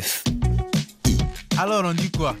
RFI. 0.00 0.24
Alors 1.58 1.84
on 1.84 1.94
dit 1.94 2.10
quoi 2.10 2.36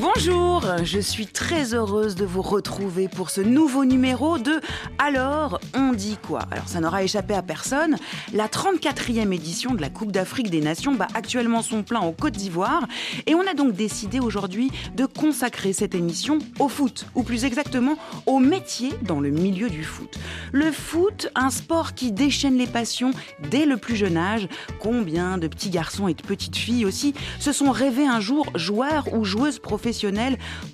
Bonjour, 0.00 0.64
je 0.82 0.98
suis 0.98 1.26
très 1.26 1.74
heureuse 1.74 2.14
de 2.14 2.24
vous 2.24 2.40
retrouver 2.40 3.06
pour 3.06 3.28
ce 3.28 3.42
nouveau 3.42 3.84
numéro 3.84 4.38
de 4.38 4.62
Alors 4.96 5.60
on 5.74 5.92
dit 5.92 6.16
quoi? 6.26 6.40
Alors 6.50 6.66
ça 6.68 6.80
n'aura 6.80 7.02
échappé 7.02 7.34
à 7.34 7.42
personne, 7.42 7.96
la 8.32 8.46
34e 8.46 9.30
édition 9.30 9.74
de 9.74 9.82
la 9.82 9.90
Coupe 9.90 10.10
d'Afrique 10.10 10.48
des 10.48 10.62
Nations 10.62 10.94
bat 10.94 11.08
actuellement 11.12 11.60
son 11.60 11.82
plein 11.82 12.00
en 12.00 12.12
Côte 12.12 12.32
d'Ivoire 12.32 12.86
et 13.26 13.34
on 13.34 13.46
a 13.46 13.52
donc 13.52 13.74
décidé 13.74 14.20
aujourd'hui 14.20 14.70
de 14.96 15.04
consacrer 15.04 15.74
cette 15.74 15.94
émission 15.94 16.38
au 16.60 16.68
foot, 16.68 17.04
ou 17.14 17.22
plus 17.22 17.44
exactement 17.44 17.96
au 18.24 18.38
métier 18.38 18.94
dans 19.02 19.20
le 19.20 19.28
milieu 19.28 19.68
du 19.68 19.84
foot. 19.84 20.18
Le 20.52 20.72
foot, 20.72 21.28
un 21.34 21.50
sport 21.50 21.92
qui 21.92 22.10
déchaîne 22.10 22.56
les 22.56 22.66
passions 22.66 23.10
dès 23.50 23.66
le 23.66 23.76
plus 23.76 23.96
jeune 23.96 24.16
âge. 24.16 24.48
Combien 24.78 25.36
de 25.36 25.46
petits 25.46 25.68
garçons 25.68 26.08
et 26.08 26.14
de 26.14 26.22
petites 26.22 26.56
filles 26.56 26.86
aussi 26.86 27.12
se 27.38 27.52
sont 27.52 27.70
rêvés 27.70 28.06
un 28.06 28.20
jour 28.20 28.46
joueurs 28.54 29.12
ou 29.12 29.24
joueuses 29.26 29.58
professionnelles 29.58 29.89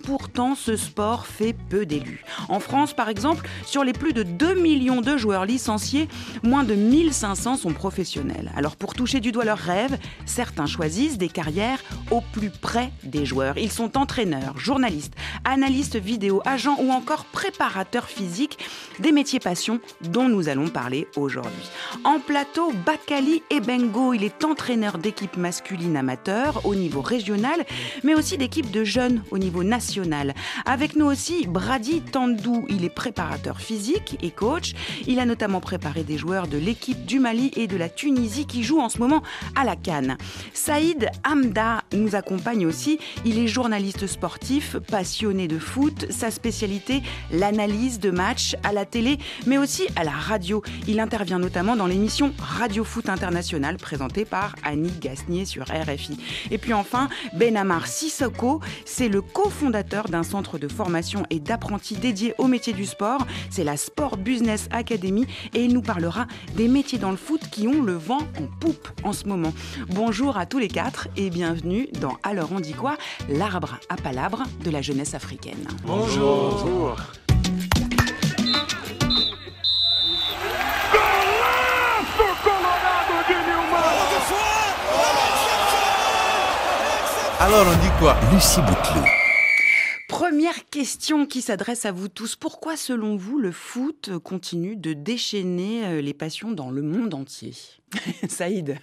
Pourtant, 0.05 0.55
ce 0.55 0.77
sport 0.77 1.27
fait 1.27 1.55
peu 1.69 1.87
d'élus. 1.87 2.25
En 2.49 2.61
France, 2.61 2.93
par 2.93 3.09
exemple, 3.09 3.49
sur 3.65 3.85
les 3.85 3.93
plus 3.93 4.13
de 4.13 4.23
2 4.23 4.55
millions 4.55 5.01
de 5.01 5.17
joueurs 5.17 5.45
licenciés, 5.45 6.09
moins 6.43 6.65
de 6.65 6.75
1500 6.75 7.57
sont 7.57 7.73
professionnels. 7.73 8.53
Alors 8.57 8.77
pour 8.77 8.95
toucher 8.95 9.21
du 9.21 9.33
doigt 9.33 9.45
leurs 9.45 9.59
rêves, 9.59 9.99
certains 10.25 10.67
choisissent 10.67 11.19
des 11.19 11.29
carrières 11.29 11.83
au 12.11 12.21
plus 12.33 12.51
près 12.51 12.91
des 13.03 13.25
joueurs. 13.25 13.59
Ils 13.59 13.73
sont 13.73 13.97
entraîneurs, 13.97 14.59
journalistes, 14.59 15.15
analystes 15.45 15.97
vidéo, 15.97 16.43
agents 16.45 16.79
ou 16.81 16.91
encore 16.91 17.25
préparateurs 17.27 18.09
physiques, 18.09 18.59
des 18.99 19.13
métiers 19.13 19.41
passion 19.41 19.81
dont 20.03 20.29
nous 20.29 20.49
allons 20.49 20.69
parler 20.69 21.07
aujourd'hui. 21.17 21.71
En 22.05 22.19
plateau, 22.19 22.73
Bakali 22.85 23.43
Ebengo, 23.51 24.15
il 24.15 24.25
est 24.25 24.45
entraîneur 24.45 24.99
d'équipe 24.99 25.37
masculine 25.37 25.97
amateur 25.97 26.65
au 26.65 26.75
niveau 26.75 27.01
régional, 27.01 27.65
mais 28.03 28.15
aussi 28.15 28.37
d'équipe 28.39 28.71
de 28.71 28.85
jeunes 28.85 29.06
au 29.31 29.39
niveau 29.39 29.65
national. 29.65 30.35
Avec 30.65 30.97
nous 30.97 31.07
aussi 31.07 31.47
Brady 31.47 32.01
Tandou, 32.01 32.65
il 32.69 32.85
est 32.85 32.91
préparateur 32.91 33.61
physique 33.61 34.19
et 34.23 34.31
coach. 34.31 34.73
Il 35.07 35.19
a 35.21 35.27
notamment 35.27 35.61
préparé 35.61 36.03
des 36.03 36.19
joueurs 36.19 36.49
de 36.49 36.59
l'équipe 36.59 37.05
du 37.07 37.21
Mali 37.21 37.51
et 37.57 37.67
de 37.67 37.77
la 37.77 37.89
Tunisie 37.89 38.47
qui 38.47 38.63
jouent 38.63 38.81
en 38.81 38.89
ce 38.89 38.99
moment 38.99 39.23
à 39.55 39.65
la 39.65 39.77
Cannes. 39.77 40.17
Saïd 40.53 41.09
Hamda 41.29 41.83
nous 41.93 42.15
accompagne 42.15 42.67
aussi. 42.67 42.99
Il 43.25 43.39
est 43.39 43.47
journaliste 43.47 44.07
sportif, 44.07 44.77
passionné 44.91 45.49
de 45.49 45.59
foot. 45.59 46.07
Sa 46.11 46.31
spécialité, 46.31 47.03
l'analyse 47.31 48.01
de 48.01 48.11
matchs 48.11 48.57
à 48.63 48.73
la 48.73 48.85
télé, 48.85 49.19
mais 49.47 49.59
aussi 49.59 49.87
à 49.97 50.05
la 50.05 50.11
radio. 50.11 50.63
Il 50.89 51.01
intervient 51.01 51.39
notamment 51.39 51.77
dans 51.77 51.87
l'émission 51.87 52.33
Radio 52.39 52.85
Foot 52.85 53.09
International 53.09 53.77
présentée 53.77 54.25
par 54.25 54.55
Annie 54.65 54.93
Gasnier 55.01 55.45
sur 55.45 55.65
RFI. 55.65 56.19
Et 56.51 56.59
puis 56.59 56.73
enfin, 56.73 57.09
Benamar 57.35 57.87
Sissoko, 57.87 58.61
c'est 58.97 59.09
le 59.11 59.21
cofondateur 59.21 60.09
d'un 60.09 60.23
centre 60.23 60.57
de 60.57 60.69
formation 60.69 61.25
et 61.29 61.39
d'apprentis 61.39 61.97
dédié 61.97 62.35
au 62.39 62.47
métier 62.47 62.73
du 62.73 62.87
sport. 62.87 63.27
C'est 63.51 63.63
la 63.63 63.77
Sport 63.77 64.17
Business 64.17 64.69
Academy 64.71 65.27
et 65.53 65.65
il 65.65 65.75
nous 65.75 65.83
parlera 65.83 66.27
des 66.57 66.67
métiers 66.67 66.99
dans 66.99 67.11
le 67.11 67.19
foot 67.19 67.43
qui 67.51 67.69
ont 67.69 67.83
le 67.83 67.93
vent 67.93 68.23
en 68.41 68.47
poupe 68.59 68.89
en 69.05 69.13
ce 69.13 69.27
moment. 69.27 69.53
Bonjour 69.91 70.39
à 70.39 70.47
tous 70.47 70.59
les 70.59 70.69
quatre 70.69 71.09
et 71.19 71.29
bienvenue 71.29 71.89
dans 72.01 72.17
Alors 72.23 72.53
on 72.53 72.61
dit 72.61 72.73
quoi 72.73 72.97
L'arbre 73.29 73.79
à 73.91 73.97
palabre 73.97 74.45
de 74.65 74.71
la 74.71 74.81
jeunesse 74.81 75.13
africaine. 75.13 75.69
Bonjour. 75.85 76.63
Bonjour. 76.65 76.97
Alors 87.39 87.67
on 87.67 87.83
dit 87.83 87.91
quoi? 87.99 88.17
Lucie 88.33 88.63
Bouteloup. 88.63 89.05
Première 90.09 90.71
question 90.71 91.27
qui 91.27 91.43
s'adresse 91.43 91.85
à 91.85 91.93
vous 91.93 92.09
tous. 92.09 92.35
Pourquoi, 92.35 92.79
selon 92.79 93.17
vous, 93.17 93.39
le 93.39 93.53
foot 93.53 94.11
continue 94.25 94.75
de 94.75 94.95
déchaîner 94.95 95.85
euh, 95.85 96.01
les 96.01 96.15
passions 96.15 96.53
dans 96.53 96.71
le 96.71 96.81
monde 96.81 97.13
entier? 97.13 97.53
Saïd 98.29 98.79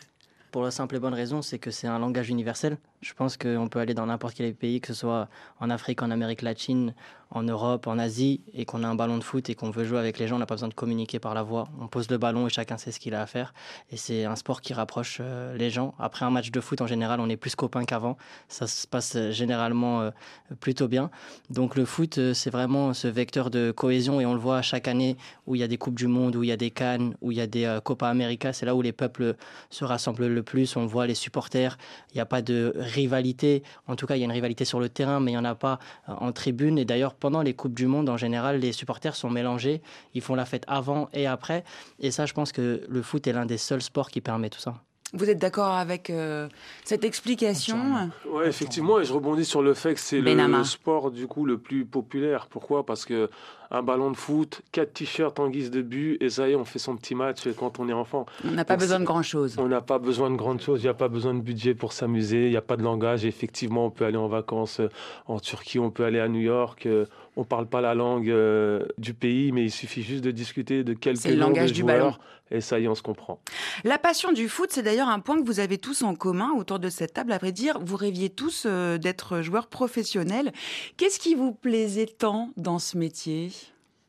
Pour 0.51 0.61
la 0.61 0.69
simple 0.69 0.97
et 0.97 0.99
bonne 0.99 1.15
raison, 1.15 1.41
c'est 1.41 1.57
que 1.57 1.71
c'est 1.71 1.87
un 1.87 1.97
langage 1.97 2.29
universel. 2.29 2.77
Je 3.01 3.13
pense 3.13 3.37
qu'on 3.37 3.69
peut 3.69 3.79
aller 3.79 3.95
dans 3.95 4.05
n'importe 4.05 4.35
quel 4.35 4.53
pays, 4.53 4.81
que 4.81 4.89
ce 4.89 4.99
soit 4.99 5.29
en 5.59 5.71
Afrique, 5.71 6.03
en 6.03 6.11
Amérique 6.11 6.43
latine, 6.43 6.93
en 7.33 7.41
Europe, 7.43 7.87
en 7.87 7.97
Asie, 7.97 8.41
et 8.53 8.63
qu'on 8.63 8.83
a 8.83 8.87
un 8.87 8.93
ballon 8.93 9.17
de 9.17 9.23
foot 9.23 9.49
et 9.49 9.55
qu'on 9.55 9.71
veut 9.71 9.85
jouer 9.85 9.97
avec 9.97 10.19
les 10.19 10.27
gens, 10.27 10.35
on 10.35 10.39
n'a 10.39 10.45
pas 10.45 10.53
besoin 10.53 10.69
de 10.69 10.73
communiquer 10.75 11.17
par 11.17 11.33
la 11.33 11.41
voix. 11.41 11.67
On 11.81 11.87
pose 11.87 12.09
le 12.09 12.19
ballon 12.19 12.45
et 12.45 12.49
chacun 12.49 12.77
sait 12.77 12.91
ce 12.91 12.99
qu'il 12.99 13.15
a 13.15 13.21
à 13.21 13.25
faire. 13.25 13.53
Et 13.91 13.97
c'est 13.97 14.25
un 14.25 14.35
sport 14.35 14.61
qui 14.61 14.73
rapproche 14.73 15.17
euh, 15.19 15.57
les 15.57 15.71
gens. 15.71 15.95
Après 15.97 16.25
un 16.25 16.29
match 16.29 16.51
de 16.51 16.61
foot, 16.61 16.81
en 16.81 16.87
général, 16.87 17.19
on 17.19 17.29
est 17.29 17.37
plus 17.37 17.55
copains 17.55 17.85
qu'avant. 17.85 18.17
Ça 18.47 18.67
se 18.67 18.85
passe 18.85 19.15
euh, 19.15 19.31
généralement 19.31 20.01
euh, 20.01 20.11
plutôt 20.59 20.87
bien. 20.87 21.09
Donc 21.49 21.75
le 21.75 21.85
foot, 21.85 22.19
c'est 22.33 22.51
vraiment 22.51 22.93
ce 22.93 23.07
vecteur 23.07 23.49
de 23.49 23.71
cohésion 23.71 24.21
et 24.21 24.25
on 24.27 24.33
le 24.33 24.39
voit 24.39 24.61
chaque 24.61 24.87
année 24.87 25.17
où 25.47 25.55
il 25.55 25.59
y 25.59 25.63
a 25.63 25.67
des 25.67 25.77
Coupes 25.77 25.95
du 25.95 26.07
Monde, 26.07 26.35
où 26.35 26.43
il 26.43 26.49
y 26.49 26.51
a 26.51 26.57
des 26.57 26.69
Cannes, 26.69 27.15
où 27.21 27.31
il 27.31 27.37
y 27.37 27.41
a 27.41 27.47
des 27.47 27.79
Copa 27.83 28.09
América. 28.09 28.53
C'est 28.53 28.67
là 28.67 28.75
où 28.75 28.81
les 28.83 28.91
peuples 28.91 29.35
se 29.71 29.83
rassemblent 29.83 30.27
le 30.27 30.43
plus. 30.43 30.75
On 30.75 30.85
voit 30.85 31.07
les 31.07 31.15
supporters. 31.15 31.77
Il 32.11 32.17
n'y 32.17 32.21
a 32.21 32.25
pas 32.25 32.41
de 32.41 32.73
rivalité. 32.75 33.63
En 33.87 33.95
tout 33.95 34.05
cas, 34.05 34.15
il 34.15 34.19
y 34.19 34.21
a 34.21 34.25
une 34.25 34.31
rivalité 34.31 34.65
sur 34.65 34.79
le 34.79 34.89
terrain, 34.89 35.19
mais 35.19 35.31
il 35.31 35.35
n'y 35.35 35.39
en 35.39 35.45
a 35.45 35.55
pas 35.55 35.79
en 36.07 36.31
tribune. 36.31 36.77
Et 36.77 36.85
d'ailleurs, 36.85 37.15
pendant 37.23 37.41
les 37.41 37.53
Coupes 37.53 37.73
du 37.73 37.87
Monde, 37.87 38.09
en 38.09 38.17
général, 38.17 38.59
les 38.59 38.73
supporters 38.73 39.15
sont 39.15 39.29
mélangés. 39.29 39.81
Ils 40.13 40.21
font 40.21 40.35
la 40.35 40.43
fête 40.43 40.65
avant 40.67 41.07
et 41.13 41.25
après. 41.25 41.63
Et 42.01 42.11
ça, 42.11 42.25
je 42.25 42.33
pense 42.33 42.51
que 42.51 42.81
le 42.85 43.01
foot 43.01 43.25
est 43.27 43.31
l'un 43.31 43.45
des 43.45 43.57
seuls 43.57 43.81
sports 43.81 44.09
qui 44.11 44.19
permet 44.19 44.49
tout 44.49 44.59
ça. 44.59 44.73
Vous 45.13 45.29
êtes 45.29 45.37
d'accord 45.37 45.73
avec 45.73 46.09
euh, 46.09 46.49
cette 46.83 47.05
explication? 47.05 48.09
Oui, 48.29 48.43
effectivement, 48.45 48.99
et 48.99 49.05
je 49.05 49.13
rebondis 49.13 49.45
sur 49.45 49.61
le 49.61 49.73
fait 49.73 49.93
que 49.93 50.01
c'est 50.01 50.19
le 50.19 50.63
sport 50.65 51.11
du 51.11 51.27
coup 51.27 51.45
le 51.45 51.57
plus 51.57 51.85
populaire. 51.85 52.47
Pourquoi? 52.49 52.85
Parce 52.85 53.05
que 53.05 53.29
un 53.73 53.81
ballon 53.81 54.11
de 54.11 54.15
foot, 54.15 54.61
quatre 54.71 54.93
t-shirts 54.93 55.39
en 55.39 55.49
guise 55.49 55.71
de 55.71 55.81
but, 55.81 56.21
et 56.21 56.29
ça 56.29 56.47
y 56.47 56.51
est, 56.51 56.55
on 56.55 56.63
fait 56.63 56.77
son 56.77 56.95
petit 56.95 57.15
match 57.15 57.47
quand 57.57 57.79
on 57.79 57.89
est 57.89 57.93
enfant. 57.93 58.27
On 58.45 58.51
n'a 58.51 58.65
pas 58.65 58.77
besoin 58.77 58.99
de 58.99 59.03
grand-chose. 59.03 59.55
On 59.57 59.67
n'a 59.67 59.81
pas 59.81 59.97
besoin 59.97 60.29
de 60.29 60.35
grand-chose, 60.35 60.81
il 60.81 60.83
n'y 60.83 60.89
a 60.89 60.93
pas 60.93 61.07
besoin 61.07 61.33
de 61.33 61.41
budget 61.41 61.73
pour 61.73 61.91
s'amuser, 61.91 62.45
il 62.45 62.51
n'y 62.51 62.57
a 62.57 62.61
pas 62.61 62.77
de 62.77 62.83
langage. 62.83 63.25
effectivement, 63.25 63.87
on 63.87 63.89
peut 63.89 64.05
aller 64.05 64.17
en 64.17 64.27
vacances 64.27 64.79
euh, 64.79 64.89
en 65.25 65.39
Turquie, 65.39 65.79
on 65.79 65.89
peut 65.89 66.05
aller 66.05 66.19
à 66.19 66.27
New 66.27 66.39
York. 66.39 66.85
Euh, 66.85 67.05
on 67.35 67.41
ne 67.41 67.45
parle 67.45 67.65
pas 67.65 67.81
la 67.81 67.95
langue 67.95 68.29
euh, 68.29 68.85
du 68.99 69.15
pays, 69.15 69.51
mais 69.51 69.63
il 69.63 69.71
suffit 69.71 70.03
juste 70.03 70.23
de 70.23 70.29
discuter 70.29 70.83
de 70.83 70.93
quelques 70.93 71.25
le 71.25 71.35
langage 71.35 71.73
du 71.73 71.83
ballon. 71.83 72.13
Et 72.51 72.61
ça 72.61 72.79
y 72.79 72.83
est, 72.83 72.87
on 72.87 72.93
se 72.93 73.01
comprend. 73.01 73.39
La 73.83 73.97
passion 73.97 74.31
du 74.31 74.47
foot, 74.47 74.69
c'est 74.71 74.83
d'ailleurs 74.83 75.07
un 75.07 75.19
point 75.19 75.41
que 75.41 75.45
vous 75.47 75.59
avez 75.59 75.79
tous 75.79 76.03
en 76.03 76.13
commun 76.13 76.51
autour 76.55 76.77
de 76.77 76.89
cette 76.89 77.13
table. 77.13 77.31
À 77.31 77.39
vrai 77.39 77.51
dire, 77.51 77.79
vous 77.81 77.95
rêviez 77.97 78.29
tous 78.29 78.67
d'être 78.67 79.41
joueurs 79.41 79.65
professionnels. 79.65 80.51
Qu'est-ce 80.97 81.17
qui 81.17 81.33
vous 81.33 81.53
plaisait 81.53 82.05
tant 82.05 82.51
dans 82.55 82.77
ce 82.77 82.99
métier? 82.99 83.49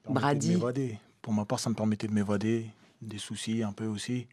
Brady. 0.09 0.99
Pour 1.23 1.33
ma 1.33 1.45
part, 1.45 1.59
ça 1.59 1.71
me 1.71 1.75
permettait 1.75 2.07
de 2.07 2.13
m'évader 2.13 2.67
des 3.01 3.19
soucis 3.19 3.63
un 3.63 3.73
peu 3.73 3.87
aussi, 3.87 4.27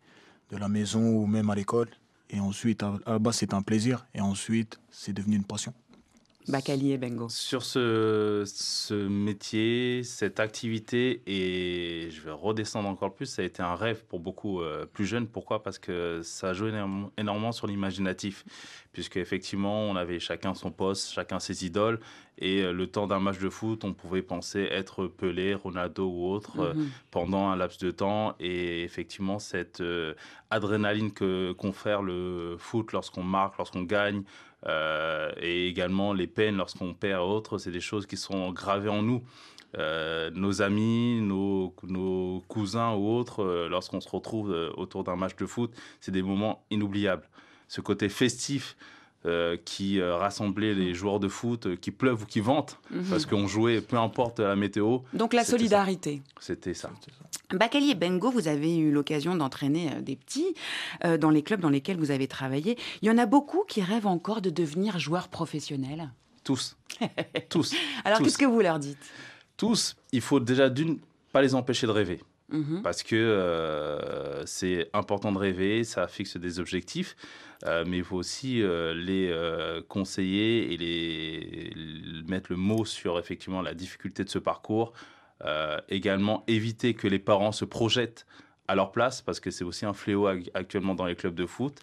de 0.50 0.58
la 0.58 0.68
maison 0.68 1.02
ou 1.02 1.26
même 1.26 1.50
à 1.50 1.56
l'école. 1.56 1.90
Et 2.30 2.40
ensuite, 2.40 2.84
à 2.84 2.98
la 3.06 3.20
base, 3.20 3.38
c'était 3.38 3.54
un 3.54 3.62
plaisir. 3.62 4.06
Et 4.14 4.22
ensuite, 4.22 4.80
c'est 4.90 5.14
devenu 5.14 5.36
une 5.36 5.44
passion. 5.44 5.74
Bakali 6.48 6.92
et 6.92 6.98
Bengo. 6.98 7.30
Sur 7.30 7.64
ce, 7.64 8.44
ce 8.46 8.94
métier, 8.94 10.04
cette 10.04 10.40
activité, 10.40 11.22
et 11.28 12.10
je 12.12 12.22
vais 12.22 12.32
redescendre 12.32 12.90
encore 12.90 13.14
plus, 13.14 13.28
ça 13.28 13.42
a 13.42 13.46
été 13.46 13.62
un 13.62 13.76
rêve 13.76 14.04
pour 14.06 14.20
beaucoup 14.20 14.62
euh, 14.62 14.86
plus 14.86 15.06
jeunes. 15.06 15.28
Pourquoi? 15.28 15.64
Parce 15.64 15.80
que 15.80 16.22
ça 16.24 16.54
joue 16.54 16.68
énormément 17.18 17.52
sur 17.52 17.68
l'imaginatif. 17.68 18.44
Puisque 18.92 19.18
effectivement, 19.18 19.84
on 19.84 19.96
avait 19.96 20.20
chacun 20.20 20.54
son 20.54 20.72
poste, 20.72 21.12
chacun 21.12 21.40
ses 21.40 21.66
idoles. 21.66 22.00
Et 22.38 22.62
euh, 22.62 22.74
le 22.74 22.88
temps 22.88 23.08
d'un 23.08 23.20
match 23.20 23.40
de 23.40 23.50
foot, 23.50 23.86
on 23.86 23.94
pouvait 23.94 24.22
penser 24.22 24.68
être 24.72 25.08
Pelé, 25.08 25.54
Ronaldo 25.54 26.10
ou 26.10 26.28
autre 26.28 26.60
euh, 26.60 26.74
mhm. 26.74 26.90
pendant 27.12 27.50
un 27.50 27.56
laps 27.56 27.80
de 27.80 27.92
temps. 27.92 28.36
Et 28.40 28.84
effectivement, 28.84 29.40
cette 29.40 29.82
adrénaline 30.50 31.12
que 31.14 31.52
confère 31.54 32.02
le 32.02 32.56
foot 32.58 32.92
lorsqu'on 32.92 33.24
marque, 33.24 33.58
lorsqu'on 33.58 33.84
gagne, 33.84 34.24
euh, 34.68 35.32
et 35.38 35.68
également 35.68 36.14
les 36.14 36.28
peines 36.28 36.58
lorsqu'on 36.58 36.94
perd 36.94 37.22
autre, 37.22 37.58
c'est 37.58 37.72
des 37.72 37.82
choses 37.82 38.06
qui 38.06 38.18
sont 38.18 38.52
gravées 38.52 38.90
en 38.90 39.02
nous. 39.02 39.24
Euh, 39.78 40.30
nos 40.32 40.62
amis, 40.62 41.22
nos, 41.22 41.74
cousins 42.48 42.94
ou 42.94 43.08
autres, 43.10 43.42
euh, 43.44 43.70
lorsqu'on 43.70 44.02
se 44.02 44.10
retrouve 44.10 44.52
autour 44.76 45.04
d'un 45.04 45.16
match 45.16 45.36
de 45.38 45.46
foot, 45.46 45.74
c'est 46.00 46.12
des 46.12 46.22
moments 46.22 46.66
inoubliables. 46.70 47.28
Ce 47.68 47.80
côté 47.80 48.10
festif 48.10 48.76
qui 49.66 50.02
rassemblait 50.02 50.74
les 50.74 50.94
joueurs 50.94 51.20
de 51.20 51.28
foot, 51.28 51.80
qui 51.80 51.92
pleuvent 51.92 52.24
ou 52.24 52.26
qui 52.26 52.40
ventent, 52.40 52.80
mhm. 52.90 53.04
parce 53.10 53.26
qu'on 53.26 53.48
jouait 53.48 53.82
peu 53.82 53.98
importe 53.98 54.40
la 54.40 54.56
météo. 54.56 55.00
Donc 55.14 55.34
la 55.34 55.44
solidarité. 55.44 56.22
C'était 56.40 56.74
ça. 56.74 56.90
Bakali 57.58 57.92
et 57.92 57.96
Bengo, 57.96 58.32
vous 58.32 58.48
avez 58.48 58.78
eu 58.78 58.92
l'occasion 58.92 59.36
d'entraîner 59.36 59.92
euh, 59.94 60.02
des 60.02 60.16
petits 60.16 60.54
euh, 61.04 61.18
dans 61.18 61.30
les 61.30 61.44
clubs 61.44 61.60
dans 61.60 61.70
lesquels 61.70 61.98
vous 61.98 62.12
avez 62.12 62.28
travaillé. 62.28 62.78
Il 63.02 63.08
y 63.08 63.12
en 63.12 63.18
a 63.18 63.26
beaucoup 63.26 63.64
qui 63.68 63.82
rêvent 63.82 64.08
encore 64.08 64.42
de 64.42 64.50
devenir 64.50 65.00
joueurs 65.00 65.28
professionnels. 65.28 66.12
Tous. 66.44 66.78
Tous. 67.50 67.74
Alors 68.04 68.20
qu'est-ce 68.20 68.38
que 68.38 68.46
vous 68.46 68.62
leur 68.62 68.80
dites? 68.80 68.98
Tous. 69.58 69.96
Il 70.12 70.22
faut 70.22 70.40
déjà 70.40 70.70
d'une, 70.70 71.00
pas 71.32 71.42
les 71.42 71.56
empêcher 71.56 71.88
de 71.88 71.92
rêver. 71.92 72.22
Mhm. 72.52 72.82
parce 72.84 73.02
que 73.04 73.16
euh, 73.16 74.46
c'est 74.46 74.90
important 74.94 75.32
de 75.32 75.38
rêver, 75.38 75.84
ça 75.84 76.08
fixe 76.08 76.38
des 76.38 76.60
objectifs, 76.60 77.16
euh, 77.66 77.86
mais 77.88 77.98
il 78.00 78.04
faut 78.04 78.18
aussi 78.18 78.62
euh, 78.62 78.94
les 78.94 79.34
conseiller 79.88 80.74
et 80.74 80.78
les, 80.78 81.74
mettre 82.28 82.52
le 82.52 82.58
mot 82.58 82.84
sur 82.86 83.18
effectivement 83.20 83.62
la 83.62 83.74
difficulté 83.74 84.24
de 84.24 84.30
ce 84.30 84.40
parcours. 84.40 84.94
Également 85.90 86.44
éviter 86.48 86.94
que 86.94 87.08
les 87.08 87.18
parents 87.18 87.52
se 87.52 87.66
projettent 87.66 88.28
à 88.68 88.76
leur 88.76 88.92
place, 88.92 89.22
parce 89.24 89.40
que 89.40 89.50
c'est 89.50 89.64
aussi 89.64 89.86
un 89.88 89.94
fléau 89.94 90.28
ac- 90.28 90.52
actuellement 90.54 90.94
dans 90.94 91.06
les 91.06 91.16
clubs 91.16 91.34
de 91.34 91.48
foot. 91.48 91.80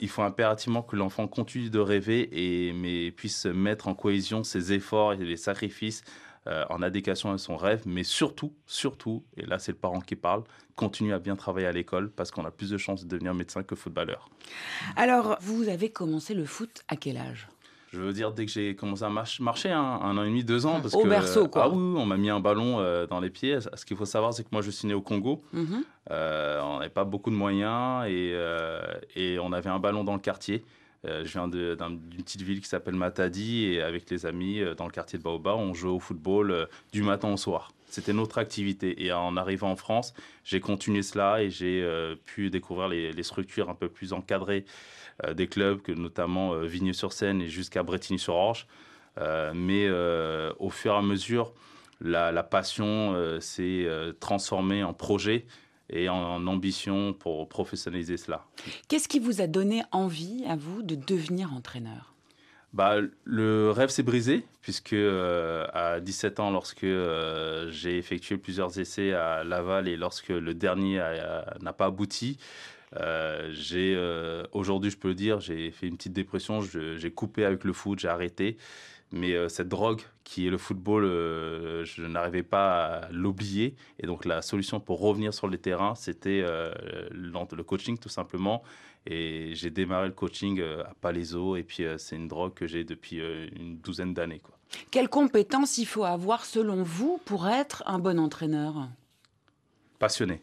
Il 0.00 0.08
faut 0.08 0.22
impérativement 0.22 0.82
que 0.82 0.94
l'enfant 0.94 1.26
continue 1.26 1.68
de 1.70 1.78
rêver 1.80 2.28
et 2.32 2.72
mais 2.72 3.10
puisse 3.10 3.46
mettre 3.46 3.88
en 3.88 3.94
cohésion 3.94 4.44
ses 4.44 4.72
efforts 4.72 5.14
et 5.14 5.16
les 5.16 5.36
sacrifices 5.36 6.04
euh, 6.46 6.64
en 6.70 6.80
adéquation 6.82 7.28
avec 7.30 7.40
son 7.40 7.56
rêve, 7.56 7.82
mais 7.86 8.02
surtout, 8.02 8.52
surtout, 8.66 9.24
et 9.36 9.44
là 9.46 9.58
c'est 9.58 9.72
le 9.72 9.78
parent 9.78 10.00
qui 10.00 10.16
parle, 10.16 10.42
continue 10.74 11.12
à 11.12 11.18
bien 11.18 11.36
travailler 11.36 11.66
à 11.66 11.72
l'école 11.72 12.10
parce 12.10 12.30
qu'on 12.30 12.44
a 12.46 12.50
plus 12.50 12.70
de 12.70 12.78
chances 12.78 13.04
de 13.04 13.08
devenir 13.08 13.34
médecin 13.34 13.62
que 13.62 13.74
footballeur. 13.76 14.30
Alors, 14.96 15.36
vous 15.42 15.68
avez 15.68 15.90
commencé 15.90 16.32
le 16.34 16.46
foot 16.46 16.82
à 16.88 16.96
quel 16.96 17.16
âge? 17.18 17.48
Je 17.92 17.98
veux 18.00 18.12
dire, 18.12 18.30
dès 18.32 18.46
que 18.46 18.52
j'ai 18.52 18.76
commencé 18.76 19.02
à 19.02 19.08
march- 19.08 19.40
marcher, 19.40 19.70
hein, 19.72 19.98
un 20.02 20.16
an 20.16 20.22
et 20.22 20.28
demi, 20.28 20.44
deux 20.44 20.64
ans, 20.64 20.80
parce 20.80 20.94
Au 20.94 21.02
que 21.02 21.08
berceau, 21.08 21.48
quoi. 21.48 21.64
ah 21.64 21.68
oui, 21.68 21.76
on 21.76 22.06
m'a 22.06 22.16
mis 22.16 22.30
un 22.30 22.38
ballon 22.38 22.78
euh, 22.78 23.06
dans 23.08 23.18
les 23.18 23.30
pieds. 23.30 23.58
Ce 23.74 23.84
qu'il 23.84 23.96
faut 23.96 24.04
savoir, 24.06 24.32
c'est 24.32 24.44
que 24.44 24.48
moi 24.52 24.62
je 24.62 24.70
suis 24.70 24.86
né 24.86 24.94
au 24.94 25.02
Congo. 25.02 25.42
Mhm. 25.52 25.82
Euh, 26.12 26.60
on 26.62 26.78
n'avait 26.78 26.88
pas 26.88 27.02
beaucoup 27.04 27.30
de 27.30 27.34
moyens 27.34 28.04
et, 28.06 28.30
euh, 28.32 28.80
et 29.16 29.38
on 29.40 29.52
avait 29.52 29.70
un 29.70 29.80
ballon 29.80 30.04
dans 30.04 30.14
le 30.14 30.20
quartier. 30.20 30.64
Euh, 31.06 31.24
je 31.24 31.32
viens 31.32 31.48
d'une 31.48 31.76
petite 32.22 32.42
ville 32.42 32.60
qui 32.60 32.68
s'appelle 32.68 32.94
Matadi 32.94 33.66
et 33.66 33.82
avec 33.82 34.10
les 34.10 34.26
amis 34.26 34.60
euh, 34.60 34.74
dans 34.74 34.84
le 34.84 34.90
quartier 34.90 35.18
de 35.18 35.24
Baoba, 35.24 35.56
on 35.56 35.72
jouait 35.72 35.90
au 35.90 35.98
football 35.98 36.50
euh, 36.50 36.66
du 36.92 37.02
matin 37.02 37.32
au 37.32 37.36
soir. 37.38 37.72
C'était 37.88 38.12
notre 38.12 38.38
activité. 38.38 39.02
Et 39.02 39.12
en 39.12 39.36
arrivant 39.36 39.70
en 39.70 39.76
France, 39.76 40.14
j'ai 40.44 40.60
continué 40.60 41.02
cela 41.02 41.42
et 41.42 41.50
j'ai 41.50 41.84
pu 42.24 42.48
découvrir 42.48 42.86
les, 42.88 43.22
structures 43.24 43.68
un 43.68 43.74
peu 43.74 43.88
plus 43.88 44.12
encadrées 44.12 44.64
des 45.34 45.48
clubs, 45.48 45.82
que 45.82 45.90
notamment 45.90 46.54
euh, 46.54 46.66
Vigneux-sur-Seine 46.66 47.42
et 47.42 47.48
jusqu'à 47.48 47.82
Bretigny-sur-Orge. 47.82 48.68
Mais 49.54 49.90
au 49.90 50.70
fur 50.70 50.94
et 50.94 50.96
à 50.96 51.02
mesure, 51.02 51.52
la, 52.00 52.42
passion 52.44 53.38
s'est 53.40 53.88
transformée 54.20 54.84
en 54.84 54.94
projet 54.94 55.46
et 55.90 56.08
en, 56.08 56.16
en 56.16 56.46
ambition 56.46 57.12
pour 57.12 57.48
professionnaliser 57.48 58.16
cela. 58.16 58.46
Qu'est-ce 58.88 59.08
qui 59.08 59.18
vous 59.18 59.40
a 59.40 59.46
donné 59.46 59.82
envie, 59.92 60.44
à 60.48 60.56
vous, 60.56 60.82
de 60.82 60.94
devenir 60.94 61.52
entraîneur? 61.52 62.14
Bah, 62.72 62.96
le 63.24 63.70
rêve 63.72 63.88
s'est 63.88 64.04
brisé, 64.04 64.44
puisque 64.62 64.92
euh, 64.92 65.66
à 65.72 65.98
17 65.98 66.38
ans, 66.38 66.50
lorsque 66.52 66.84
euh, 66.84 67.68
j'ai 67.70 67.98
effectué 67.98 68.36
plusieurs 68.36 68.78
essais 68.78 69.12
à 69.12 69.42
Laval 69.42 69.88
et 69.88 69.96
lorsque 69.96 70.28
le 70.28 70.54
dernier 70.54 71.02
n'a 71.60 71.72
pas 71.72 71.86
abouti, 71.86 72.38
euh, 72.96 73.50
j'ai 73.52 73.94
euh, 73.96 74.44
aujourd'hui, 74.52 74.90
je 74.90 74.96
peux 74.96 75.08
le 75.08 75.14
dire, 75.14 75.40
j'ai 75.40 75.70
fait 75.70 75.86
une 75.86 75.96
petite 75.96 76.12
dépression, 76.12 76.60
j'ai 76.60 77.10
coupé 77.10 77.44
avec 77.44 77.64
le 77.64 77.72
foot, 77.72 77.98
j'ai 77.98 78.08
arrêté. 78.08 78.56
Mais 79.12 79.32
euh, 79.32 79.48
cette 79.48 79.68
drogue 79.68 80.02
qui 80.22 80.46
est 80.46 80.50
le 80.50 80.58
football, 80.58 81.04
euh, 81.04 81.84
je 81.84 82.02
n'arrivais 82.02 82.44
pas 82.44 82.84
à 82.84 83.10
l'oublier. 83.10 83.74
Et 83.98 84.06
donc 84.06 84.24
la 84.24 84.40
solution 84.40 84.78
pour 84.78 85.00
revenir 85.00 85.34
sur 85.34 85.48
le 85.48 85.58
terrain, 85.58 85.94
c'était 85.94 86.42
euh, 86.44 86.72
le 87.10 87.62
coaching 87.62 87.98
tout 87.98 88.08
simplement. 88.08 88.62
Et 89.06 89.52
j'ai 89.54 89.70
démarré 89.70 90.06
le 90.06 90.12
coaching 90.12 90.60
à 90.60 90.94
Palaiso. 91.00 91.56
Et 91.56 91.64
puis 91.64 91.84
c'est 91.96 92.16
une 92.16 92.28
drogue 92.28 92.54
que 92.54 92.66
j'ai 92.66 92.84
depuis 92.84 93.16
une 93.16 93.78
douzaine 93.78 94.12
d'années. 94.12 94.42
Quelles 94.90 95.08
compétences 95.08 95.78
il 95.78 95.86
faut 95.86 96.04
avoir, 96.04 96.44
selon 96.44 96.82
vous, 96.82 97.18
pour 97.24 97.48
être 97.48 97.82
un 97.86 97.98
bon 97.98 98.18
entraîneur? 98.18 98.90
Passionné. 99.98 100.42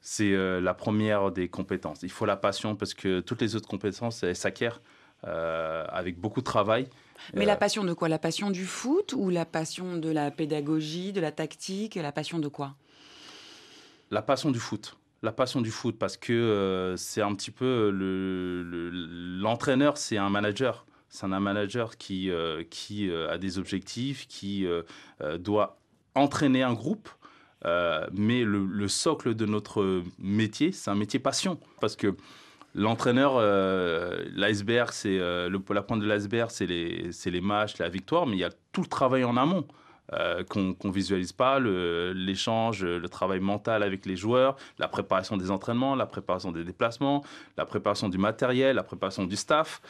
C'est 0.00 0.32
la 0.60 0.74
première 0.74 1.30
des 1.30 1.48
compétences. 1.48 2.02
Il 2.02 2.10
faut 2.10 2.26
la 2.26 2.36
passion 2.36 2.74
parce 2.74 2.94
que 2.94 3.20
toutes 3.20 3.40
les 3.40 3.54
autres 3.54 3.68
compétences, 3.68 4.24
elles 4.24 4.34
s'acquièrent 4.34 4.82
avec 5.22 6.18
beaucoup 6.18 6.40
de 6.40 6.46
travail. 6.46 6.88
Mais 7.34 7.44
Euh, 7.44 7.46
la 7.46 7.56
passion 7.56 7.84
de 7.84 7.92
quoi? 7.92 8.08
La 8.08 8.18
passion 8.18 8.50
du 8.50 8.64
foot 8.64 9.14
ou 9.16 9.30
la 9.30 9.44
passion 9.44 9.96
de 9.96 10.10
la 10.10 10.30
pédagogie, 10.30 11.12
de 11.12 11.20
la 11.20 11.32
tactique 11.32 11.94
La 11.96 12.12
passion 12.12 12.38
de 12.38 12.48
quoi? 12.48 12.74
La 14.10 14.22
passion 14.22 14.50
du 14.50 14.58
foot. 14.58 14.96
La 15.22 15.32
passion 15.32 15.60
du 15.60 15.70
foot, 15.70 15.98
parce 15.98 16.16
que 16.16 16.32
euh, 16.32 16.96
c'est 16.96 17.20
un 17.22 17.34
petit 17.34 17.50
peu 17.50 17.90
le- 17.90 18.62
le- 18.62 18.90
l'entraîneur, 19.40 19.98
c'est 19.98 20.16
un 20.16 20.30
manager. 20.30 20.86
C'est 21.10 21.24
un 21.26 21.40
manager 21.40 21.96
qui, 21.96 22.30
euh, 22.30 22.62
qui 22.70 23.10
euh, 23.10 23.30
a 23.30 23.38
des 23.38 23.58
objectifs, 23.58 24.28
qui 24.28 24.64
euh, 24.66 24.82
euh, 25.22 25.36
doit 25.38 25.78
entraîner 26.14 26.62
un 26.62 26.72
groupe. 26.74 27.08
Euh, 27.64 28.06
mais 28.12 28.44
le, 28.44 28.64
le 28.64 28.88
socle 28.88 29.34
de 29.34 29.44
notre 29.44 30.02
métier, 30.18 30.70
c'est 30.70 30.90
un 30.90 30.94
métier 30.94 31.18
passion. 31.18 31.58
Parce 31.80 31.96
que 31.96 32.14
l'entraîneur, 32.78 33.32
euh, 33.36 34.24
l'iceberg, 34.34 34.90
c'est 34.92 35.18
euh, 35.18 35.48
le- 35.48 35.60
la 35.74 35.82
pointe 35.82 36.00
de 36.00 36.06
l'iceberg, 36.06 36.50
c'est 36.50 36.66
les, 36.66 37.40
matchs, 37.40 37.78
la 37.78 37.88
victoire, 37.88 38.26
mais 38.26 38.36
il 38.36 38.40
y 38.40 38.44
a 38.44 38.50
tout 38.72 38.80
le 38.82 38.86
travail 38.86 39.24
en 39.24 39.36
amont 39.36 39.66
euh, 40.14 40.42
qu'on 40.44 40.72
qu'on 40.72 40.90
visualise 40.90 41.32
pas, 41.32 41.58
le- 41.58 42.12
l'échange, 42.14 42.82
le, 42.84 43.08
travail 43.08 43.40
mental 43.40 43.82
avec 43.82 44.06
les 44.06 44.16
joueurs, 44.16 44.56
la 44.78 44.88
préparation 44.88 45.36
des 45.36 45.50
entraînements, 45.50 45.94
la 45.94 46.06
préparation 46.06 46.50
des 46.52 46.64
déplacements, 46.64 47.22
la 47.58 47.66
préparation 47.66 48.08
du 48.08 48.16
matériel, 48.18 48.76
la 48.76 48.82
préparation 48.84 49.24
du 49.24 49.36
staff, 49.36 49.82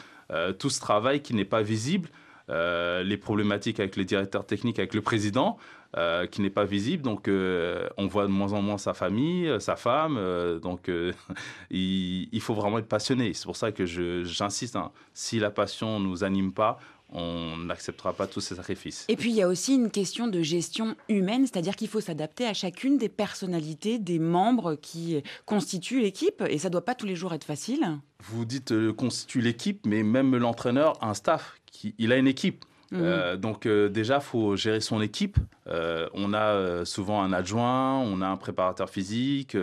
tout 0.59 0.71
ce 0.71 0.81
travail 0.81 1.23
qui 1.23 1.35
n'est 1.35 1.45
pas 1.57 1.63
visible, 1.63 2.09
les 2.49 3.17
problématiques 3.17 3.79
avec 3.81 3.95
les 3.97 4.05
directeurs 4.05 4.45
techniques, 4.45 4.79
avec 4.79 4.93
le 4.95 5.03
président, 5.03 5.57
euh, 5.97 6.27
qui 6.27 6.43
n'est 6.43 6.51
pas 6.51 6.65
visible. 6.65 7.03
Donc, 7.03 7.29
euh, 7.29 7.89
on 7.97 8.07
voit 8.07 8.25
de 8.25 8.31
moins 8.33 8.53
en 8.53 8.61
moins 8.63 8.79
sa 8.79 8.95
famille, 8.95 9.49
euh, 9.49 9.59
sa 9.59 9.77
femme. 9.77 10.17
euh, 10.19 10.59
donc, 10.59 10.91
il, 11.71 12.29
il 12.33 12.41
faut 12.41 12.55
vraiment 12.55 12.79
être 12.79 12.89
passionné. 12.89 13.33
C'est 13.35 13.45
pour 13.47 13.57
ça 13.57 13.73
que 13.73 13.87
j'insiste. 13.87 14.77
hein, 14.77 14.91
si 15.15 15.39
la 15.39 15.51
passion 15.51 15.99
ne 16.01 16.07
nous 16.07 16.25
anime 16.25 16.53
pas, 16.53 16.79
on 17.11 17.57
n'acceptera 17.57 18.13
pas 18.13 18.27
tous 18.27 18.43
ces 18.43 18.55
sacrifices. 18.55 19.07
Et 19.09 19.17
puis 19.17 19.31
il 19.31 19.37
y 19.37 19.41
a 19.41 19.49
aussi 19.49 19.75
une 19.75 19.91
question 19.91 20.29
de 20.29 20.43
gestion 20.43 20.95
humaine, 21.09 21.47
c'est-à-dire 21.47 21.75
qu'il 21.75 21.89
faut 21.89 22.03
s'adapter 22.03 22.45
à 22.47 22.53
chacune 22.53 22.99
des 22.99 23.09
personnalités, 23.09 23.99
des 23.99 24.19
membres 24.19 24.75
qui 24.75 25.23
constituent 25.47 26.03
l'équipe, 26.03 26.43
et 26.47 26.59
ça 26.59 26.69
doit 26.69 26.85
pas 26.85 26.95
tous 26.95 27.07
les 27.07 27.17
jours 27.17 27.33
être 27.33 27.45
facile. 27.45 27.99
Vous 28.25 28.45
dites 28.45 28.73
euh, 28.73 28.93
constitue 28.93 29.41
l'équipe, 29.41 29.87
mais 29.87 30.03
même 30.03 30.37
l'entraîneur 30.37 31.03
a 31.03 31.09
un 31.09 31.15
staff. 31.15 31.55
Qui, 31.65 31.95
il 31.99 32.13
a 32.13 32.17
une 32.19 32.27
équipe. 32.27 32.65
Mhm. 32.91 33.01
Euh, 33.03 33.37
donc 33.37 33.67
euh, 33.67 33.89
déjà, 33.89 34.21
faut 34.21 34.57
gérer 34.57 34.81
son 34.81 35.01
équipe. 35.01 35.37
Euh, 35.67 36.09
on 36.15 36.33
a 36.33 36.85
souvent 36.85 37.23
un 37.23 37.33
adjoint, 37.33 37.99
on 37.99 38.23
a 38.23 38.27
un 38.27 38.37
préparateur 38.37 38.89
physique. 38.89 39.57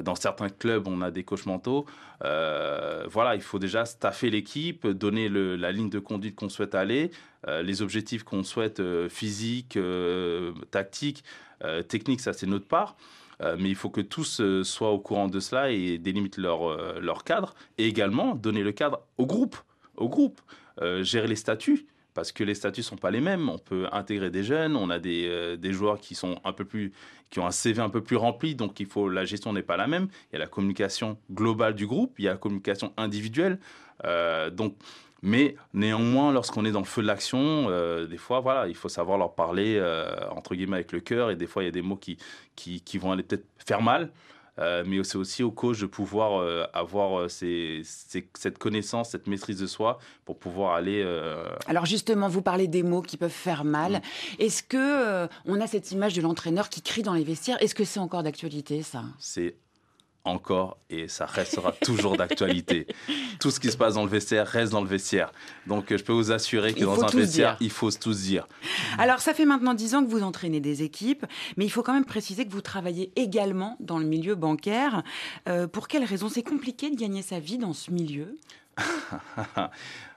dans 0.00 0.14
certains 0.14 0.48
clubs, 0.48 0.86
on 0.86 1.00
a 1.02 1.10
des 1.10 1.24
coachs 1.24 1.46
mentaux. 1.46 1.86
Voilà, 2.20 3.34
il 3.34 3.42
faut 3.42 3.58
déjà 3.58 3.84
staffer 3.84 4.30
l'équipe, 4.30 4.86
donner 4.86 5.28
la 5.28 5.72
ligne 5.72 5.90
de 5.90 5.98
conduite 5.98 6.36
qu'on 6.36 6.48
souhaite 6.48 6.74
aller, 6.74 7.10
les 7.48 7.82
objectifs 7.82 8.22
qu'on 8.22 8.44
souhaite 8.44 8.80
physiques, 9.08 9.78
tactiques, 10.70 11.24
techniques, 11.88 12.20
ça 12.20 12.32
c'est 12.32 12.46
notre 12.46 12.68
part. 12.68 12.96
Mais 13.58 13.68
il 13.68 13.74
faut 13.74 13.90
que 13.90 14.00
tous 14.00 14.40
soient 14.62 14.92
au 14.92 15.00
courant 15.00 15.26
de 15.26 15.40
cela 15.40 15.72
et 15.72 15.98
délimitent 15.98 16.38
leur, 16.38 17.24
cadre. 17.24 17.54
Et 17.78 17.88
également 17.88 18.36
donner 18.36 18.62
le 18.62 18.70
cadre 18.70 19.00
au 19.18 19.26
groupe. 19.26 19.56
Au 19.96 20.08
groupe. 20.08 20.40
Gérer 21.00 21.26
les 21.26 21.36
statuts. 21.36 21.86
Parce 22.14 22.32
que 22.32 22.44
les 22.44 22.54
statuts 22.54 22.82
sont 22.82 22.96
pas 22.96 23.10
les 23.10 23.20
mêmes. 23.20 23.48
On 23.48 23.58
peut 23.58 23.86
intégrer 23.92 24.30
des 24.30 24.44
jeunes. 24.44 24.76
On 24.76 24.90
a 24.90 24.98
des, 24.98 25.26
euh, 25.26 25.56
des 25.56 25.72
joueurs 25.72 25.98
qui 25.98 26.14
sont 26.14 26.40
un 26.44 26.52
peu 26.52 26.64
plus, 26.64 26.92
qui 27.30 27.38
ont 27.38 27.46
un 27.46 27.50
CV 27.50 27.80
un 27.80 27.88
peu 27.88 28.02
plus 28.02 28.16
rempli. 28.16 28.54
Donc 28.54 28.80
il 28.80 28.86
faut, 28.86 29.08
la 29.08 29.24
gestion 29.24 29.52
n'est 29.52 29.62
pas 29.62 29.76
la 29.76 29.86
même. 29.86 30.08
Il 30.30 30.34
y 30.34 30.36
a 30.36 30.38
la 30.38 30.46
communication 30.46 31.18
globale 31.30 31.74
du 31.74 31.86
groupe. 31.86 32.14
Il 32.18 32.24
y 32.24 32.28
a 32.28 32.32
la 32.32 32.38
communication 32.38 32.92
individuelle. 32.96 33.58
Euh, 34.04 34.50
donc, 34.50 34.76
mais 35.22 35.56
néanmoins, 35.72 36.32
lorsqu'on 36.32 36.64
est 36.64 36.72
dans 36.72 36.80
le 36.80 36.84
feu 36.84 37.00
de 37.00 37.06
l'action, 37.06 37.68
euh, 37.68 38.06
des 38.06 38.16
fois, 38.16 38.40
voilà, 38.40 38.66
il 38.66 38.74
faut 38.74 38.88
savoir 38.88 39.18
leur 39.18 39.34
parler 39.34 39.80
entre 40.30 40.54
guillemets 40.54 40.76
avec 40.76 40.92
le 40.92 41.00
cœur. 41.00 41.30
Et 41.30 41.36
des 41.36 41.46
fois, 41.46 41.62
il 41.62 41.66
y 41.66 41.68
a 41.68 41.72
des 41.72 41.82
mots 41.82 41.96
qui, 41.96 42.18
qui, 42.56 42.80
qui 42.80 42.98
vont 42.98 43.12
aller 43.12 43.22
peut-être 43.22 43.46
faire 43.64 43.82
mal. 43.82 44.10
Euh, 44.58 44.84
mais 44.86 45.02
c'est 45.02 45.16
aussi 45.16 45.42
au 45.42 45.50
coach 45.50 45.80
de 45.80 45.86
pouvoir 45.86 46.40
euh, 46.40 46.64
avoir 46.74 47.18
euh, 47.20 47.28
ces- 47.28 47.80
ces- 47.84 48.28
cette 48.38 48.58
connaissance, 48.58 49.08
cette 49.10 49.26
maîtrise 49.26 49.58
de 49.58 49.66
soi 49.66 49.98
pour 50.26 50.38
pouvoir 50.38 50.74
aller. 50.74 51.02
euh, 51.02 51.44
Alors 51.66 51.86
justement, 51.86 52.28
vous 52.28 52.42
parlez 52.42 52.68
des 52.68 52.82
mots 52.82 53.00
qui 53.00 53.16
peuvent 53.16 53.30
faire 53.30 53.64
mal. 53.64 54.02
Est-ce 54.38 54.62
que 54.62 55.26
on 55.46 55.58
a 55.60 55.66
cette 55.66 55.90
image 55.92 56.12
de 56.14 56.20
l'entraîneur 56.20 56.68
qui 56.68 56.82
crie 56.82 57.02
dans 57.02 57.14
les 57.14 57.24
vestiaires? 57.24 57.56
Est-ce 57.62 57.74
que 57.74 57.84
c'est 57.84 58.00
encore 58.00 58.22
d'actualité 58.22 58.82
ça? 58.82 59.04
C'est 59.18 59.54
encore 60.24 60.78
et 60.90 61.08
ça 61.08 61.26
restera 61.26 61.72
toujours 61.82 62.16
d'actualité. 62.16 62.86
Tout 63.40 63.50
ce 63.50 63.60
qui 63.60 63.70
se 63.70 63.76
passe 63.76 63.94
dans 63.94 64.04
le 64.04 64.10
vestiaire 64.10 64.46
reste 64.46 64.72
dans 64.72 64.80
le 64.80 64.88
vestiaire. 64.88 65.32
Donc 65.66 65.90
euh, 65.90 65.98
je 65.98 66.04
peux 66.04 66.12
vous 66.12 66.32
assurer 66.32 66.72
que 66.72 66.80
Il 66.80 66.84
dans 66.84 67.02
un 67.02 67.08
vestiaire, 67.08 67.56
dire. 67.56 67.56
il 67.60 67.70
faut 67.70 67.90
tous 67.90 68.22
dire. 68.22 68.46
Alors, 68.98 69.20
ça 69.20 69.34
fait 69.34 69.44
maintenant 69.44 69.74
dix 69.74 69.94
ans 69.94 70.04
que 70.04 70.10
vous 70.10 70.22
entraînez 70.22 70.60
des 70.60 70.82
équipes, 70.82 71.26
mais 71.56 71.64
il 71.64 71.70
faut 71.70 71.82
quand 71.82 71.94
même 71.94 72.04
préciser 72.04 72.46
que 72.46 72.52
vous 72.52 72.60
travaillez 72.60 73.12
également 73.16 73.76
dans 73.80 73.98
le 73.98 74.06
milieu 74.06 74.34
bancaire. 74.34 75.02
Euh, 75.48 75.66
pour 75.66 75.88
quelles 75.88 76.04
raisons 76.04 76.28
C'est 76.28 76.42
compliqué 76.42 76.90
de 76.90 76.96
gagner 76.96 77.22
sa 77.22 77.40
vie 77.40 77.58
dans 77.58 77.72
ce 77.72 77.90
milieu? 77.90 78.36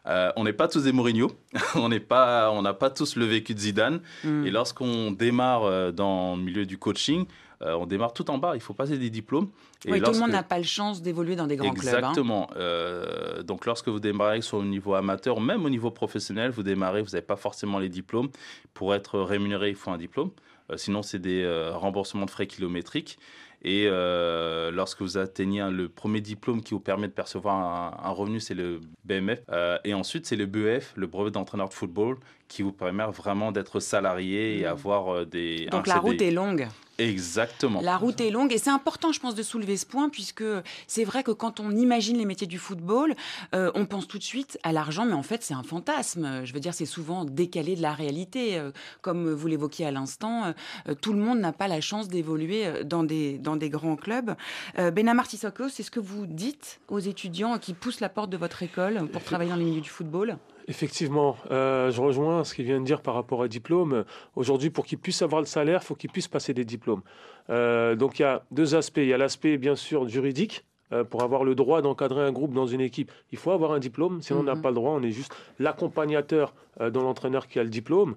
Euh, 0.07 0.31
on 0.35 0.43
n'est 0.43 0.53
pas 0.53 0.67
tous 0.67 0.83
des 0.83 0.91
Mourinho, 0.91 1.31
on 1.75 1.89
n'a 1.89 1.99
pas 1.99 2.89
tous 2.91 3.15
le 3.15 3.25
vécu 3.25 3.55
de 3.55 3.59
Zidane. 3.59 4.01
Hmm. 4.23 4.45
Et 4.45 4.51
lorsqu'on 4.51 5.09
démarre 5.09 5.93
dans 5.93 6.35
le 6.35 6.43
milieu 6.43 6.67
du 6.67 6.77
coaching, 6.77 7.25
Euh, 7.61 7.73
on 7.75 7.85
démarre 7.85 8.13
tout 8.13 8.29
en 8.29 8.37
bas, 8.37 8.55
il 8.55 8.61
faut 8.61 8.73
passer 8.73 8.97
des 8.97 9.09
diplômes. 9.09 9.49
Et 9.85 9.91
oui, 9.91 10.01
tout 10.01 10.11
le 10.11 10.19
monde 10.19 10.31
n'a 10.31 10.43
pas 10.43 10.57
le 10.57 10.63
chance 10.63 11.01
d'évoluer 11.01 11.35
dans 11.35 11.47
des 11.47 11.55
grands 11.55 11.73
clubs. 11.73 11.93
Hein. 11.93 11.97
Exactement. 11.97 12.49
Euh, 12.55 13.43
donc 13.43 13.65
lorsque 13.65 13.87
vous 13.87 13.99
démarrez 13.99 14.41
sur 14.41 14.59
le 14.59 14.67
niveau 14.67 14.93
amateur, 14.93 15.39
même 15.39 15.65
au 15.65 15.69
niveau 15.69 15.91
professionnel, 15.91 16.51
vous 16.51 16.63
démarrez, 16.63 17.01
vous 17.01 17.11
n'avez 17.11 17.25
pas 17.25 17.35
forcément 17.37 17.79
les 17.79 17.89
diplômes. 17.89 18.29
Pour 18.73 18.93
être 18.93 19.19
rémunéré, 19.19 19.69
il 19.69 19.75
faut 19.75 19.91
un 19.91 19.97
diplôme. 19.97 20.31
Euh, 20.71 20.77
sinon, 20.77 21.01
c'est 21.01 21.19
des 21.19 21.45
remboursements 21.73 22.25
de 22.25 22.31
frais 22.31 22.47
kilométriques. 22.47 23.17
Et 23.65 23.87
euh, 23.87 24.69
lorsque 24.69 25.01
vous 25.01 25.17
atteignez 25.17 25.67
le 25.71 25.89
premier 25.89 26.21
diplôme 26.21 26.61
qui 26.61 26.75
vous 26.75 26.79
permet 26.79 27.07
de 27.07 27.13
percevoir 27.13 28.05
un, 28.05 28.11
revenu, 28.11 28.39
c'est 28.39 28.53
le 28.53 28.79
BMF. 29.05 29.39
Euh, 29.49 29.79
et 29.83 29.95
ensuite, 29.95 30.27
c'est 30.27 30.35
le 30.35 30.45
BEF, 30.45 30.93
le 30.95 31.07
brevet 31.07 31.31
d'entraîneur 31.31 31.67
de 31.67 31.73
football, 31.73 32.17
qui 32.47 32.61
vous 32.61 32.71
permet 32.71 33.05
vraiment 33.05 33.51
d'être 33.51 33.79
salarié 33.79 34.59
et 34.59 34.63
mmh. 34.63 34.67
avoir 34.67 35.13
euh, 35.13 35.25
des. 35.25 35.67
Donc 35.71 35.87
la 35.87 35.97
route 35.97 36.21
est 36.21 36.31
longue. 36.31 36.67
Exactement. 36.97 37.81
La 37.81 37.97
route 37.97 38.21
est 38.21 38.31
longue 38.31 38.53
et 38.53 38.57
c'est 38.57 38.69
important, 38.69 39.11
je 39.11 39.19
pense, 39.19 39.35
de 39.35 39.43
soulever 39.43 39.75
ce 39.75 39.85
point 39.85 40.09
puisque 40.09 40.43
c'est 40.87 41.03
vrai 41.03 41.23
que 41.23 41.31
quand 41.31 41.59
on 41.59 41.71
imagine 41.71 42.17
les 42.17 42.25
métiers 42.25 42.47
du 42.47 42.57
football, 42.57 43.15
euh, 43.53 43.71
on 43.75 43.85
pense 43.85 44.07
tout 44.07 44.17
de 44.17 44.23
suite 44.23 44.57
à 44.63 44.71
l'argent, 44.71 45.05
mais 45.05 45.13
en 45.13 45.23
fait, 45.23 45.43
c'est 45.43 45.53
un 45.53 45.63
fantasme. 45.63 46.45
Je 46.45 46.53
veux 46.53 46.59
dire, 46.59 46.73
c'est 46.73 46.85
souvent 46.85 47.25
décalé 47.25 47.75
de 47.75 47.81
la 47.81 47.93
réalité. 47.93 48.57
Euh, 48.57 48.71
comme 49.01 49.29
vous 49.33 49.47
l'évoquiez 49.47 49.85
à 49.85 49.91
l'instant, 49.91 50.53
euh, 50.87 50.93
tout 50.95 51.11
le 51.11 51.19
monde 51.19 51.39
n'a 51.39 51.51
pas 51.51 51.67
la 51.67 51.81
chance 51.81 52.07
d'évoluer 52.07 52.83
dans 52.85 53.03
des, 53.03 53.37
dans 53.39 53.55
des 53.55 53.69
grands 53.69 53.95
clubs. 53.95 54.35
Benamar 54.77 55.25
Sissoko, 55.25 55.69
c'est 55.69 55.83
ce 55.83 55.91
que 55.91 55.99
vous 55.99 56.25
dites 56.25 56.79
aux 56.87 56.99
étudiants 56.99 57.57
qui 57.57 57.73
poussent 57.73 57.99
la 57.99 58.09
porte 58.09 58.29
de 58.29 58.37
votre 58.37 58.63
école 58.63 59.07
pour 59.11 59.23
travailler 59.23 59.49
dans 59.49 59.55
les 59.55 59.65
milieux 59.65 59.81
du 59.81 59.89
football? 59.89 60.37
Effectivement, 60.67 61.37
euh, 61.51 61.91
je 61.91 62.01
rejoins 62.01 62.43
ce 62.43 62.55
qu'il 62.55 62.65
vient 62.65 62.79
de 62.79 62.85
dire 62.85 63.01
par 63.01 63.13
rapport 63.13 63.43
à 63.43 63.47
diplôme. 63.47 64.03
Aujourd'hui, 64.35 64.71
pour 64.71 64.85
qu'ils 64.85 64.97
puissent 64.97 65.21
avoir 65.21 65.41
le 65.41 65.47
salaire, 65.47 65.81
il 65.83 65.85
faut 65.85 65.95
qu'ils 65.95 66.09
puissent 66.09 66.27
passer 66.27 66.53
des 66.53 66.65
diplômes. 66.65 67.03
Euh, 67.51 67.95
donc 67.95 68.17
il 68.17 68.23
y 68.23 68.25
a 68.25 68.43
deux 68.51 68.73
aspects. 68.73 68.97
Il 68.97 69.07
y 69.07 69.13
a 69.13 69.17
l'aspect, 69.17 69.57
bien 69.57 69.75
sûr, 69.75 70.07
juridique. 70.07 70.65
Euh, 70.93 71.03
pour 71.03 71.23
avoir 71.23 71.43
le 71.43 71.55
droit 71.55 71.81
d'encadrer 71.81 72.21
un 72.21 72.31
groupe 72.31 72.53
dans 72.53 72.67
une 72.67 72.81
équipe, 72.81 73.11
il 73.31 73.37
faut 73.37 73.51
avoir 73.51 73.71
un 73.71 73.79
diplôme. 73.79 74.21
Sinon, 74.21 74.41
on 74.41 74.43
n'a 74.43 74.55
mhm. 74.55 74.61
pas 74.61 74.69
le 74.69 74.75
droit. 74.75 74.91
On 74.91 75.01
est 75.01 75.11
juste 75.11 75.35
l'accompagnateur 75.59 76.53
dans 76.91 77.03
l'entraîneur 77.03 77.47
qui 77.47 77.57
a 77.57 77.63
le 77.63 77.69
diplôme. 77.69 78.15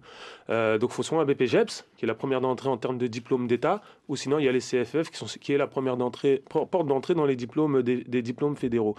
donc, 0.48 0.82
il 0.82 0.90
faut 0.90 1.04
soit 1.04 1.20
un 1.20 1.24
BPGEPS, 1.24 1.86
qui 1.96 2.04
est 2.04 2.08
la 2.08 2.16
première 2.16 2.40
d'entrée 2.40 2.68
en 2.68 2.76
termes 2.76 2.98
de 2.98 3.06
diplôme 3.06 3.46
d'État, 3.46 3.82
ou 4.08 4.16
sinon, 4.16 4.40
il 4.40 4.46
y 4.46 4.48
a 4.48 4.52
les 4.52 4.58
CFF, 4.58 5.10
qui, 5.10 5.16
sont, 5.16 5.26
qui 5.26 5.52
est 5.52 5.58
la 5.58 5.68
première 5.68 5.96
d'entrée, 5.96 6.42
porte 6.48 6.88
d'entrée 6.88 7.14
dans 7.14 7.24
les 7.24 7.36
diplômes 7.36 7.82
des 7.84 8.22
diplômes 8.22 8.56
fédéraux. 8.56 8.96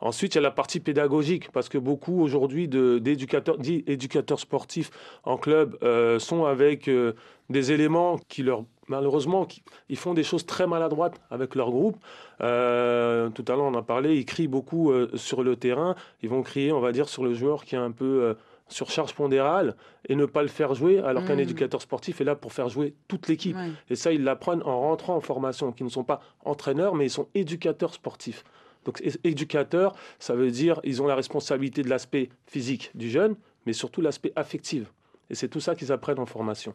Ensuite, 0.00 0.34
il 0.34 0.36
y 0.36 0.38
a 0.38 0.42
la 0.42 0.50
partie 0.50 0.80
pédagogique, 0.80 1.50
parce 1.52 1.68
que 1.68 1.76
beaucoup 1.76 2.22
aujourd'hui 2.22 2.68
d'éducateurs, 2.68 3.58
dits 3.58 3.84
éducateurs 3.86 4.40
sportifs 4.40 4.90
en 5.24 5.36
club 5.36 5.76
euh, 5.82 6.18
sont 6.18 6.44
avec 6.44 6.88
euh, 6.88 7.12
des 7.50 7.72
éléments 7.72 8.18
qui 8.28 8.42
leur 8.42 8.64
malheureusement, 8.90 9.48
ils 9.88 9.96
font 9.96 10.12
des 10.12 10.22
choses 10.22 10.44
très 10.44 10.66
maladroites 10.66 11.20
avec 11.30 11.54
leur 11.54 11.70
groupe. 11.70 11.96
Euh, 12.42 13.30
tout 13.30 13.44
à 13.48 13.52
l'heure, 13.52 13.64
on 13.64 13.74
en 13.74 13.78
a 13.78 13.82
parlé, 13.82 14.16
ils 14.16 14.26
crient 14.26 14.48
beaucoup 14.48 14.92
sur 15.14 15.42
le 15.42 15.56
terrain. 15.56 15.94
Ils 16.22 16.28
vont 16.28 16.42
crier, 16.42 16.72
on 16.72 16.80
va 16.80 16.92
dire, 16.92 17.08
sur 17.08 17.24
le 17.24 17.32
joueur 17.32 17.64
qui 17.64 17.74
est 17.74 17.78
un 17.78 17.92
peu 17.92 18.36
sur 18.68 18.90
charge 18.90 19.14
pondérale 19.14 19.74
et 20.08 20.14
ne 20.14 20.26
pas 20.26 20.42
le 20.42 20.48
faire 20.48 20.74
jouer, 20.74 21.00
alors 21.00 21.24
qu'un 21.24 21.36
mmh. 21.36 21.40
éducateur 21.40 21.82
sportif 21.82 22.20
est 22.20 22.24
là 22.24 22.36
pour 22.36 22.52
faire 22.52 22.68
jouer 22.68 22.94
toute 23.08 23.28
l'équipe. 23.28 23.56
Et 23.88 23.96
ça, 23.96 24.12
ils 24.12 24.22
l'apprennent 24.22 24.62
en 24.62 24.80
rentrant 24.80 25.16
en 25.16 25.20
formation, 25.20 25.72
qui 25.72 25.84
ne 25.84 25.88
sont 25.88 26.04
pas 26.04 26.20
entraîneurs, 26.44 26.94
mais 26.94 27.06
ils 27.06 27.10
sont 27.10 27.28
éducateurs 27.34 27.94
sportifs. 27.94 28.44
Donc 28.84 29.02
éducateurs, 29.24 29.94
ça 30.18 30.34
veut 30.34 30.50
dire 30.50 30.80
ils 30.84 31.02
ont 31.02 31.06
la 31.06 31.14
responsabilité 31.14 31.82
de 31.82 31.90
l'aspect 31.90 32.30
physique 32.46 32.90
du 32.94 33.10
jeune, 33.10 33.36
mais 33.66 33.72
surtout 33.72 34.00
l'aspect 34.00 34.32
affectif. 34.36 34.92
Et 35.28 35.34
c'est 35.34 35.48
tout 35.48 35.60
ça 35.60 35.74
qu'ils 35.74 35.92
apprennent 35.92 36.18
en 36.18 36.26
formation. 36.26 36.74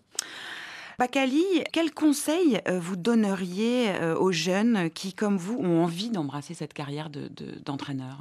Bakali, 0.97 1.43
quel 1.73 1.91
conseil 1.93 2.61
euh, 2.67 2.79
vous 2.79 2.95
donneriez 2.95 3.89
euh, 3.89 4.15
aux 4.15 4.31
jeunes 4.31 4.89
qui, 4.89 5.13
comme 5.13 5.37
vous, 5.37 5.57
ont 5.59 5.83
envie 5.83 6.09
d'embrasser 6.09 6.53
cette 6.53 6.73
carrière 6.73 7.09
d'entraîneur? 7.65 8.19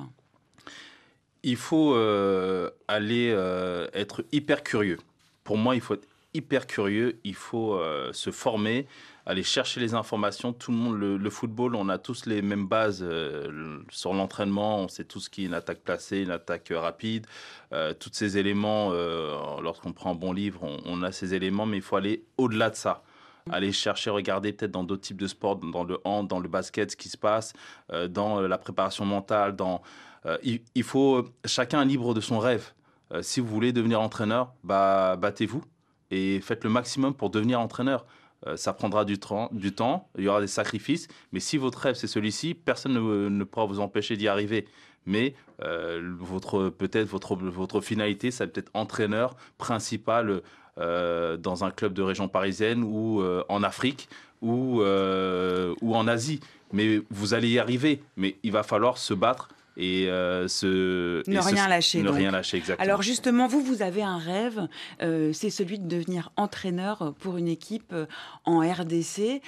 Il 1.45 1.57
faut 1.57 1.95
euh, 1.95 2.71
aller 2.89 3.29
être 3.93 4.25
hyper 4.33 4.63
curieux. 4.63 4.99
Pour 5.45 5.59
moi, 5.59 5.75
il 5.75 5.81
faut 5.81 5.95
être 5.95 6.09
hyper 6.33 6.67
curieux, 6.67 7.19
il 7.23 7.35
faut 7.35 7.79
se 8.13 8.31
former, 8.31 8.87
aller 9.27 9.43
chercher 9.43 9.81
les 9.81 9.95
informations. 9.95 10.53
Tout 10.53 10.71
le 10.71 10.77
monde, 10.77 10.99
le, 10.99 11.31
football, 11.31 11.75
on 11.75 11.89
a 11.89 11.99
tous 11.99 12.27
les 12.27 12.43
mêmes 12.43 12.67
bases 12.67 13.03
euh, 13.03 13.81
sur 13.91 14.13
l'entraînement. 14.13 14.81
On 14.81 14.89
sait 14.89 15.05
tout 15.05 15.21
ce 15.21 15.31
qui 15.31 15.43
est 15.43 15.47
une 15.47 15.55
attaque 15.55 15.81
placée, 15.81 16.23
une 16.23 16.31
attaque 16.31 16.73
rapide. 16.75 17.27
Euh, 17.73 17.95
tous 17.95 18.11
ces 18.13 18.39
éléments, 18.39 18.91
euh, 18.93 19.61
lorsqu'on 19.63 19.93
prend 19.93 20.13
un 20.13 20.15
bon 20.15 20.33
livre, 20.33 20.61
on, 20.85 21.03
a 21.03 21.13
ces 21.13 21.35
éléments, 21.35 21.67
mais 21.67 21.79
il 21.79 21.83
faut 21.83 21.97
aller 21.97 22.25
au-delà 22.39 22.71
de 22.71 22.77
ça 22.77 23.03
aller 23.51 23.73
chercher, 23.73 24.09
regarder 24.09 24.55
peut-être 24.55 24.71
dans 24.71 24.85
d'autres 24.85 25.03
types 25.03 25.21
de 25.21 25.27
sports, 25.27 25.57
dans 25.57 25.85
le 25.85 25.99
hand, 26.05 26.27
dans 26.27 26.41
le 26.41 26.49
basket, 26.49 26.93
ce 26.93 26.97
qui 26.97 27.11
se 27.11 27.19
passe, 27.19 27.53
dans 28.09 28.41
la 28.41 28.57
préparation 28.57 29.05
mentale. 29.05 29.55
Dans, 29.55 29.83
il, 30.43 30.63
il, 30.75 30.83
faut 30.83 31.27
chacun 31.45 31.85
libre 31.85 32.15
de 32.15 32.23
son 32.23 32.39
rêve. 32.39 32.73
si 33.21 33.41
vous 33.41 33.47
voulez 33.47 33.75
devenir 33.75 34.01
entraîneur, 34.01 34.55
bah, 34.63 35.17
battez-vous 35.17 35.63
et 36.11 36.41
faites 36.41 36.65
le 36.65 36.71
maximum 36.71 37.13
pour 37.13 37.29
devenir 37.29 37.61
entraîneur. 37.61 38.07
Euh, 38.47 38.57
ça 38.57 38.73
prendra 38.73 39.05
du, 39.05 39.19
du, 39.53 39.73
temps, 39.73 40.09
il 40.19 40.25
y 40.25 40.29
aura 40.29 40.41
des 40.41 40.47
sacrifices, 40.47 41.09
mais 41.33 41.41
si 41.41 41.57
votre 41.57 41.79
rêve 41.79 41.95
c'est 41.95 42.07
celui-ci, 42.07 42.55
personne 42.55 42.93
ne, 42.93 43.45
pourra 43.45 43.67
vous 43.67 43.81
empêcher 43.81 44.17
d'y 44.17 44.29
arriver. 44.29 44.67
Mais 45.07 45.35
euh, 45.63 46.15
votre 46.19 46.71
peut-être 46.71 47.07
votre 47.07 47.37
votre 47.37 47.81
finalité, 47.81 48.31
c'est 48.31 48.47
peut-être 48.47 48.71
entraîneur 48.73 49.37
principal 49.59 50.41
euh, 50.79 51.37
dans 51.37 51.65
un 51.65 51.71
club 51.71 51.93
de 51.93 52.03
région 52.03 52.27
parisienne 52.29 52.83
ou 52.83 53.23
en 53.49 53.63
Afrique 53.63 54.09
ou 54.41 54.81
ou 54.81 55.95
en 55.95 56.09
Asie. 56.09 56.41
Mais 56.73 57.01
vous 57.11 57.35
allez 57.35 57.51
y 57.51 57.59
arriver. 57.59 58.03
Mais 58.17 58.37
il 58.43 58.53
va 58.53 58.63
falloir 58.63 58.97
se 58.97 59.13
battre 59.13 59.49
et 59.77 60.09
euh, 60.09 60.47
ce, 60.47 61.29
ne 61.29 61.39
rien 61.39 61.69
lâcher. 61.69 62.03
Ne 62.03 62.11
rien 62.11 62.31
lâcher, 62.31 62.59
exactement. 62.59 62.85
Alors 62.85 63.03
justement, 63.03 63.47
vous, 63.49 63.61
vous 63.61 63.83
avez 63.83 64.03
un 64.03 64.19
rêve, 64.19 64.69
euh, 65.03 65.33
c'est 65.33 65.51
celui 65.51 65.79
de 65.79 65.89
devenir 65.89 66.31
entraîneur 66.37 67.15
pour 67.19 67.37
une 67.37 67.49
équipe 67.49 67.93
euh, 67.93 68.07
en 68.45 68.61
RDC. 68.61 69.43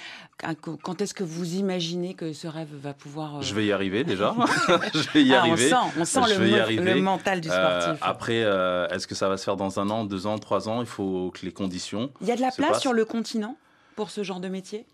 Quand 0.83 1.01
est-ce 1.01 1.13
que 1.13 1.23
vous 1.23 1.55
imaginez 1.55 2.13
que 2.13 2.33
ce 2.33 2.47
rêve 2.47 2.69
va 2.71 2.93
pouvoir... 2.93 3.41
Je 3.41 3.55
vais 3.55 3.65
y 3.65 3.71
arriver 3.71 4.03
déjà. 4.03 4.35
je 4.93 5.11
vais 5.13 5.23
y 5.23 5.33
ah, 5.33 5.41
arriver. 5.41 5.71
On 5.97 6.05
sent, 6.05 6.19
le, 6.29 7.01
mental 7.01 7.41
du 7.41 7.47
sportif. 7.47 7.99
après, 8.01 8.39
est-ce 8.91 9.07
que 9.07 9.15
ça 9.15 9.29
va 9.29 9.37
se 9.37 9.45
faire 9.45 9.55
dans 9.57 9.79
un 9.79 9.89
an, 9.89 10.03
deux 10.03 10.27
ans, 10.27 10.37
trois 10.37 10.69
ans? 10.69 10.81
Il 10.81 10.87
faut 10.87 11.31
que 11.33 11.45
les 11.45 11.51
conditions... 11.51 12.11
Il 12.21 12.27
y 12.27 12.31
a 12.31 12.35
de 12.35 12.41
la 12.41 12.51
place 12.51 12.81
sur 12.81 12.93
le 12.93 13.05
continent 13.05 13.57
pour 13.97 14.11
ce 14.11 14.23
genre 14.23 14.39
de 14.39 14.47
métier? 14.47 14.85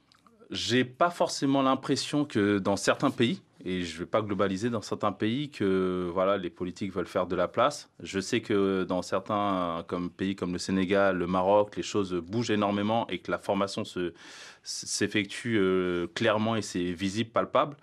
J'ai 0.49 0.85
pas 0.85 1.09
forcément 1.09 1.61
l'impression 1.61 2.25
que 2.25 2.59
dans 2.59 2.77
certains 2.77 3.11
pays, 3.11 3.41
et 3.65 3.83
je 3.83 3.93
ne 3.93 3.99
vais 3.99 4.05
pas 4.05 4.21
globaliser 4.21 4.69
dans 4.69 4.81
certains 4.81 5.13
pays 5.13 5.49
que 5.49 6.09
voilà 6.13 6.37
les 6.37 6.49
politiques 6.49 6.91
veulent 6.93 7.07
faire 7.07 7.27
de 7.27 7.35
la 7.35 7.47
place. 7.47 7.89
Je 8.01 8.19
sais 8.19 8.41
que 8.41 8.83
dans 8.83 9.01
certains 9.01 9.85
comme 9.87 10.09
pays 10.09 10.35
comme 10.35 10.51
le 10.51 10.59
Sénégal, 10.59 11.17
le 11.17 11.27
Maroc, 11.27 11.77
les 11.77 11.83
choses 11.83 12.13
bougent 12.13 12.51
énormément 12.51 13.07
et 13.07 13.19
que 13.19 13.31
la 13.31 13.37
formation 13.37 13.85
se 13.85 14.13
s'effectue 14.63 15.57
euh, 15.57 16.07
clairement 16.13 16.55
et 16.55 16.61
c'est 16.61 16.91
visible, 16.91 17.29
palpable. 17.29 17.77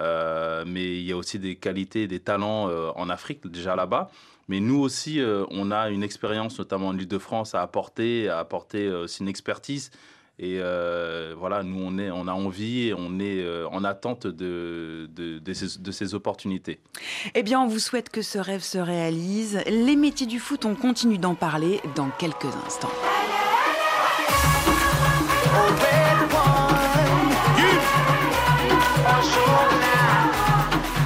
Euh, 0.00 0.64
mais 0.66 0.98
il 0.98 1.04
y 1.04 1.12
a 1.12 1.16
aussi 1.16 1.38
des 1.38 1.56
qualités, 1.56 2.06
des 2.06 2.20
talents 2.20 2.68
euh, 2.68 2.90
en 2.96 3.08
Afrique 3.08 3.46
déjà 3.46 3.76
là-bas. 3.76 4.10
Mais 4.48 4.60
nous 4.60 4.78
aussi, 4.78 5.22
on 5.50 5.70
a 5.70 5.88
une 5.88 6.02
expérience, 6.02 6.58
notamment 6.58 6.88
en 6.88 6.98
Ile-de-France, 6.98 7.54
à 7.54 7.62
apporter, 7.62 8.28
à 8.28 8.40
apporter 8.40 8.90
aussi 8.90 9.22
une 9.22 9.28
expertise. 9.28 9.90
Et 10.38 10.58
euh, 10.58 11.32
voilà, 11.38 11.62
nous, 11.62 11.80
on, 11.80 11.96
est, 11.96 12.10
on 12.10 12.26
a 12.26 12.32
envie 12.32 12.88
et 12.88 12.94
on 12.94 13.20
est 13.20 13.40
euh, 13.40 13.68
en 13.70 13.84
attente 13.84 14.26
de, 14.26 15.08
de, 15.14 15.38
de, 15.38 15.52
ces, 15.52 15.78
de, 15.78 15.92
ces, 15.92 16.14
opportunités. 16.14 16.80
Eh 17.34 17.44
bien, 17.44 17.60
on 17.60 17.68
vous 17.68 17.78
souhaite 17.78 18.08
que 18.08 18.20
ce 18.20 18.38
rêve 18.38 18.62
se 18.62 18.78
réalise. 18.78 19.60
Les 19.68 19.94
métiers 19.94 20.26
du 20.26 20.40
foot, 20.40 20.64
on 20.64 20.74
continue 20.74 21.18
d'en 21.18 21.36
parler 21.36 21.80
dans 21.94 22.10
quelques 22.18 22.46
instants. 22.66 22.90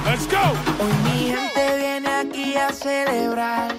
Let's 0.05 0.27
go. 0.27 0.37
Hoy 0.79 0.91
mi 1.03 1.27
gente 1.27 1.77
viene 1.77 2.07
aquí 2.07 2.55
a 2.55 2.73
celebrar. 2.73 3.75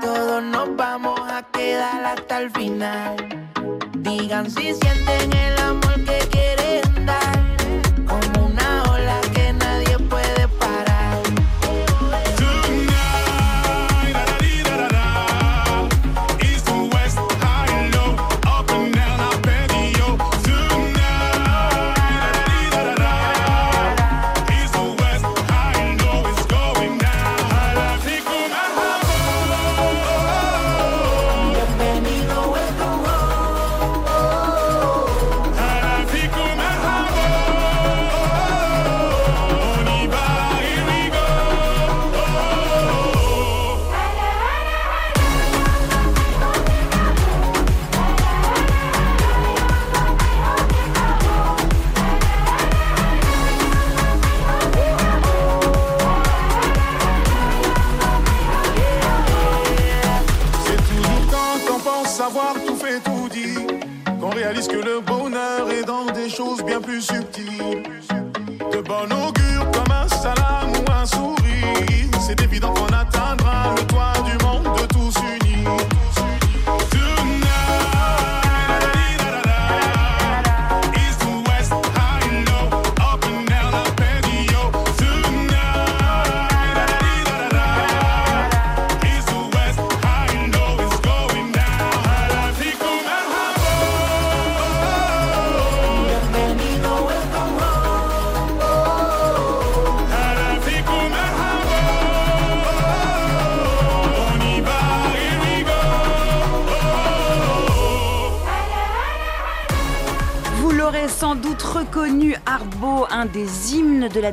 Todos 0.00 0.42
nos 0.42 0.74
vamos 0.76 1.20
a 1.20 1.44
quedar 1.52 2.04
hasta 2.04 2.42
el 2.42 2.50
final. 2.50 3.43
Digan 3.98 4.50
si 4.50 4.74
sienten 4.74 5.32
el 5.32 5.58
amor 5.58 6.04
que 6.04 6.33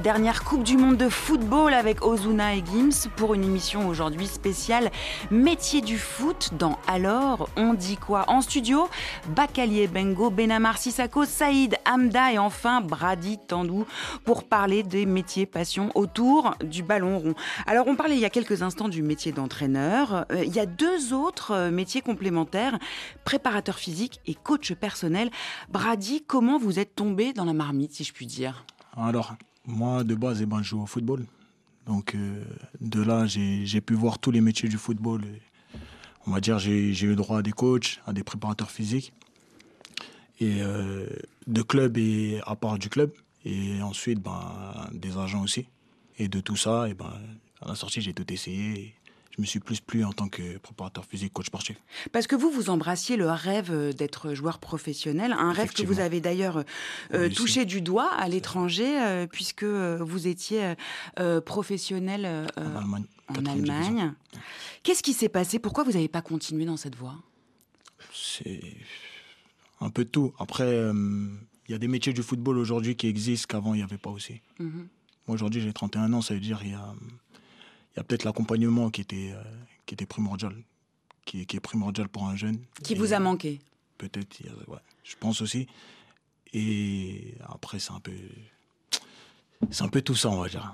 dernière 0.02 0.44
Coupe 0.44 0.64
du 0.64 0.78
Monde 0.78 0.98
de 0.98 1.10
football 1.10 1.76
avec 1.76 2.04
Ozuna 2.04 2.56
et 2.56 2.64
Gims 2.66 3.08
pour 3.16 3.36
une 3.36 3.44
émission 3.44 3.88
aujourd'hui 3.88 4.26
spéciale 4.26 4.90
Métier 5.30 5.82
du 5.82 6.00
foot 6.00 6.52
dans 6.58 6.80
Alors 6.88 7.50
on 7.56 7.76
dit 7.76 7.98
quoi? 7.98 8.26
En 8.28 8.42
studio, 8.42 8.90
Bakalier 9.36 9.88
Bengo, 9.88 10.32
Benamar 10.32 10.80
Sissako, 10.80 11.26
Saïd 11.26 11.78
Hamda 11.88 12.34
et 12.34 12.40
enfin 12.40 12.82
Brady 12.82 13.38
Tandou 13.48 13.86
pour 14.26 14.44
parler 14.44 14.82
des 14.82 15.06
métiers 15.06 15.46
passion 15.46 15.92
autour 15.94 16.56
du 16.64 16.82
ballon 16.82 17.20
rond. 17.20 17.36
Alors 17.68 17.86
on 17.88 17.96
parlait 17.96 18.16
il 18.16 18.22
y 18.22 18.26
a 18.26 18.32
quelques 18.32 18.64
instants 18.64 18.90
du 18.90 19.04
métier 19.04 19.32
d'entraîneur. 19.32 20.26
Euh, 20.32 20.44
il 20.44 20.54
y 20.56 20.60
a 20.60 20.66
deux 20.66 21.14
autres 21.14 21.52
euh, 21.52 21.72
métiers 21.72 22.02
complémentaires, 22.02 22.80
préparateur 23.24 23.78
physique 23.78 24.20
et 24.26 24.34
coach 24.34 24.74
personnel. 24.74 25.30
Brady, 25.70 26.24
comment 26.26 26.58
vous 26.58 26.80
êtes 26.80 26.96
tombé 26.96 27.34
dans 27.34 27.46
la 27.46 27.54
marmite, 27.54 27.94
si 27.94 28.04
je 28.04 28.14
puis 28.14 28.26
dire? 28.26 28.66
Alors, 28.98 29.36
moi, 29.66 30.04
de 30.04 30.16
base, 30.16 30.42
eh 30.42 30.46
ben, 30.46 30.62
je 30.62 30.70
joue 30.70 30.82
au 30.82 30.86
football. 30.86 31.26
Donc, 31.86 32.16
euh, 32.16 32.44
de 32.80 33.02
là, 33.02 33.26
j'ai 33.26 33.82
pu 33.82 33.94
voir 33.94 34.20
tous 34.20 34.32
les 34.32 34.42
métiers 34.42 34.70
du 34.70 34.78
football. 34.78 35.24
On 36.28 36.32
va 36.32 36.40
dire, 36.40 36.60
j'ai 36.60 36.92
eu 37.02 37.16
droit 37.16 37.40
à 37.40 37.42
des 37.42 37.52
coachs, 37.52 38.00
à 38.06 38.14
des 38.14 38.24
préparateurs 38.24 38.72
physiques, 38.72 39.14
et 40.40 40.62
euh, 40.62 41.08
de 41.48 41.62
club 41.62 41.98
et 41.98 42.40
à 42.46 42.56
part 42.56 42.78
du 42.78 42.90
club. 42.90 43.12
Et 43.44 43.82
ensuite, 43.82 44.20
ben, 44.20 44.90
des 44.94 45.18
agents 45.18 45.42
aussi. 45.42 45.66
Et 46.18 46.28
de 46.28 46.40
tout 46.40 46.56
ça, 46.56 46.88
et 46.88 46.94
ben, 46.94 47.14
à 47.62 47.70
la 47.70 47.76
sortie, 47.76 48.02
j'ai 48.02 48.14
tout 48.14 48.32
essayé. 48.32 48.94
Je 49.42 49.44
me 49.44 49.48
suis 49.48 49.60
plus 49.60 49.80
plu 49.80 50.04
en 50.04 50.14
tant 50.14 50.30
que 50.30 50.60
préparateur 50.60 51.04
physique, 51.04 51.34
coach 51.34 51.48
sportif. 51.48 51.76
Parce 52.12 52.28
que 52.28 52.36
vous, 52.36 52.52
vous 52.52 52.70
embrassiez 52.70 53.18
le 53.18 53.28
rêve 53.28 53.72
euh, 53.72 53.92
d'être 53.92 54.36
joueur 54.36 54.60
professionnel, 54.60 55.32
un 55.36 55.52
rêve 55.52 55.74
que 55.74 55.82
vous 55.82 56.00
avez 56.00 56.22
d'ailleurs 56.22 56.58
euh, 56.58 56.64
Réussi. 57.12 57.36
touché 57.38 57.66
du 57.66 57.82
doigt 57.82 58.12
à 58.14 58.30
l'étranger, 58.30 59.02
euh, 59.02 59.26
puisque 59.26 59.64
euh, 59.64 59.98
vous 60.00 60.28
étiez 60.28 60.76
euh, 61.20 61.42
professionnel 61.42 62.26
euh, 62.28 62.46
En 63.30 63.46
Allemagne. 63.48 64.14
Qu'est-ce 64.84 65.02
qui 65.02 65.14
s'est 65.14 65.28
passé? 65.28 65.58
Pourquoi 65.58 65.86
vous 65.86 65.94
n'avez 65.94 66.08
pas 66.08 66.22
continué 66.22 66.66
dans 66.66 66.78
cette 66.78 66.96
voie? 66.96 67.16
C'est 68.14 68.62
un 69.80 69.90
peu 69.90 70.06
tout. 70.06 70.36
Après, 70.38 70.66
euh, 70.68 70.94
il 71.68 71.72
y 71.72 71.74
a 71.74 71.80
des 71.80 71.88
métiers 71.88 72.14
du 72.14 72.22
football 72.22 72.60
aujourd'hui 72.60 72.96
qui 72.96 73.08
existent 73.08 73.48
qu'avant, 73.50 73.74
il 73.74 73.78
n'y 73.78 73.84
avait 73.84 73.98
pas 73.98 74.12
aussi. 74.12 74.40
Mhm. 74.60 74.88
Moi, 75.28 75.34
aujourd'hui, 75.34 75.62
j'ai 75.62 75.74
31 75.74 76.14
ans, 76.14 76.22
ça 76.22 76.36
veut 76.36 76.40
dire 76.40 76.60
qu'il 76.60 76.70
y 76.70 76.76
a, 76.76 76.94
il 77.94 77.98
y 77.98 78.00
a 78.00 78.04
peut-être 78.04 78.24
l'accompagnement 78.24 78.90
qui 78.90 79.02
était, 79.02 79.32
euh, 79.34 79.42
qui 79.86 79.94
était 79.96 80.06
primordial, 80.06 80.56
qui, 81.26 81.42
est- 81.42 81.46
qui 81.46 81.58
est 81.58 81.62
primordial 81.62 82.08
pour 82.10 82.26
un 82.28 82.36
jeune. 82.36 82.60
Qui 82.84 82.94
Et 82.94 82.96
vous 82.96 83.14
a 83.14 83.20
manqué 83.20 83.60
Peut-être, 83.98 84.42
ouais, 84.68 84.80
je 85.04 85.16
pense 85.20 85.42
aussi. 85.42 85.68
Et 86.54 87.36
après, 87.48 87.80
c'est 87.80 87.92
un 87.92 88.00
peu. 88.00 88.12
C'est 89.70 89.84
un 89.84 89.90
peu 89.90 90.02
tout 90.02 90.16
ça, 90.16 90.30
on 90.30 90.42
va 90.42 90.50
dire. 90.50 90.74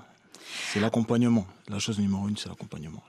C'est 0.72 0.80
l'accompagnement. 0.80 1.46
La 1.68 1.78
chose 1.78 1.98
numéro 1.98 2.26
une, 2.28 2.36
c'est 2.36 2.48
l'accompagnement. 2.48 3.02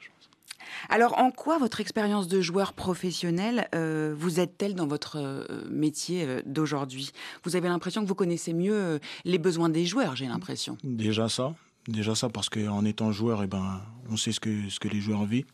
Alors, 0.90 1.18
en 1.18 1.32
quoi 1.32 1.58
votre 1.58 1.80
expérience 1.82 2.28
de 2.28 2.42
joueur 2.42 2.74
professionnel 2.74 3.68
euh, 3.76 4.14
vous 4.18 4.40
aide-t-elle 4.40 4.76
dans 4.76 4.88
votre 4.88 5.18
euh, 5.18 5.66
métier 5.70 6.24
euh, 6.26 6.42
d'aujourd'hui? 6.46 7.12
Vous 7.44 7.56
avez 7.56 7.68
l'impression 7.70 8.02
que 8.04 8.08
vous 8.08 8.16
connaissez 8.16 8.54
mieux 8.54 9.00
les 9.26 9.38
besoins 9.38 9.70
des 9.70 9.86
joueurs, 9.86 10.16
j'ai 10.16 10.28
l'impression. 10.28 10.78
Déjà 10.84 11.28
ça, 11.30 11.54
déjà 11.90 12.16
ça 12.16 12.30
parce 12.30 12.50
qu'en 12.50 12.86
étant 12.86 13.12
joueur, 13.12 13.44
eh 13.44 13.48
ben, 13.48 13.82
on 14.10 14.18
sait 14.18 14.32
ce 14.32 14.40
que, 14.40 14.70
ce 14.70 14.80
que 14.80 14.88
les 14.88 15.02
joueurs 15.02 15.26
vivent. 15.26 15.46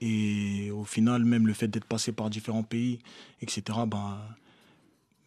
Et 0.00 0.70
au 0.70 0.84
final, 0.84 1.24
même 1.24 1.46
le 1.46 1.52
fait 1.54 1.68
d'être 1.68 1.84
passé 1.86 2.12
par 2.12 2.28
différents 2.30 2.62
pays, 2.62 2.98
etc., 3.40 3.62
ben, 3.86 4.18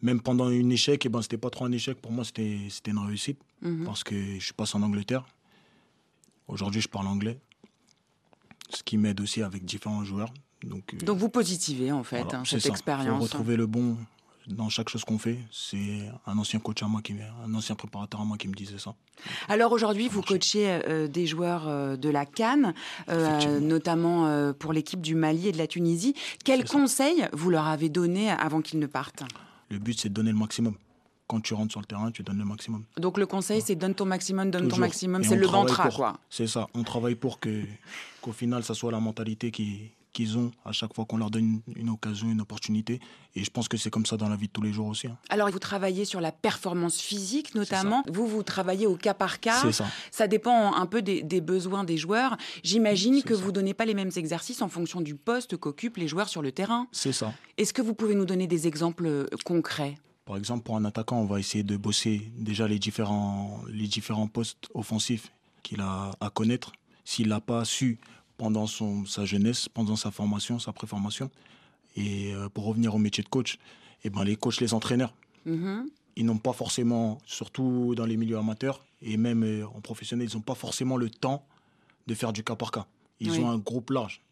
même 0.02 0.20
pendant 0.20 0.50
une 0.50 0.70
échec, 0.70 1.04
eh 1.06 1.08
ben, 1.08 1.22
c'était 1.22 1.38
pas 1.38 1.50
trop 1.50 1.64
un 1.64 1.72
échec. 1.72 2.00
Pour 2.00 2.12
moi, 2.12 2.24
c'était 2.24 2.68
une 2.86 2.98
réussite 2.98 3.38
Mhm. 3.62 3.84
parce 3.84 4.04
que 4.04 4.38
je 4.38 4.52
passé 4.52 4.76
en 4.76 4.82
Angleterre. 4.82 5.26
Aujourd'hui, 6.46 6.80
je 6.80 6.88
parle 6.88 7.08
anglais, 7.08 7.38
ce 8.70 8.82
qui 8.84 8.96
m'aide 8.96 9.20
aussi 9.20 9.42
avec 9.42 9.64
différents 9.64 10.04
joueurs. 10.04 10.32
Donc, 10.62 10.94
euh, 10.94 10.98
Donc, 11.04 11.18
vous 11.18 11.28
positivez, 11.28 11.90
en 11.92 12.04
fait, 12.04 12.22
voilà, 12.22 12.38
hein, 12.40 12.44
cette 12.44 12.60
ça. 12.60 12.68
Faut 12.68 12.74
expérience. 12.74 13.20
retrouver 13.22 13.56
le 13.56 13.66
bon 13.66 13.96
dans 14.48 14.68
chaque 14.68 14.88
chose 14.88 15.04
qu'on 15.04 15.18
fait. 15.18 15.38
C'est 15.52 16.00
un 16.26 16.38
ancien 16.38 16.58
coach 16.58 16.82
à 16.82 16.86
moi, 16.86 17.02
qui, 17.02 17.14
un 17.44 17.54
ancien 17.54 17.74
préparateur 17.74 18.20
à 18.20 18.24
moi 18.24 18.36
qui 18.36 18.48
me 18.48 18.54
disait 18.54 18.78
ça. 18.78 18.94
Alors 19.48 19.72
aujourd'hui, 19.72 20.08
vous 20.08 20.22
coachez 20.22 20.68
euh, 20.68 21.08
des 21.08 21.26
joueurs 21.26 21.68
euh, 21.68 21.96
de 21.96 22.08
la 22.08 22.26
Cannes, 22.26 22.74
euh, 23.08 23.60
notamment 23.60 24.52
pour 24.54 24.72
l'équipe 24.72 25.00
du 25.00 25.14
Mali 25.14 25.48
et 25.48 25.52
de 25.52 25.58
la 25.58 25.66
Tunisie. 25.66 26.14
Quels 26.44 26.66
ça. 26.66 26.78
conseils 26.78 27.28
vous 27.32 27.50
leur 27.50 27.66
avez 27.66 27.88
donnés 27.88 28.30
avant 28.30 28.60
qu'ils 28.60 28.78
ne 28.78 28.86
partent? 28.86 29.22
Le 29.70 29.78
but, 29.78 29.98
c'est 30.00 30.08
de 30.08 30.14
donner 30.14 30.32
le 30.32 30.38
maximum. 30.38 30.74
Quand 31.26 31.40
tu 31.40 31.52
rentres 31.52 31.72
sur 31.72 31.80
le 31.80 31.86
terrain, 31.86 32.10
tu 32.10 32.22
donnes 32.22 32.38
le 32.38 32.44
maximum. 32.46 32.84
Donc 32.96 33.18
le 33.18 33.26
conseil, 33.26 33.60
c'est 33.60 33.74
donne 33.74 33.94
ton 33.94 34.06
maximum, 34.06 34.50
donne 34.50 34.68
ton 34.68 34.78
maximum. 34.78 35.22
C'est 35.22 35.36
le 35.36 35.46
mantra, 35.46 35.90
quoi. 35.90 36.18
C'est 36.30 36.46
ça. 36.46 36.68
On 36.72 36.84
travaille 36.84 37.16
pour 37.16 37.38
que 37.38 37.64
qu'au 38.22 38.32
final, 38.32 38.64
ça 38.64 38.72
soit 38.72 38.90
la 38.90 39.00
mentalité 39.00 39.50
qui- 39.50 39.90
qu'ils 40.12 40.38
ont 40.38 40.50
à 40.64 40.72
chaque 40.72 40.94
fois 40.94 41.04
qu'on 41.04 41.16
leur 41.18 41.30
donne 41.30 41.60
une, 41.68 41.74
une 41.76 41.90
occasion, 41.90 42.28
une 42.30 42.40
opportunité. 42.40 43.00
Et 43.34 43.44
je 43.44 43.50
pense 43.50 43.68
que 43.68 43.76
c'est 43.76 43.90
comme 43.90 44.06
ça 44.06 44.16
dans 44.16 44.28
la 44.28 44.36
vie 44.36 44.46
de 44.48 44.52
tous 44.52 44.62
les 44.62 44.72
jours 44.72 44.86
aussi. 44.88 45.06
hein. 45.06 45.16
Alors 45.28 45.50
vous 45.50 45.58
travaillez 45.58 46.04
sur 46.04 46.20
la 46.20 46.32
performance 46.32 46.98
physique, 47.00 47.54
notamment. 47.54 48.02
Vous, 48.08 48.26
vous 48.26 48.42
travaillez 48.42 48.86
au 48.86 48.96
cas 48.96 49.14
par 49.14 49.40
cas. 49.40 49.60
C'est 49.62 49.72
ça. 49.72 49.86
Ça 50.10 50.26
dépend 50.26 50.74
un 50.74 50.86
peu 50.86 51.02
des, 51.02 51.22
des 51.22 51.40
besoins 51.40 51.84
des 51.84 51.96
joueurs. 51.96 52.36
J'imagine 52.62 53.22
que 53.22 53.34
ça. 53.36 53.42
vous 53.42 53.52
donnez 53.52 53.74
pas 53.74 53.84
les 53.84 53.94
mêmes 53.94 54.10
exercices 54.16 54.62
en 54.62 54.68
fonction 54.68 55.00
du 55.00 55.14
poste 55.14 55.56
qu'occupent 55.56 55.98
les 55.98 56.08
joueurs 56.08 56.28
sur 56.28 56.42
le 56.42 56.52
terrain. 56.52 56.86
C'est 56.92 57.12
ça. 57.12 57.32
Est-ce 57.56 57.72
que 57.72 57.82
vous 57.82 57.94
pouvez 57.94 58.14
nous 58.14 58.24
donner 58.26 58.46
des 58.46 58.66
exemples 58.66 59.06
euh, 59.06 59.26
concrets? 59.44 59.98
Par 60.24 60.36
exemple, 60.36 60.62
pour 60.64 60.76
un 60.76 60.84
attaquant, 60.84 61.18
on 61.20 61.24
va 61.26 61.40
essayer 61.40 61.64
de 61.64 61.76
bosser 61.76 62.30
déjà 62.36 62.68
les 62.68 62.78
différents, 62.78 63.60
les 63.70 63.86
différents 63.86 64.26
postes 64.28 64.68
offensifs 64.74 65.32
qu'il 65.62 65.80
a 65.80 66.10
à 66.20 66.30
connaître. 66.30 66.72
S'il 67.04 67.28
n'a 67.28 67.40
pas 67.40 67.64
su 67.64 67.98
pendant 68.38 68.66
son, 68.66 69.04
sa 69.04 69.24
jeunesse, 69.26 69.68
pendant 69.68 69.96
sa 69.96 70.10
formation, 70.10 70.58
sa 70.58 70.72
préformation. 70.72 71.30
Et 71.96 72.32
euh, 72.34 72.48
pour 72.48 72.64
revenir 72.64 72.94
au 72.94 72.98
métier 72.98 73.22
de 73.22 73.28
coach, 73.28 73.58
eh 74.04 74.10
ben, 74.10 74.24
les 74.24 74.36
coachs, 74.36 74.60
les 74.60 74.72
entraîneurs, 74.72 75.12
Mhm. 75.44 75.88
ils 76.16 76.24
n'ont 76.24 76.38
pas 76.38 76.52
forcément, 76.52 77.18
surtout 77.26 77.94
dans 77.96 78.06
les 78.06 78.16
milieux 78.16 78.38
amateurs 78.38 78.84
et 79.02 79.16
même 79.16 79.42
euh, 79.44 79.66
en 79.66 79.80
professionnel, 79.80 80.28
ils 80.30 80.36
n'ont 80.36 80.42
pas 80.42 80.54
forcément 80.54 80.96
le 80.96 81.10
temps 81.10 81.44
de 82.06 82.14
faire 82.14 82.32
du 82.32 82.42
cas 82.44 82.54
par 82.56 82.70
cas. 82.70 82.86
Ils 83.20 83.32
Oui. 83.32 83.38
ont 83.40 83.50
un 83.50 83.58
groupe 83.58 83.90
large. 83.90 84.22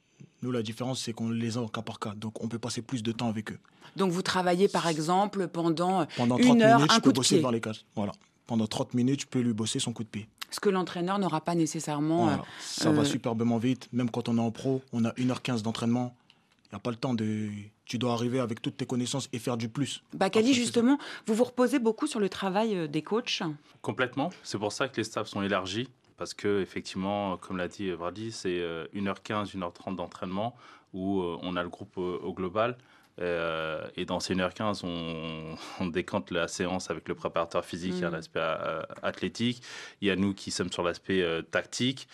Nous, 0.42 0.50
la 0.52 0.62
différence, 0.62 1.00
c'est 1.02 1.12
qu'on 1.12 1.28
les 1.30 1.56
a 1.58 1.62
au 1.62 1.68
cas 1.68 1.82
par 1.82 1.98
cas. 1.98 2.14
Donc, 2.16 2.42
on 2.42 2.48
peut 2.48 2.58
passer 2.58 2.82
plus 2.82 3.02
de 3.02 3.12
temps 3.12 3.28
avec 3.28 3.50
eux. 3.52 3.58
Donc 3.96 4.12
vous 4.12 4.22
travaillez 4.22 4.68
par 4.68 4.86
exemple 4.88 5.48
pendant 5.48 6.06
Pendant 6.16 6.36
Une 6.38 6.44
30 6.44 6.60
heure, 6.62 6.76
minutes, 6.78 6.90
un 6.90 6.94
je 6.94 7.00
coup 7.00 7.04
peux 7.06 7.12
de 7.12 7.16
bosser 7.16 7.34
pied. 7.36 7.42
dans 7.42 7.50
les 7.50 7.60
cages. 7.60 7.84
Voilà. 7.96 8.12
Pendant 8.46 8.66
30 8.66 8.94
minutes, 8.94 9.22
je 9.22 9.26
peux 9.26 9.40
lui 9.40 9.52
bosser 9.54 9.78
son 9.80 9.92
coup 9.92 10.04
de 10.04 10.08
pied. 10.08 10.28
Ce 10.56 10.60
que 10.60 10.70
l'entraîneur 10.70 11.18
n'aura 11.18 11.42
pas 11.42 11.54
nécessairement. 11.54 12.24
Voilà. 12.24 12.44
Ça 12.60 12.90
va 12.90 13.02
euh, 13.02 13.04
superbement 13.04 13.58
vite. 13.58 13.88
Même 13.92 14.10
quand 14.10 14.28
on 14.28 14.38
est 14.38 14.40
en 14.40 14.50
pro, 14.50 14.82
on 14.92 15.04
a 15.04 15.10
1h15 15.10 15.62
d'entraînement. 15.62 16.16
Il 16.64 16.74
n'y 16.74 16.76
a 16.76 16.80
pas 16.80 16.90
le 16.90 16.96
temps 16.96 17.14
de. 17.14 17.48
Tu 17.84 17.98
dois 17.98 18.14
arriver 18.14 18.40
avec 18.40 18.60
toutes 18.62 18.78
tes 18.78 18.86
connaissances 18.86 19.28
et 19.32 19.38
faire 19.38 19.56
du 19.56 19.68
plus. 19.68 20.02
Bakali, 20.14 20.54
justement, 20.54 20.98
vous 21.26 21.34
vous 21.34 21.44
reposez 21.44 21.78
beaucoup 21.78 22.06
sur 22.06 22.20
le 22.20 22.28
travail 22.28 22.74
euh, 22.74 22.88
des 22.88 23.02
coachs. 23.02 23.42
Complètement. 23.82 24.30
C'est 24.42 24.58
pour 24.58 24.72
ça 24.72 24.88
que 24.88 24.96
les 24.96 25.04
staffs 25.04 25.28
sont 25.28 25.42
élargis. 25.42 25.88
Parce 26.16 26.32
que, 26.32 26.62
effectivement, 26.62 27.36
comme 27.36 27.58
l'a 27.58 27.68
dit 27.68 27.92
Brady, 27.92 28.32
c'est 28.32 28.58
euh, 28.60 28.86
1h15, 28.94 29.54
1h30 29.54 29.96
d'entraînement 29.96 30.56
où 30.94 31.20
euh, 31.20 31.36
on 31.42 31.56
a 31.56 31.62
le 31.62 31.68
groupe 31.68 31.98
euh, 31.98 32.18
au 32.22 32.32
global. 32.32 32.76
Euh, 33.20 33.86
et 33.96 34.04
dans 34.04 34.20
ces 34.20 34.34
1h15, 34.34 34.84
on, 34.84 35.56
on 35.80 35.86
décante 35.86 36.30
la 36.30 36.48
séance 36.48 36.90
avec 36.90 37.08
le 37.08 37.14
préparateur 37.14 37.64
physique, 37.64 37.94
il 37.96 38.00
y 38.00 38.04
a 38.04 38.08
Mhm. 38.08 38.14
l'aspect 38.14 38.40
euh, 38.42 38.82
athlétique. 39.02 39.62
Il 40.00 40.08
y 40.08 40.10
a 40.10 40.16
nous 40.16 40.34
qui 40.34 40.50
sommes 40.50 40.70
sur 40.70 40.82
l'aspect 40.82 41.22
euh, 41.22 41.42
tactique, 41.42 42.08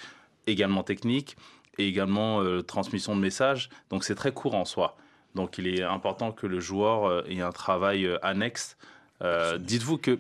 également 0.47 0.83
technique, 0.83 1.37
et 1.79 1.89
également 1.89 2.43
euh, 2.43 2.63
transmission 2.63 3.17
de 3.17 3.21
messages. 3.21 3.69
Donc 3.91 4.05
c'est 4.05 4.15
très 4.15 4.33
court 4.33 4.55
en 4.55 4.65
soi. 4.65 4.97
Donc 5.35 5.59
il 5.59 5.67
est 5.67 5.83
important 5.83 6.31
que 6.31 6.47
le 6.47 6.61
joueur 6.61 7.27
ait 7.29 7.41
un 7.41 7.53
travail 7.53 8.07
annexe. 8.23 8.77
Dites-vous 9.59 9.97
que 9.97 10.19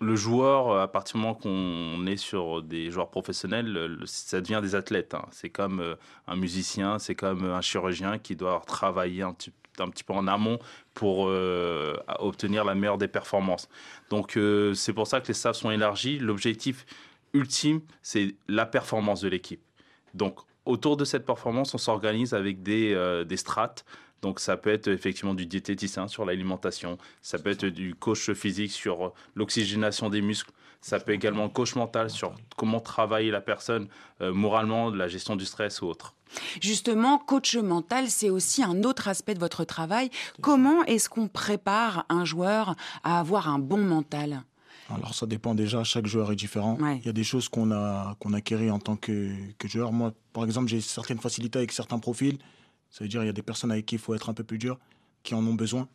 le 0.00 0.16
joueur, 0.16 0.78
à 0.78 0.88
partir 0.88 1.16
du 1.16 1.22
moment 1.22 1.34
qu'on 1.34 2.06
est 2.06 2.18
sur 2.18 2.60
des 2.62 2.90
joueurs 2.90 3.08
professionnels, 3.08 3.96
ça 4.04 4.42
devient 4.42 4.60
des 4.62 4.74
athlètes. 4.74 5.14
Hein. 5.14 5.24
C'est 5.30 5.48
comme 5.48 5.96
un 6.26 6.36
musicien, 6.36 6.98
c'est 6.98 7.14
comme 7.14 7.44
un 7.50 7.62
chirurgien 7.62 8.18
qui 8.18 8.36
doit 8.36 8.62
travailler 8.66 9.22
un 9.22 9.32
petit, 9.32 9.50
un 9.78 9.88
petit 9.88 10.04
peu 10.04 10.12
en 10.12 10.26
amont 10.26 10.58
pour 10.94 11.28
euh, 11.28 11.96
obtenir 12.18 12.64
la 12.64 12.74
meilleure 12.74 12.98
des 12.98 13.08
performances. 13.08 13.68
Donc 14.10 14.36
euh, 14.36 14.74
c'est 14.74 14.92
pour 14.92 15.06
ça 15.06 15.20
que 15.20 15.28
les 15.28 15.34
staffs 15.34 15.56
sont 15.56 15.70
élargis. 15.70 16.18
L'objectif 16.18 16.86
ultime, 17.32 17.80
c'est 18.02 18.34
la 18.48 18.66
performance 18.66 19.20
de 19.20 19.28
l'équipe. 19.28 19.62
Donc 20.14 20.40
autour 20.64 20.96
de 20.96 21.04
cette 21.04 21.24
performance, 21.24 21.74
on 21.74 21.78
s'organise 21.78 22.34
avec 22.34 22.62
des, 22.62 23.24
des 23.26 23.36
strates 23.36 23.84
donc 24.22 24.40
ça 24.40 24.56
peut 24.56 24.70
être 24.70 24.88
effectivement 24.88 25.34
du 25.34 25.46
diététicien 25.46 26.08
sur 26.08 26.24
l'alimentation, 26.24 26.98
ça 27.22 27.38
peut 27.38 27.50
être 27.50 27.66
du 27.66 27.94
coach 27.94 28.30
physique 28.32 28.72
sur 28.72 29.06
euh, 29.06 29.12
l'oxygénation 29.34 30.10
des 30.10 30.20
muscles, 30.20 30.52
ça 30.80 30.98
peut 30.98 31.12
également 31.12 31.48
coach 31.48 31.74
mental 31.74 32.10
sur 32.10 32.34
comment 32.56 32.80
travailler 32.80 33.30
la 33.30 33.40
personne 33.40 33.88
euh, 34.20 34.32
moralement, 34.32 34.90
la 34.90 35.08
gestion 35.08 35.36
du 35.36 35.44
stress 35.44 35.82
ou 35.82 35.86
autre. 35.86 36.14
Justement, 36.60 37.18
coach 37.18 37.56
mental, 37.56 38.08
c'est 38.08 38.30
aussi 38.30 38.62
un 38.62 38.84
autre 38.84 39.08
aspect 39.08 39.34
de 39.34 39.40
votre 39.40 39.64
travail. 39.64 40.10
Comment 40.40 40.84
est-ce 40.84 41.08
qu'on 41.08 41.28
prépare 41.28 42.06
un 42.08 42.24
joueur 42.24 42.76
à 43.02 43.18
avoir 43.18 43.48
un 43.48 43.58
bon 43.58 43.78
mental? 43.78 44.44
Alors 44.90 45.14
ça 45.14 45.26
dépend 45.26 45.54
déjà, 45.54 45.84
chaque 45.84 46.06
joueur 46.06 46.32
est 46.32 46.36
différent. 46.36 46.76
Il 46.80 47.06
y 47.06 47.08
a 47.08 47.12
des 47.12 47.24
choses 47.24 47.48
qu'on 47.48 47.70
a, 47.70 48.16
qu'on 48.18 48.32
acquérit 48.32 48.70
en 48.70 48.78
tant 48.78 48.96
que, 48.96 49.30
que 49.58 49.68
joueur. 49.68 49.92
Moi, 49.92 50.12
par 50.32 50.44
exemple, 50.44 50.68
j'ai 50.68 50.80
certaines 50.80 51.20
facilités 51.20 51.58
avec 51.58 51.72
certains 51.72 51.98
profils 51.98 52.38
ça 52.90 53.04
veut 53.04 53.08
dire 53.08 53.20
qu'il 53.20 53.26
y 53.26 53.30
a 53.30 53.34
des 53.34 53.42
personnes 53.42 53.70
avec 53.70 53.86
qui 53.86 53.96
il 53.96 53.98
faut 53.98 54.14
être 54.14 54.28
un 54.28 54.34
peu 54.34 54.44
plus 54.44 54.58
dur, 54.58 54.78
qui 55.22 55.34
en 55.34 55.46
ont 55.46 55.54
besoin, 55.54 55.88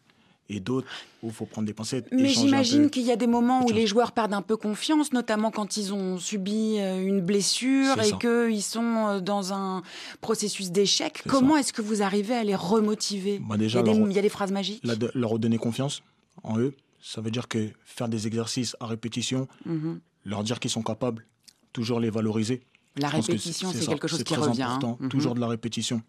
et 0.49 0.59
d'autres 0.59 0.87
où 1.23 1.27
il 1.27 1.33
faut 1.33 1.45
prendre 1.45 1.65
des 1.65 1.73
pincettes. 1.73 2.07
Mais 2.11 2.29
j'imagine 2.29 2.89
qu'il 2.89 3.03
y 3.03 3.11
a 3.11 3.15
des 3.15 3.27
moments 3.27 3.65
où 3.65 3.71
les 3.71 3.87
joueurs 3.87 4.11
perdent 4.11 4.33
un 4.33 4.41
peu 4.41 4.57
confiance, 4.57 5.11
notamment 5.11 5.51
quand 5.51 5.77
ils 5.77 5.93
ont 5.93 6.17
subi 6.17 6.77
euh, 6.79 7.05
une 7.05 7.21
blessure 7.21 7.99
et 7.99 8.11
qu'ils 8.19 8.63
sont 8.63 9.07
euh, 9.07 9.19
dans 9.19 9.53
un 9.53 9.81
processus 10.21 10.71
d'échec. 10.71 11.23
Comment 11.27 11.57
est-ce 11.57 11.73
que 11.73 11.81
vous 11.81 12.01
arrivez 12.01 12.35
à 12.35 12.43
les 12.43 12.55
remotiver? 12.55 13.39
Bah, 13.39 13.57
déjà, 13.57 13.81
il, 13.81 14.11
y 14.13 14.19
a 14.19 14.21
des, 14.21 14.29
phrases 14.29 14.51
magiques 14.51 14.83
Leur 15.15 15.29
redonner 15.31 15.57
confiance 15.57 16.03
en 16.43 16.59
eux. 16.59 16.75
Ça 17.01 17.21
veut 17.21 17.31
dire 17.31 17.47
que 17.47 17.69
faire 17.83 18.07
des 18.07 18.27
exercices 18.27 18.75
à 18.79 18.87
répétition, 18.87 19.47
mhm. 19.65 19.99
leur 20.25 20.43
dire 20.43 20.59
qu'ils 20.59 20.71
sont 20.71 20.81
capables, 20.81 21.25
toujours 21.73 21.99
les 21.99 22.09
valoriser. 22.09 22.63
La 22.95 23.09
répétition, 23.09 23.71
c'est 23.73 23.85
quelque 23.85 24.07
chose 24.07 24.23
qui 24.23 24.35
revient. 24.35 24.63
Hein. 24.63 24.75
Important, 24.77 24.99
Toujours 25.09 25.31
mhm. 25.31 25.37
de 25.37 25.41
la 25.41 25.47
répétition. 25.47 26.01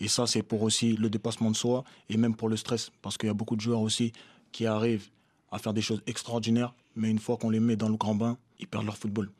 Et 0.00 0.08
ça, 0.08 0.26
c'est 0.26 0.42
pour 0.42 0.62
aussi 0.62 0.96
le 0.96 1.08
dépassement 1.08 1.50
de 1.50 1.56
soi 1.56 1.84
et 2.08 2.16
même 2.16 2.34
pour 2.34 2.48
le 2.48 2.56
stress. 2.56 2.90
Parce 3.00 3.16
qu'il 3.16 3.28
y 3.28 3.30
a 3.30 3.34
beaucoup 3.34 3.56
de 3.56 3.60
joueurs 3.60 3.80
aussi 3.80 4.12
qui 4.52 4.66
arrivent 4.66 5.08
à 5.50 5.58
faire 5.58 5.72
des 5.72 5.82
choses 5.82 6.02
extraordinaires, 6.06 6.74
mais 6.96 7.10
une 7.10 7.18
fois 7.18 7.36
qu'on 7.36 7.50
les 7.50 7.60
met 7.60 7.76
dans 7.76 7.88
le 7.88 7.96
grand 7.96 8.14
bain, 8.14 8.36
ils 8.58 8.66
perdent 8.66 8.86
leur 8.86 8.96
football. 8.96 9.30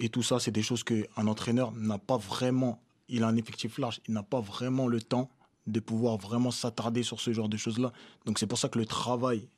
Et, 0.00 0.08
tout 0.08 0.24
ça, 0.24 0.40
c'est 0.40 0.50
des 0.50 0.62
choses 0.62 0.82
qu'un 0.82 1.26
entraîneur 1.28 1.72
n'a 1.72 1.98
pas 1.98 2.16
vraiment. 2.16 2.82
Il 3.08 3.22
a 3.22 3.28
un 3.28 3.36
effectif 3.36 3.78
large, 3.78 4.00
il 4.08 4.14
n'a 4.14 4.24
pas 4.24 4.40
vraiment 4.40 4.88
le 4.88 5.00
temps 5.00 5.30
de 5.68 5.78
pouvoir 5.78 6.16
vraiment 6.16 6.50
s'attarder 6.50 7.04
sur 7.04 7.20
ce 7.20 7.32
genre 7.32 7.48
de 7.48 7.56
choses-là. 7.56 7.92
Donc 8.26 8.40
c'est 8.40 8.48
pour 8.48 8.58
ça 8.58 8.68
que 8.68 8.78
le 8.78 8.86
travail 8.86 9.48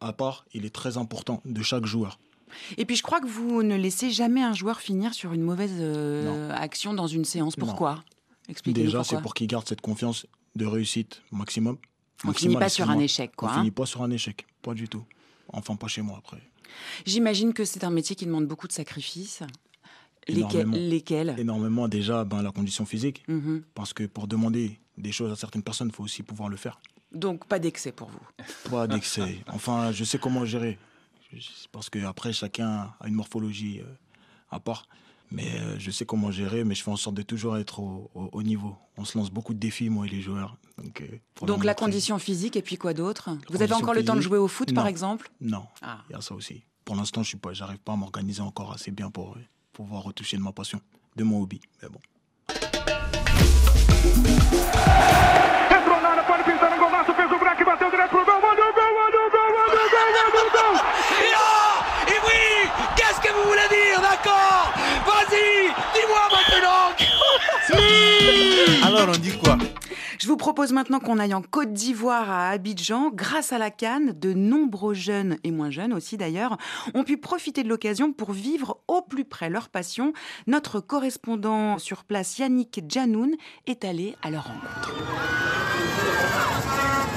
à 0.00 0.12
part, 0.12 0.44
il 0.52 0.64
est 0.64 0.74
très 0.74 0.96
important 0.96 1.42
de 1.44 1.62
chaque 1.62 1.86
joueur. 1.86 2.18
Et 2.76 2.84
puis 2.84 2.96
je 2.96 3.02
crois 3.02 3.20
que 3.20 3.26
vous 3.26 3.62
ne 3.62 3.76
laissez 3.76 4.10
jamais 4.10 4.42
un 4.42 4.52
joueur 4.52 4.80
finir 4.80 5.14
sur 5.14 5.32
une 5.32 5.42
mauvaise 5.42 5.76
euh, 5.78 6.50
action 6.54 6.94
dans 6.94 7.06
une 7.06 7.24
séance. 7.24 7.56
Pourquoi? 7.56 8.04
Déjà, 8.66 9.02
c'est 9.04 9.20
pour 9.20 9.34
qu'il 9.34 9.46
garde 9.46 9.66
cette 9.66 9.80
confiance 9.80 10.26
de 10.54 10.66
réussite 10.66 11.22
maximum. 11.32 11.78
On 12.24 12.28
ne 12.28 12.32
finit 12.32 12.56
pas 12.56 12.68
sur 12.68 12.88
un 12.88 12.98
échec, 12.98 13.34
quoi. 13.36 13.48
On 13.48 13.52
ne 13.52 13.56
hein. 13.56 13.60
finit 13.60 13.70
pas 13.70 13.86
sur 13.86 14.02
un 14.02 14.10
échec, 14.10 14.46
pas 14.62 14.74
du 14.74 14.88
tout. 14.88 15.04
Enfin, 15.48 15.76
pas 15.76 15.88
chez 15.88 16.02
moi 16.02 16.18
après. 16.18 16.40
J'imagine 17.04 17.52
que 17.52 17.64
c'est 17.64 17.84
un 17.84 17.90
métier 17.90 18.16
qui 18.16 18.26
demande 18.26 18.46
beaucoup 18.46 18.66
de 18.66 18.72
sacrifices. 18.72 19.42
Énormément. 20.26 20.76
Lesquels? 20.76 21.34
Énormément, 21.38 21.88
déjà, 21.88 22.24
ben, 22.24 22.42
la 22.42 22.50
condition 22.50 22.84
physique. 22.84 23.22
Mhm. 23.28 23.62
Parce 23.74 23.92
que 23.92 24.04
pour 24.04 24.26
demander 24.26 24.78
des 24.98 25.12
choses 25.12 25.30
à 25.30 25.36
certaines 25.36 25.62
personnes, 25.62 25.88
il 25.88 25.94
faut 25.94 26.04
aussi 26.04 26.22
pouvoir 26.22 26.48
le 26.48 26.56
faire. 26.56 26.80
Donc, 27.12 27.46
pas 27.46 27.58
d'excès 27.58 27.92
pour 27.92 28.08
vous 28.08 28.70
Pas 28.70 28.86
d'excès. 28.86 29.38
Enfin, 29.48 29.92
je 29.92 30.04
sais 30.04 30.18
comment 30.18 30.44
gérer. 30.44 30.78
Parce 31.72 31.90
qu'après, 31.90 32.32
chacun 32.32 32.92
a 33.00 33.08
une 33.08 33.14
morphologie 33.14 33.80
euh, 33.80 33.94
à 34.50 34.60
part. 34.60 34.86
Mais 35.30 35.58
euh, 35.58 35.78
je 35.78 35.90
sais 35.90 36.06
comment 36.06 36.30
gérer, 36.30 36.64
mais 36.64 36.74
je 36.74 36.82
fais 36.82 36.90
en 36.90 36.96
sorte 36.96 37.16
de 37.16 37.22
toujours 37.22 37.56
être 37.56 37.80
au, 37.80 38.42
niveau. 38.42 38.76
On 38.96 39.04
se 39.04 39.18
lance 39.18 39.30
beaucoup 39.30 39.54
de 39.54 39.58
défis, 39.58 39.90
moi 39.90 40.06
et 40.06 40.08
les 40.08 40.20
joueurs. 40.20 40.56
Donc, 40.78 41.00
euh, 41.00 41.46
Donc 41.46 41.64
la 41.64 41.74
condition 41.74 42.18
physique 42.18 42.56
et 42.56 42.62
puis 42.62 42.76
quoi 42.76 42.94
d'autre? 42.94 43.30
Vous 43.50 43.62
avez 43.62 43.74
encore 43.74 43.94
le 43.94 44.04
temps 44.04 44.14
de 44.14 44.20
jouer 44.20 44.38
au 44.38 44.48
foot, 44.48 44.72
par 44.74 44.86
exemple? 44.86 45.30
Non, 45.40 45.64
ah. 45.82 45.98
il 46.08 46.12
y 46.12 46.16
a 46.16 46.20
ça 46.20 46.34
aussi. 46.34 46.62
Pour 46.84 46.94
l'instant, 46.94 47.22
je 47.22 47.30
n'arrive 47.30 47.40
pas, 47.40 47.52
j'arrive 47.52 47.78
pas 47.78 47.94
à 47.94 47.96
m'organiser 47.96 48.42
encore 48.42 48.72
assez 48.72 48.92
bien 48.92 49.10
pour 49.10 49.32
euh, 49.32 49.40
pouvoir 49.72 50.04
retoucher 50.04 50.36
de 50.36 50.42
ma 50.42 50.52
passion, 50.52 50.80
de 51.16 51.24
mon 51.24 51.42
hobby. 51.42 51.60
Mais 51.82 51.88
bon. 51.88 52.00
Alors 68.84 69.08
on 69.08 69.18
dit 69.18 69.36
quoi? 69.38 69.58
Je 70.18 70.26
vous 70.28 70.36
propose 70.36 70.72
maintenant 70.72 70.98
qu'on 70.98 71.18
aille 71.18 71.34
en 71.34 71.42
Côte 71.42 71.72
d'Ivoire 71.72 72.30
à 72.30 72.50
Abidjan. 72.50 73.10
Grâce 73.12 73.52
à 73.52 73.58
la 73.58 73.70
Cannes, 73.70 74.12
de 74.18 74.32
nombreux 74.32 74.94
jeunes 74.94 75.36
et 75.44 75.50
moins 75.50 75.70
jeunes 75.70 75.92
aussi 75.92 76.16
d'ailleurs 76.16 76.56
ont 76.94 77.04
pu 77.04 77.16
profiter 77.16 77.62
de 77.62 77.68
l'occasion 77.68 78.12
pour 78.12 78.32
vivre 78.32 78.78
au 78.88 79.02
plus 79.02 79.24
près 79.24 79.50
leur 79.50 79.68
passion. 79.68 80.12
Notre 80.46 80.80
correspondant 80.80 81.78
sur 81.78 82.04
place, 82.04 82.38
Yannick 82.38 82.80
Djanoun, 82.88 83.36
est 83.66 83.84
allé 83.84 84.16
à 84.22 84.30
leur 84.30 84.44
rencontre. 84.44 84.94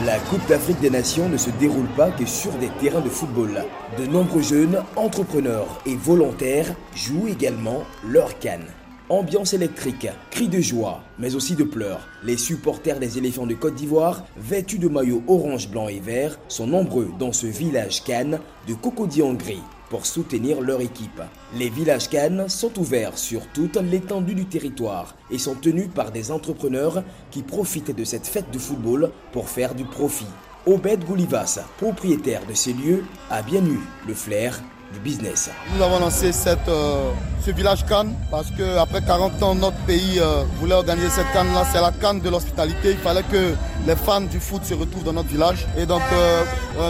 La 0.05 0.17
Coupe 0.17 0.47
d'Afrique 0.47 0.79
des 0.79 0.89
Nations 0.89 1.27
ne 1.27 1.35
se 1.35 1.49
déroule 1.49 1.87
pas 1.97 2.09
que 2.09 2.25
sur 2.25 2.51
des 2.53 2.69
terrains 2.79 3.01
de 3.01 3.09
football. 3.09 3.65
De 3.97 4.05
nombreux 4.05 4.41
jeunes, 4.41 4.81
entrepreneurs 4.95 5.81
et 5.85 5.95
volontaires 5.97 6.73
jouent 6.95 7.27
également 7.27 7.83
leur 8.07 8.39
canne. 8.39 8.67
Ambiance 9.09 9.53
électrique, 9.53 10.07
cris 10.31 10.47
de 10.47 10.61
joie, 10.61 11.01
mais 11.17 11.35
aussi 11.35 11.55
de 11.55 11.65
pleurs. 11.65 12.07
Les 12.23 12.37
supporters 12.37 12.99
des 12.99 13.17
éléphants 13.17 13.45
de 13.45 13.55
Côte 13.55 13.75
d'Ivoire, 13.75 14.23
vêtus 14.37 14.79
de 14.79 14.87
maillots 14.87 15.23
orange, 15.27 15.69
blanc 15.69 15.89
et 15.89 15.99
vert, 15.99 16.39
sont 16.47 16.67
nombreux 16.67 17.09
dans 17.19 17.33
ce 17.33 17.47
village 17.47 18.01
Cannes 18.05 18.39
de 18.69 18.75
Cocody 18.75 19.21
en 19.21 19.33
gris 19.33 19.63
pour 19.89 20.05
soutenir 20.05 20.61
leur 20.61 20.81
équipe. 20.81 21.21
Les 21.55 21.69
villages 21.69 22.09
Cannes 22.09 22.47
sont 22.47 22.77
ouverts 22.79 23.17
sur 23.17 23.47
toute 23.47 23.77
l'étendue 23.77 24.35
du 24.35 24.45
territoire 24.45 25.15
et 25.31 25.37
sont 25.37 25.55
tenus 25.55 25.89
par 25.93 26.11
des 26.11 26.31
entrepreneurs 26.31 27.03
qui 27.31 27.41
profitent 27.41 27.95
de 27.95 28.03
cette 28.03 28.27
fête 28.27 28.51
de 28.51 28.59
football 28.59 29.11
pour 29.31 29.49
faire 29.49 29.75
du 29.75 29.85
profit. 29.85 30.27
Obed 30.65 31.05
Goulivas, 31.05 31.59
propriétaire 31.77 32.45
de 32.47 32.53
ces 32.53 32.73
lieux, 32.73 33.03
a 33.29 33.41
bien 33.41 33.65
eu 33.65 33.79
le 34.07 34.13
flair 34.13 34.61
business. 35.03 35.49
Nous 35.75 35.83
avons 35.83 35.99
lancé 35.99 36.31
cette, 36.31 36.67
euh, 36.67 37.11
ce 37.45 37.51
village 37.51 37.85
Cannes 37.85 38.13
parce 38.31 38.47
qu'après 38.51 39.01
40 39.01 39.41
ans, 39.43 39.55
notre 39.55 39.77
pays 39.85 40.19
euh, 40.19 40.43
voulait 40.59 40.75
organiser 40.75 41.09
cette 41.09 41.31
Cannes-là. 41.31 41.63
C'est 41.71 41.81
la 41.81 41.91
Cannes 41.91 42.19
de 42.19 42.29
l'hospitalité. 42.29 42.91
Il 42.91 42.97
fallait 42.97 43.23
que 43.23 43.53
les 43.87 43.95
fans 43.95 44.21
du 44.21 44.39
foot 44.39 44.63
se 44.65 44.73
retrouvent 44.73 45.03
dans 45.03 45.13
notre 45.13 45.29
village. 45.29 45.67
Et 45.77 45.85
donc, 45.85 46.01
euh, 46.13 46.43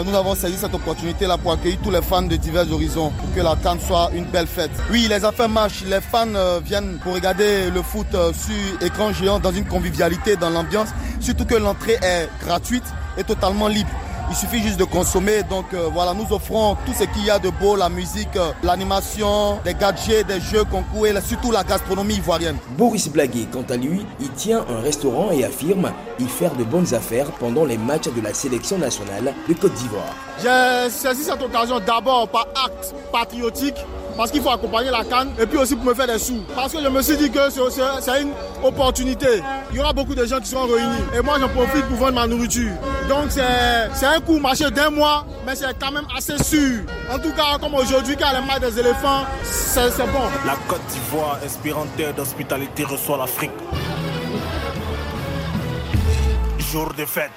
nous 0.04 0.14
avons 0.14 0.34
saisi 0.34 0.56
cette 0.56 0.74
opportunité-là 0.74 1.38
pour 1.38 1.52
accueillir 1.52 1.78
tous 1.82 1.90
les 1.90 2.02
fans 2.02 2.22
de 2.22 2.36
divers 2.36 2.70
horizons 2.72 3.10
pour 3.10 3.32
que 3.34 3.40
la 3.40 3.56
Cannes 3.62 3.80
soit 3.86 4.10
une 4.14 4.24
belle 4.24 4.46
fête. 4.46 4.70
Oui, 4.90 5.06
les 5.08 5.24
affaires 5.24 5.48
marchent. 5.48 5.84
Les 5.86 6.00
fans 6.00 6.60
viennent 6.64 6.98
pour 7.02 7.14
regarder 7.14 7.70
le 7.70 7.82
foot 7.82 8.08
sur 8.10 8.86
écran 8.86 9.12
géant 9.12 9.38
dans 9.38 9.52
une 9.52 9.66
convivialité, 9.66 10.36
dans 10.36 10.50
l'ambiance. 10.50 10.88
Surtout 11.20 11.44
que 11.44 11.54
l'entrée 11.54 11.98
est 12.02 12.28
gratuite 12.44 12.84
et 13.18 13.24
totalement 13.24 13.68
libre. 13.68 13.90
Il 14.30 14.36
suffit 14.36 14.62
juste 14.62 14.78
de 14.78 14.84
consommer. 14.84 15.42
Donc 15.42 15.66
euh, 15.74 15.88
voilà, 15.92 16.14
nous 16.14 16.32
offrons 16.32 16.76
tout 16.86 16.92
ce 16.96 17.02
qu'il 17.02 17.24
y 17.24 17.30
a 17.30 17.40
de 17.40 17.50
beau, 17.50 17.74
la 17.74 17.88
musique, 17.88 18.36
euh, 18.36 18.52
l'animation, 18.62 19.58
des 19.64 19.74
gadgets, 19.74 20.24
des 20.24 20.40
jeux 20.40 20.62
concours 20.62 21.08
et 21.08 21.20
surtout 21.20 21.50
la 21.50 21.64
gastronomie 21.64 22.14
ivoirienne. 22.14 22.56
Boris 22.78 23.08
Blaguet, 23.08 23.48
quant 23.52 23.64
à 23.68 23.76
lui, 23.76 24.06
il 24.20 24.30
tient 24.30 24.64
un 24.68 24.80
restaurant 24.80 25.32
et 25.32 25.44
affirme 25.44 25.92
y 26.20 26.26
faire 26.26 26.54
de 26.54 26.62
bonnes 26.62 26.94
affaires 26.94 27.32
pendant 27.32 27.64
les 27.64 27.76
matchs 27.76 28.08
de 28.08 28.20
la 28.20 28.32
sélection 28.32 28.78
nationale 28.78 29.34
de 29.48 29.54
Côte 29.54 29.74
d'Ivoire. 29.74 30.14
J'ai 30.40 30.90
saisi 30.90 31.24
cette 31.24 31.42
occasion 31.42 31.80
d'abord 31.80 32.28
par 32.28 32.46
acte 32.64 32.94
patriotique 33.12 33.84
parce 34.16 34.30
qu'il 34.30 34.42
faut 34.42 34.50
accompagner 34.50 34.90
la 34.90 35.04
canne 35.04 35.30
et 35.38 35.46
puis 35.46 35.58
aussi 35.58 35.76
pour 35.76 35.84
me 35.84 35.94
faire 35.94 36.06
des 36.06 36.18
sous. 36.18 36.42
Parce 36.54 36.72
que 36.72 36.82
je 36.82 36.88
me 36.88 37.02
suis 37.02 37.16
dit 37.16 37.30
que 37.30 37.50
c'est 37.50 38.22
une 38.22 38.32
opportunité. 38.62 39.42
Il 39.70 39.76
y 39.76 39.80
aura 39.80 39.92
beaucoup 39.92 40.14
de 40.14 40.24
gens 40.24 40.40
qui 40.40 40.48
seront 40.48 40.66
réunis 40.66 41.04
et 41.16 41.20
moi 41.22 41.36
j'en 41.38 41.48
profite 41.48 41.84
pour 41.86 41.96
vendre 41.96 42.14
ma 42.14 42.26
nourriture. 42.26 42.72
Donc 43.08 43.30
c'est 43.30 44.06
un 44.06 44.20
coup 44.20 44.38
marché 44.38 44.70
d'un 44.70 44.90
mois, 44.90 45.24
mais 45.46 45.54
c'est 45.56 45.66
quand 45.78 45.92
même 45.92 46.06
assez 46.16 46.36
sûr. 46.42 46.80
En 47.12 47.18
tout 47.18 47.32
cas, 47.32 47.58
comme 47.60 47.74
aujourd'hui, 47.74 48.16
quand 48.16 48.30
les 48.32 48.46
match 48.46 48.60
des 48.60 48.80
éléphants, 48.80 49.24
c'est 49.42 49.96
bon. 49.98 50.28
La 50.46 50.56
Côte 50.68 50.80
d'Ivoire, 50.90 51.38
inspirante 51.44 51.88
d'hospitalité, 52.16 52.84
reçoit 52.84 53.18
l'Afrique. 53.18 53.50
Jour 56.58 56.92
de 56.96 57.04
fête. 57.04 57.30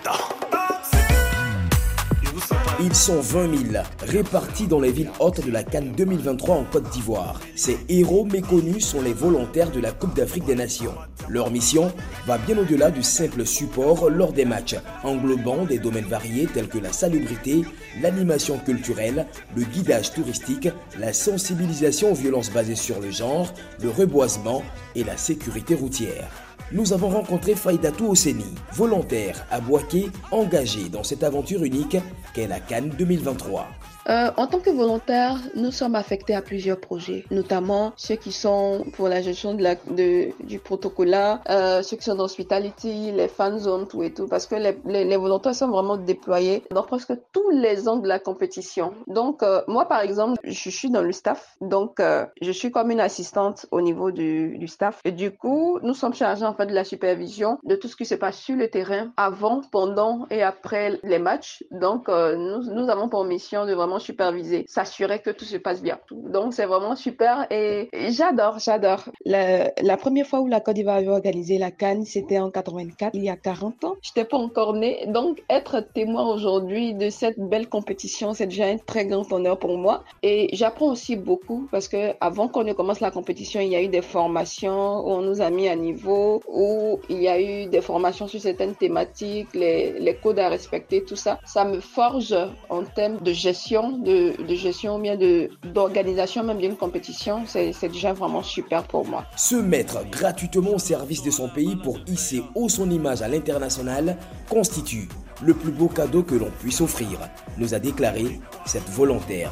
Ils 2.86 2.96
sont 2.96 3.22
20 3.22 3.72
000, 3.72 3.84
répartis 4.02 4.68
dans 4.68 4.82
les 4.82 4.92
villes 4.92 5.12
hautes 5.22 5.46
de 5.46 5.50
la 5.50 5.64
Cannes 5.64 5.94
2023 5.96 6.56
en 6.58 6.64
Côte 6.66 6.90
d'Ivoire. 6.90 7.40
Ces 7.56 7.78
héros 7.88 8.26
méconnus 8.26 8.86
sont 8.86 9.02
les 9.02 9.14
volontaires 9.14 9.72
de 9.72 9.80
la 9.80 9.94
Coupe 9.94 10.14
d'Afrique 10.14 10.44
des 10.44 10.56
Nations. 10.56 10.94
Leur 11.30 11.50
mission 11.50 11.94
va 12.28 12.38
bien 12.38 12.58
au-delà 12.58 12.92
du 12.92 13.02
simple 13.02 13.46
support 13.46 14.10
lors 14.10 14.34
des 14.34 14.44
matchs, 14.44 14.76
englobant 15.06 15.64
des 15.64 15.80
domaines 15.80 16.10
variés 16.10 16.46
tels 16.54 16.68
que 16.68 16.78
la 16.78 16.92
salubrité, 16.92 17.64
l'animation 18.02 18.58
culturelle, 18.60 19.28
le 19.56 19.64
guidage 19.64 20.12
touristique, 20.12 20.68
la 21.00 21.14
sensibilisation 21.14 22.12
aux 22.12 22.16
violences 22.16 22.52
basées 22.52 22.76
sur 22.76 23.00
le 23.00 23.12
genre, 23.12 23.54
le 23.82 23.92
reboisement 23.92 24.62
et 24.94 25.06
la 25.06 25.16
sécurité 25.16 25.74
routière 25.74 26.30
nous 26.74 26.92
avons 26.92 27.10
rencontré 27.10 27.56
Faïdatou 27.56 28.08
Oseni, 28.12 28.56
volontaire 28.74 29.46
à 29.52 29.62
Boaké, 29.62 30.10
engagé 30.32 30.90
dans 30.90 31.04
cette 31.04 31.24
aventure 31.24 31.64
unique 31.64 31.98
qu'est 32.34 32.48
la 32.48 32.60
Cannes 32.60 32.90
2023. 32.98 33.68
Euh, 34.10 34.32
en 34.38 34.48
tant 34.48 34.60
que 34.60 34.70
volontaire, 34.70 35.38
nous 35.56 35.72
sommes 35.72 35.96
affectés 35.96 36.36
à 36.36 36.42
plusieurs 36.42 36.80
projets, 36.80 37.26
notamment 37.32 37.94
ceux 37.96 38.16
qui 38.16 38.32
sont 38.32 38.86
pour 38.94 39.08
la 39.08 39.22
gestion 39.22 39.54
de 39.54 39.64
la, 39.64 39.76
de, 39.76 40.32
du 40.44 40.60
protocole, 40.60 41.16
euh, 41.50 41.82
ceux 41.82 41.98
qui 41.98 42.04
sont 42.04 42.16
dans 42.16 42.28
les 42.38 43.28
fan 43.28 43.60
zones, 43.60 43.88
tout 43.88 44.04
et 44.04 44.14
tout, 44.14 44.28
parce 44.28 44.46
que 44.46 44.56
les, 44.56 44.78
les, 44.86 45.06
les, 45.06 45.18
volontaires 45.18 45.56
sont 45.56 45.70
vraiment 45.70 45.98
déployés 45.98 46.64
dans 46.72 46.84
presque 46.84 47.14
tous 47.32 47.50
les 47.52 47.88
angles 47.88 48.04
de 48.04 48.08
la 48.08 48.20
compétition. 48.20 48.94
Donc, 49.08 49.44
euh, 49.44 49.62
moi, 49.68 49.86
par 49.86 50.02
exemple, 50.02 50.40
je 50.44 50.70
suis 50.70 50.90
dans 50.90 51.02
le 51.02 51.12
staff, 51.12 51.56
donc 51.62 52.00
euh, 52.00 52.26
je 52.42 52.52
suis 52.52 52.72
comme 52.72 52.92
une 52.92 53.00
assistante 53.00 53.66
au 53.72 53.82
niveau 53.82 54.12
du, 54.12 54.58
du 54.58 54.68
staff. 54.68 55.00
Et 55.06 55.12
du 55.12 55.32
coup, 55.32 55.80
nous 55.82 55.94
sommes 55.94 56.14
chargés 56.14 56.46
en 56.46 56.54
fait 56.54 56.66
de 56.66 56.74
la 56.74 56.84
supervision 56.84 57.58
de 57.64 57.76
tout 57.76 57.88
ce 57.88 57.96
qui 57.96 58.06
se 58.06 58.16
passe 58.16 58.38
sur 58.38 58.56
le 58.56 58.68
terrain 58.70 59.12
avant, 59.18 59.62
pendant 59.72 60.26
et 60.30 60.44
après 60.44 61.00
les 61.04 61.20
matchs. 61.20 61.64
Donc, 61.72 62.10
euh, 62.10 62.36
nous, 62.36 62.74
nous 62.74 62.90
avons 62.90 63.10
pour 63.10 63.24
mission 63.26 63.66
de 63.66 63.74
vraiment 63.74 63.93
superviser, 64.00 64.66
s'assurer 64.68 65.20
que 65.20 65.30
tout 65.30 65.46
se 65.46 65.58
passe 65.58 65.82
bien. 65.82 66.00
Donc 66.12 66.54
c'est 66.54 66.66
vraiment 66.66 66.96
super 66.96 67.48
et, 67.52 67.90
j'adore, 68.10 68.60
j'adore. 68.60 69.06
La, 69.26 69.72
la, 69.82 69.98
première 69.98 70.28
fois 70.28 70.42
où 70.42 70.48
la 70.48 70.60
Côte 70.60 70.76
d'Ivoire 70.76 70.98
avait 70.98 71.08
organisé 71.08 71.58
la 71.58 71.72
Cannes, 71.72 72.06
c'était 72.06 72.40
en 72.40 72.52
84, 72.52 73.12
il 73.16 73.24
y 73.24 73.30
a 73.30 73.36
40 73.36 73.84
ans. 73.84 73.96
J'étais 74.02 74.26
pas 74.26 74.38
encore 74.38 74.74
née, 74.74 75.06
donc 75.08 75.44
être 75.50 75.82
témoin 75.94 76.32
aujourd'hui 76.34 76.94
de 76.94 77.10
cette 77.10 77.40
belle 77.40 77.68
compétition, 77.70 78.34
c'est 78.34 78.48
déjà 78.48 78.66
un 78.66 78.78
très 78.78 79.06
grand 79.06 79.32
honneur 79.32 79.60
pour 79.60 79.78
moi. 79.78 80.04
Et 80.22 80.50
j'apprends 80.54 80.92
aussi 80.92 81.16
beaucoup 81.16 81.68
parce 81.72 81.88
que 81.88 82.14
avant 82.22 82.48
qu'on 82.48 82.64
ne 82.64 82.74
commence 82.74 83.00
la 83.00 83.12
compétition, 83.12 83.60
il 83.60 83.70
y 83.70 83.76
a 83.76 83.82
eu 83.82 83.88
des 83.88 84.02
formations 84.02 85.00
où 85.00 85.10
on 85.10 85.22
nous 85.22 85.42
a 85.42 85.50
mis 85.50 85.68
à 85.68 85.76
niveau, 85.76 86.42
où 86.48 87.00
il 87.10 87.22
y 87.22 87.28
a 87.28 87.40
eu 87.40 87.66
des 87.68 87.82
formations 87.82 88.28
sur 88.28 88.40
certaines 88.40 88.76
thématiques, 88.76 89.54
les, 89.54 90.00
les 90.00 90.16
codes 90.16 90.40
à 90.40 90.50
respecter, 90.50 91.04
tout 91.04 91.16
ça. 91.16 91.40
Ça 91.46 91.66
me 91.66 91.80
forge 91.80 92.36
en 92.70 92.84
termes 92.84 93.18
de 93.18 93.34
gestion 93.34 93.83
de, 93.92 94.42
de 94.42 94.56
gestion, 94.56 95.00
bien 95.00 95.18
d'organisation 95.64 96.44
même 96.44 96.60
d'une 96.60 96.76
compétition, 96.76 97.44
c'est 97.46 97.90
déjà 97.90 98.14
vraiment 98.14 98.44
super 98.44 98.84
pour 98.84 99.06
moi. 99.06 99.26
Se 99.36 99.56
mettre 99.56 100.08
gratuitement 100.10 100.76
au 100.76 100.80
service 100.80 101.24
de 101.24 101.32
son 101.32 101.50
pays 101.50 101.76
pour 101.76 102.00
hisser 102.08 102.44
haut 102.56 102.70
son 102.70 102.90
image 102.90 103.22
à 103.22 103.28
l'international 103.28 104.18
constitue 104.50 105.08
le 105.42 105.54
plus 105.54 105.72
beau 105.72 105.88
cadeau 105.88 106.24
que 106.24 106.36
l'on 106.36 106.52
puisse 106.60 106.82
offrir, 106.82 107.20
nous 107.58 107.74
a 107.74 107.80
déclaré 107.80 108.40
cette 108.66 108.90
volontaire. 108.90 109.52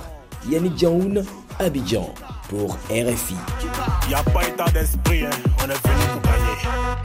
Yannick 0.50 0.74
Diaoun, 0.76 1.24
Abidjan, 1.60 2.10
pour 2.50 2.76
RFI. 2.90 3.36
Y 4.10 4.14
a 4.14 4.24
pas 4.24 4.48
état 4.48 4.70
d'esprit, 4.72 5.26
hein. 5.26 5.30
on 5.60 5.70
est 5.70 5.88
venu. 5.88 6.11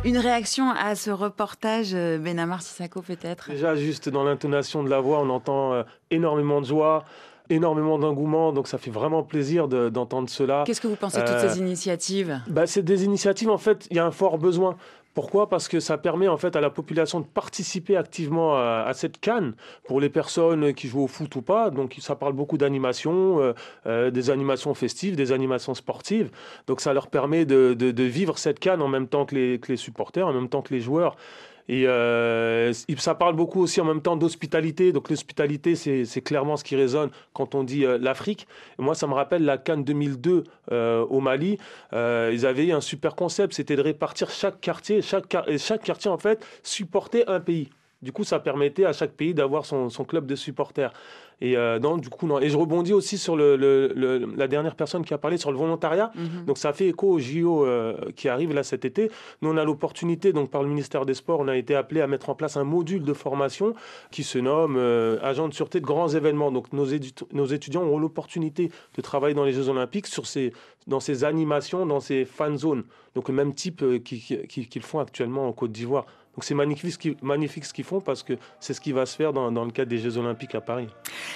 Une 0.05 0.19
réaction 0.19 0.71
à 0.71 0.95
ce 0.95 1.11
reportage, 1.11 1.95
euh, 1.95 2.19
Benamar 2.19 2.63
Sissako 2.63 3.03
peut-être? 3.03 3.51
Déjà, 3.51 3.75
juste 3.75 4.09
dans 4.09 4.23
l'intonation 4.23 4.85
de 4.85 4.91
la 4.91 5.01
voix, 5.01 5.21
on 5.21 5.31
entend 5.31 5.73
euh, 5.73 5.83
énormément 6.11 6.61
de 6.61 6.67
joie 6.67 7.05
énormément 7.49 7.99
d'engouement, 7.99 8.53
donc 8.53 8.67
ça 8.67 8.79
fait 8.79 8.91
vraiment 8.91 9.23
plaisir 9.23 9.69
d'entendre 9.69 10.29
cela. 10.29 10.65
Qu'est-ce 10.67 10.81
que 10.81 10.89
vous 10.89 10.97
pensez 10.97 11.21
de 11.21 11.27
toutes 11.27 11.49
ces 11.49 11.59
initiatives? 11.59 12.41
bah, 12.49 12.67
C'est 12.67 12.83
des 12.83 13.05
initiatives, 13.05 13.51
en 13.51 13.59
fait, 13.59 13.87
il 13.91 13.97
y 13.97 14.01
a 14.01 14.05
un 14.05 14.11
fort 14.11 14.39
besoin. 14.39 14.77
Pourquoi? 15.17 15.49
Parce 15.49 15.67
que 15.67 15.81
ça 15.81 15.97
permet 15.97 16.29
en 16.29 16.37
fait 16.37 16.57
à 16.57 16.61
la 16.61 16.69
population 16.69 17.21
de 17.21 17.25
participer 17.25 17.97
activement 17.97 18.55
à, 18.59 18.93
cette 18.93 19.19
canne 19.19 19.55
pour 19.85 19.99
les 19.99 20.11
personnes 20.11 20.75
qui 20.75 20.89
jouent 20.89 21.05
au 21.05 21.07
foot 21.07 21.35
ou 21.37 21.41
pas. 21.41 21.71
Donc 21.71 21.97
ça 22.01 22.17
parle 22.17 22.35
beaucoup 22.35 22.59
d'animation, 22.59 23.41
euh, 23.41 23.55
euh, 23.87 24.11
des 24.11 24.29
animations 24.29 24.75
festives, 24.75 25.17
des 25.17 25.33
animations 25.33 25.73
sportives. 25.73 26.31
Donc 26.67 26.83
ça 26.83 26.93
leur 26.93 27.07
permet 27.07 27.47
de, 27.47 28.03
vivre 28.03 28.37
cette 28.37 28.59
canne 28.59 28.83
en 28.83 28.89
même 28.89 29.09
temps 29.09 29.25
que 29.25 29.35
les 29.35 29.77
supporters, 29.77 30.27
en 30.27 30.35
même 30.35 30.51
temps 30.51 30.61
que 30.61 30.75
les 30.75 30.83
joueurs. 30.83 31.17
Et 31.69 31.87
euh, 31.87 32.73
ça 32.73 33.15
parle 33.15 33.35
beaucoup 33.35 33.61
aussi 33.63 33.81
en 33.81 33.85
même 33.85 34.03
temps 34.03 34.17
d'hospitalité. 34.17 34.93
Donc 34.93 35.11
l'hospitalité, 35.11 35.75
c'est 35.75 36.21
clairement 36.23 36.57
ce 36.57 36.65
qui 36.65 36.77
résonne 36.77 37.11
quand 37.33 37.55
on 37.55 37.65
dit 37.65 37.85
euh, 37.85 37.99
l'Afrique. 37.99 38.47
Moi, 38.79 38.95
ça 38.95 39.07
me 39.07 39.15
rappelle 39.15 39.45
la 39.45 39.59
Cannes 39.59 39.85
2002 39.85 40.45
euh, 40.73 41.05
au 41.07 41.21
Mali. 41.21 41.59
Ils 41.93 42.47
avaient 42.47 42.73
un 42.73 42.81
super 42.81 43.15
concept, 43.15 43.55
c'était 43.55 43.77
de 43.77 43.83
répartir 43.83 44.31
chaque 44.31 44.61
quartier. 44.61 45.03
Chaque, 45.03 45.37
chaque 45.59 45.83
quartier, 45.83 46.11
en 46.11 46.19
fait, 46.19 46.45
supportait 46.63 47.25
un 47.29 47.41
pays. 47.41 47.71
Du 48.03 48.13
coup, 48.13 48.25
ça 48.25 48.39
permettait 48.39 48.85
à 48.85 48.93
chaque 48.93 49.13
pays 49.13 49.33
d'avoir 49.33 49.65
son, 49.65 49.89
son, 49.89 50.05
club 50.05 50.27
de 50.27 50.37
supporters. 50.37 50.93
Et 51.41 51.57
euh, 51.57 51.79
non, 51.79 51.97
du 51.97 52.11
coup, 52.11 52.27
non. 52.27 52.39
Et 52.41 52.51
je 52.51 52.57
rebondis 52.57 52.93
aussi 52.93 53.17
sur 53.17 53.37
le, 53.37 53.57
le, 53.57 53.93
le, 53.95 54.27
la 54.37 54.49
dernière 54.49 54.75
personne 54.75 55.03
qui 55.05 55.15
a 55.15 55.19
parlé 55.19 55.39
sur 55.39 55.51
le 55.51 55.57
volontariat. 55.57 56.11
-hmm. 56.15 56.45
Donc, 56.45 56.59
ça 56.59 56.73
fait 56.75 56.89
écho 56.89 57.09
au 57.09 57.19
JO 57.19 57.65
euh, 57.65 57.95
qui 58.15 58.29
arrive 58.29 58.53
là 58.55 58.63
cet 58.63 58.85
été. 58.85 59.11
Nous, 59.41 59.51
on 59.51 59.57
a 59.57 59.65
l'opportunité, 59.65 60.33
donc 60.35 60.51
par 60.51 60.63
le 60.63 60.69
ministère 60.69 61.07
des 61.07 61.15
Sports, 61.15 61.41
on 61.41 61.49
a 61.49 61.57
été 61.57 61.75
appelé 61.75 62.03
à 62.03 62.07
mettre 62.07 62.29
en 62.29 62.35
place 62.35 62.57
un 62.59 62.65
module 62.65 63.03
de 63.03 63.15
formation 63.15 63.75
qui 64.11 64.25
se 64.25 64.39
nomme 64.39 64.77
euh, 64.77 65.19
agent 65.23 65.49
de 65.49 65.55
sûreté 65.55 65.81
de 65.81 65.87
grands 65.87 66.09
événements. 66.09 66.53
Donc, 66.53 66.73
nos, 66.75 66.87
nos 67.33 67.47
étudiants 67.47 67.83
auront 67.83 67.99
l'opportunité 67.99 68.71
de 68.97 69.03
travailler 69.03 69.35
dans 69.35 69.45
les 69.45 69.53
Jeux 69.53 69.69
Olympiques 69.71 70.07
sur 70.07 70.27
ces, 70.27 70.53
dans 70.87 71.01
ces 71.01 71.25
animations, 71.25 71.87
dans 71.87 72.01
ces 72.01 72.27
fan 72.27 72.57
zones. 72.59 72.85
Donc, 73.15 73.29
le 73.29 73.35
même 73.35 73.55
type 73.55 73.83
qu'ils 74.05 74.21
qui, 74.21 74.69
qui, 74.69 74.81
font 74.81 75.01
actuellement 75.01 75.49
en 75.49 75.53
Côte 75.53 75.73
d'Ivoire. 75.73 76.05
Donc 76.37 76.45
c'est 76.45 76.55
magnifique 76.55 77.65
ce 77.65 77.73
qu'ils 77.73 77.85
font 77.85 78.01
parce 78.01 78.23
que 78.23 78.35
c'est 78.61 78.75
ce 78.75 78.81
qui 78.81 78.93
va 78.93 79.07
se 79.07 79.17
faire 79.17 79.33
dans, 79.33 79.65
le 79.65 79.71
cadre 79.71 79.89
des 79.89 79.99
Jeux 79.99 80.19
Olympiques 80.19 80.55
à 80.55 80.61
Paris. 80.61 80.89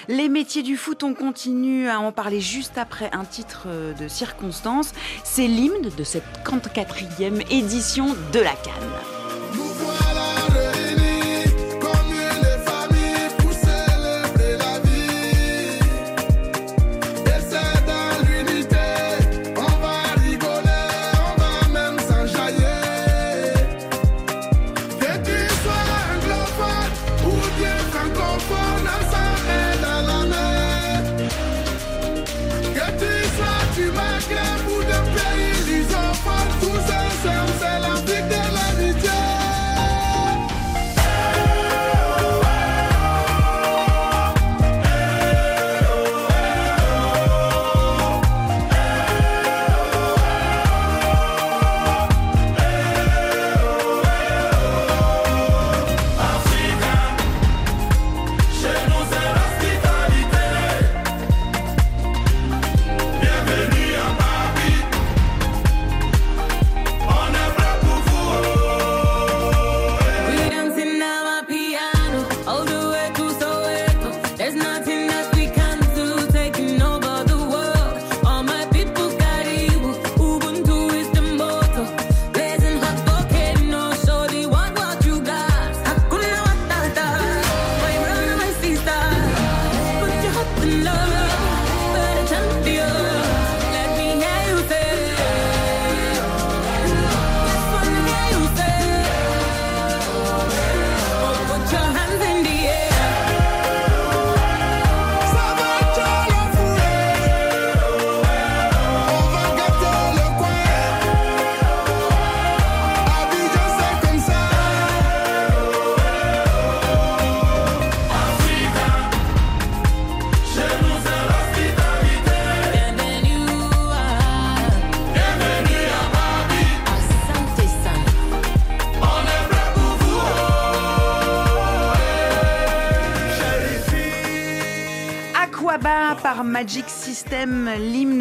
Les 0.09 0.29
métiers 0.29 0.63
du 0.63 0.77
foot, 0.77 1.03
on 1.03 1.15
continue 1.15 1.89
à 1.89 2.01
en 2.01 2.13
parler 2.13 2.41
juste 2.41 2.77
après 2.77 3.11
un 3.13 3.25
titre 3.25 3.67
de 3.99 4.09
circonstance. 4.09 4.93
C'est 5.25 5.47
l'hymne 5.47 5.91
de 5.97 6.05
cette 6.05 6.25
44e 6.45 7.41
édition 7.51 8.15
de 8.33 8.41
la 8.41 8.53
Cannes. 8.53 9.20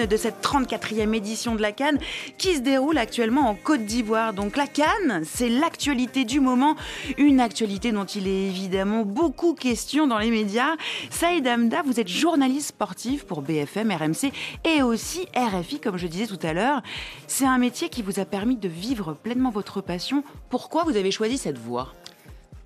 De 0.07 0.17
cette 0.17 0.41
34e 0.41 1.13
édition 1.13 1.55
de 1.55 1.61
la 1.61 1.71
Cannes 1.71 1.97
qui 2.37 2.55
se 2.55 2.61
déroule 2.61 2.97
actuellement 2.97 3.49
en 3.49 3.55
Côte 3.55 3.85
d'Ivoire. 3.85 4.33
Donc 4.33 4.55
la 4.55 4.67
Cannes, 4.67 5.23
c'est 5.25 5.49
l'actualité 5.49 6.25
du 6.25 6.39
moment, 6.39 6.75
une 7.17 7.39
actualité 7.39 7.91
dont 7.91 8.05
il 8.05 8.27
est 8.27 8.47
évidemment 8.47 9.03
beaucoup 9.03 9.53
question 9.53 10.07
dans 10.07 10.19
les 10.19 10.31
médias. 10.31 10.75
Saïd 11.09 11.47
Amda, 11.47 11.81
vous 11.83 11.99
êtes 11.99 12.07
journaliste 12.07 12.69
sportif 12.69 13.25
pour 13.25 13.41
BFM, 13.41 13.91
RMC 13.91 14.31
et 14.65 14.81
aussi 14.83 15.27
RFI, 15.35 15.79
comme 15.79 15.97
je 15.97 16.07
disais 16.07 16.27
tout 16.27 16.39
à 16.43 16.53
l'heure. 16.53 16.81
C'est 17.27 17.45
un 17.45 17.57
métier 17.57 17.89
qui 17.89 18.01
vous 18.01 18.19
a 18.19 18.25
permis 18.25 18.55
de 18.55 18.67
vivre 18.67 19.13
pleinement 19.13 19.49
votre 19.49 19.81
passion. 19.81 20.23
Pourquoi 20.49 20.83
vous 20.83 20.97
avez 20.97 21.11
choisi 21.11 21.37
cette 21.37 21.57
voie? 21.57 21.93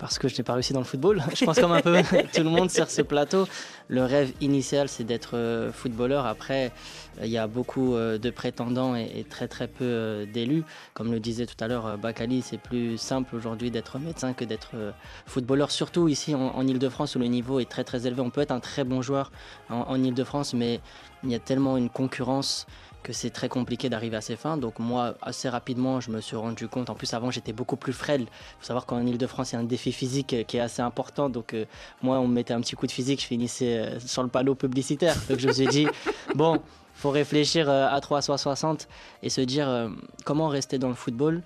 Parce 0.04 0.18
que 0.18 0.28
je 0.28 0.36
n'ai 0.36 0.44
pas 0.44 0.52
réussi 0.52 0.74
dans 0.74 0.80
le 0.80 0.84
football. 0.84 1.22
Je 1.34 1.46
pense 1.46 1.58
comme 1.58 1.72
un 1.72 1.80
peu 1.80 2.02
tout 2.34 2.42
le 2.42 2.50
monde 2.50 2.70
sur 2.70 2.90
ce 2.90 3.00
plateau. 3.00 3.48
Le 3.88 4.04
rêve 4.04 4.34
initial, 4.42 4.86
c'est 4.86 5.02
d'être 5.02 5.30
euh, 5.34 5.72
footballeur. 5.72 6.26
Après, 6.26 6.72
il 7.22 7.30
y 7.30 7.38
a 7.38 7.46
beaucoup 7.46 7.94
euh, 7.94 8.18
de 8.18 8.28
prétendants 8.28 8.94
et, 8.96 9.24
très 9.30 9.48
très 9.48 9.66
peu 9.66 9.84
euh, 9.84 10.26
d'élus. 10.26 10.62
Comme 10.92 11.10
le 11.10 11.20
disait 11.20 11.46
tout 11.46 11.56
à 11.58 11.68
l'heure 11.68 11.96
Bakali, 11.96 12.42
c'est 12.42 12.58
plus 12.58 12.98
simple 12.98 13.34
aujourd'hui 13.34 13.70
d'être 13.70 13.98
médecin 13.98 14.34
que 14.34 14.44
d'être 14.44 14.72
footballeur. 15.24 15.70
Surtout 15.70 16.06
ici 16.08 16.34
en, 16.34 16.66
Ile-de-France 16.66 17.16
où 17.16 17.18
le 17.18 17.26
niveau 17.28 17.58
est 17.58 17.70
très 17.70 17.82
très 17.82 18.06
élevé. 18.06 18.20
On 18.20 18.28
peut 18.28 18.42
être 18.42 18.52
un 18.52 18.60
très 18.60 18.84
bon 18.84 19.00
joueur 19.00 19.32
en, 19.70 19.86
en 19.88 20.04
Ile-de-France, 20.04 20.52
mais 20.52 20.80
il 21.22 21.30
y 21.30 21.34
a 21.34 21.38
tellement 21.38 21.78
une 21.78 21.88
concurrence 21.88 22.66
que 23.04 23.12
c'est 23.12 23.30
très 23.30 23.48
compliqué 23.48 23.88
d'arriver 23.88 24.16
à 24.16 24.20
ses 24.20 24.34
fins. 24.34 24.56
Donc 24.56 24.80
moi, 24.80 25.14
assez 25.22 25.48
rapidement, 25.48 26.00
je 26.00 26.10
me 26.10 26.20
suis 26.20 26.34
rendu 26.34 26.66
compte. 26.66 26.90
En 26.90 26.96
plus, 26.96 27.14
avant, 27.14 27.30
j'étais 27.30 27.52
beaucoup 27.52 27.76
plus 27.76 27.92
frêle. 27.92 28.22
Il 28.22 28.26
faut 28.58 28.66
savoir 28.66 28.86
qu'en 28.86 29.06
Ile-de-France, 29.06 29.52
il 29.52 29.54
y 29.54 29.58
a 29.58 29.60
un 29.60 29.64
défi 29.64 29.92
physique 29.92 30.34
qui 30.48 30.56
est 30.56 30.60
assez 30.60 30.82
important. 30.82 31.28
Donc 31.28 31.54
euh, 31.54 31.66
moi, 32.02 32.18
on 32.18 32.26
me 32.26 32.34
mettait 32.34 32.54
un 32.54 32.60
petit 32.60 32.74
coup 32.74 32.88
de 32.88 32.92
physique, 32.92 33.20
je 33.20 33.26
finissais 33.26 33.78
euh, 33.78 34.00
sur 34.00 34.24
le 34.24 34.28
panneau 34.28 34.56
publicitaire. 34.56 35.14
Donc 35.28 35.38
je 35.38 35.46
me 35.46 35.52
suis 35.52 35.68
dit, 35.68 35.86
bon, 36.34 36.60
faut 36.94 37.10
réfléchir 37.10 37.68
euh, 37.68 37.86
à 37.88 38.00
360 38.00 38.88
et 39.22 39.28
se 39.28 39.42
dire 39.42 39.90
comment 40.24 40.48
rester 40.48 40.78
dans 40.78 40.88
le 40.88 40.94
football 40.94 41.42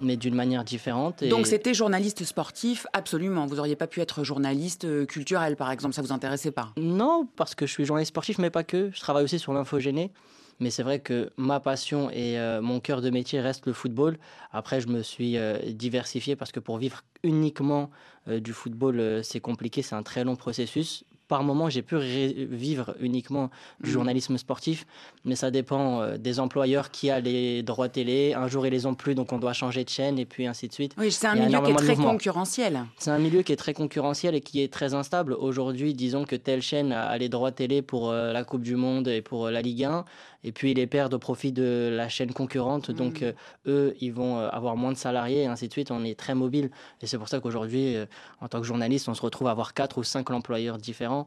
mais 0.00 0.16
d'une 0.16 0.34
manière 0.34 0.62
différente. 0.62 1.24
Donc 1.24 1.48
c'était 1.48 1.74
journaliste 1.74 2.22
sportif, 2.22 2.86
absolument. 2.92 3.46
Vous 3.46 3.56
n'auriez 3.56 3.74
pas 3.74 3.88
pu 3.88 4.00
être 4.00 4.22
journaliste 4.22 4.86
culturel, 5.08 5.56
par 5.56 5.72
exemple, 5.72 5.92
ça 5.92 6.02
vous 6.02 6.12
intéressait 6.12 6.52
pas? 6.52 6.68
Non, 6.76 7.26
parce 7.34 7.56
que 7.56 7.66
je 7.66 7.72
suis 7.72 7.84
journaliste 7.84 8.10
sportif, 8.10 8.38
mais 8.38 8.50
pas 8.50 8.62
que. 8.62 8.92
Je 8.94 9.00
travaille 9.00 9.24
aussi 9.24 9.40
sur 9.40 9.52
l'infogéné. 9.52 10.12
Mais 10.60 10.70
c'est 10.70 10.82
vrai 10.82 11.00
que 11.00 11.30
ma 11.36 11.60
passion 11.60 12.10
et 12.10 12.38
euh, 12.38 12.60
mon 12.60 12.80
cœur 12.80 13.00
de 13.00 13.10
métier 13.10 13.40
reste 13.40 13.66
le 13.66 13.72
football. 13.72 14.18
Après, 14.50 14.80
je 14.80 14.88
me 14.88 15.02
suis 15.02 15.36
euh, 15.36 15.58
diversifié 15.72 16.34
parce 16.34 16.50
que 16.50 16.60
pour 16.60 16.78
vivre 16.78 17.02
uniquement 17.22 17.90
euh, 18.26 18.40
du 18.40 18.52
football, 18.52 19.22
c'est 19.22 19.40
compliqué, 19.40 19.82
c'est 19.82 19.94
un 19.94 20.02
très 20.02 20.24
long 20.24 20.36
processus 20.36 21.04
par 21.28 21.44
moment, 21.44 21.68
j'ai 21.68 21.82
pu 21.82 21.98
vivre 21.98 22.94
uniquement 23.00 23.50
du 23.80 23.90
mmh. 23.90 23.92
journalisme 23.92 24.38
sportif, 24.38 24.86
mais 25.24 25.36
ça 25.36 25.50
dépend 25.50 26.00
euh, 26.00 26.16
des 26.16 26.40
employeurs 26.40 26.90
qui 26.90 27.10
a 27.10 27.20
les 27.20 27.62
droits 27.62 27.90
télé. 27.90 28.32
Un 28.34 28.48
jour, 28.48 28.66
ils 28.66 28.70
les 28.70 28.86
ont 28.86 28.94
plus, 28.94 29.14
donc 29.14 29.32
on 29.32 29.38
doit 29.38 29.52
changer 29.52 29.84
de 29.84 29.90
chaîne 29.90 30.18
et 30.18 30.24
puis 30.24 30.46
ainsi 30.46 30.68
de 30.68 30.72
suite. 30.72 30.94
Oui, 30.96 31.12
c'est 31.12 31.26
un 31.26 31.34
milieu 31.34 31.60
qui 31.60 31.70
est 31.70 31.74
très 31.74 31.96
concurrentiel. 31.96 32.86
C'est 32.98 33.10
un 33.10 33.18
milieu 33.18 33.42
qui 33.42 33.52
est 33.52 33.56
très 33.56 33.74
concurrentiel 33.74 34.34
et 34.34 34.40
qui 34.40 34.62
est 34.62 34.72
très 34.72 34.94
instable. 34.94 35.34
Aujourd'hui, 35.34 35.92
disons 35.92 36.24
que 36.24 36.34
telle 36.34 36.62
chaîne 36.62 36.92
a 36.92 37.16
les 37.18 37.28
droits 37.28 37.52
télé 37.52 37.82
pour 37.82 38.10
euh, 38.10 38.32
la 38.32 38.42
Coupe 38.44 38.62
du 38.62 38.76
Monde 38.76 39.08
et 39.08 39.20
pour 39.20 39.46
euh, 39.46 39.50
la 39.50 39.60
Ligue 39.60 39.84
1, 39.84 40.06
et 40.44 40.52
puis 40.52 40.70
ils 40.70 40.76
les 40.76 40.86
perdent 40.86 41.12
au 41.12 41.18
profit 41.18 41.52
de 41.52 41.90
la 41.92 42.08
chaîne 42.08 42.32
concurrente. 42.32 42.90
Donc 42.90 43.20
mmh. 43.20 43.32
eux, 43.66 43.94
ils 44.00 44.12
vont 44.12 44.38
avoir 44.38 44.76
moins 44.76 44.92
de 44.92 44.96
salariés 44.96 45.42
et 45.42 45.46
ainsi 45.46 45.68
de 45.68 45.72
suite. 45.72 45.90
On 45.90 46.04
est 46.04 46.18
très 46.18 46.34
mobile. 46.34 46.70
Et 47.02 47.06
c'est 47.06 47.18
pour 47.18 47.28
ça 47.28 47.40
qu'aujourd'hui, 47.40 47.96
en 48.40 48.46
tant 48.46 48.60
que 48.60 48.66
journaliste, 48.66 49.08
on 49.08 49.14
se 49.14 49.20
retrouve 49.22 49.48
à 49.48 49.50
avoir 49.50 49.74
quatre 49.74 49.98
ou 49.98 50.04
cinq 50.04 50.30
employeurs 50.30 50.78
différents 50.78 51.17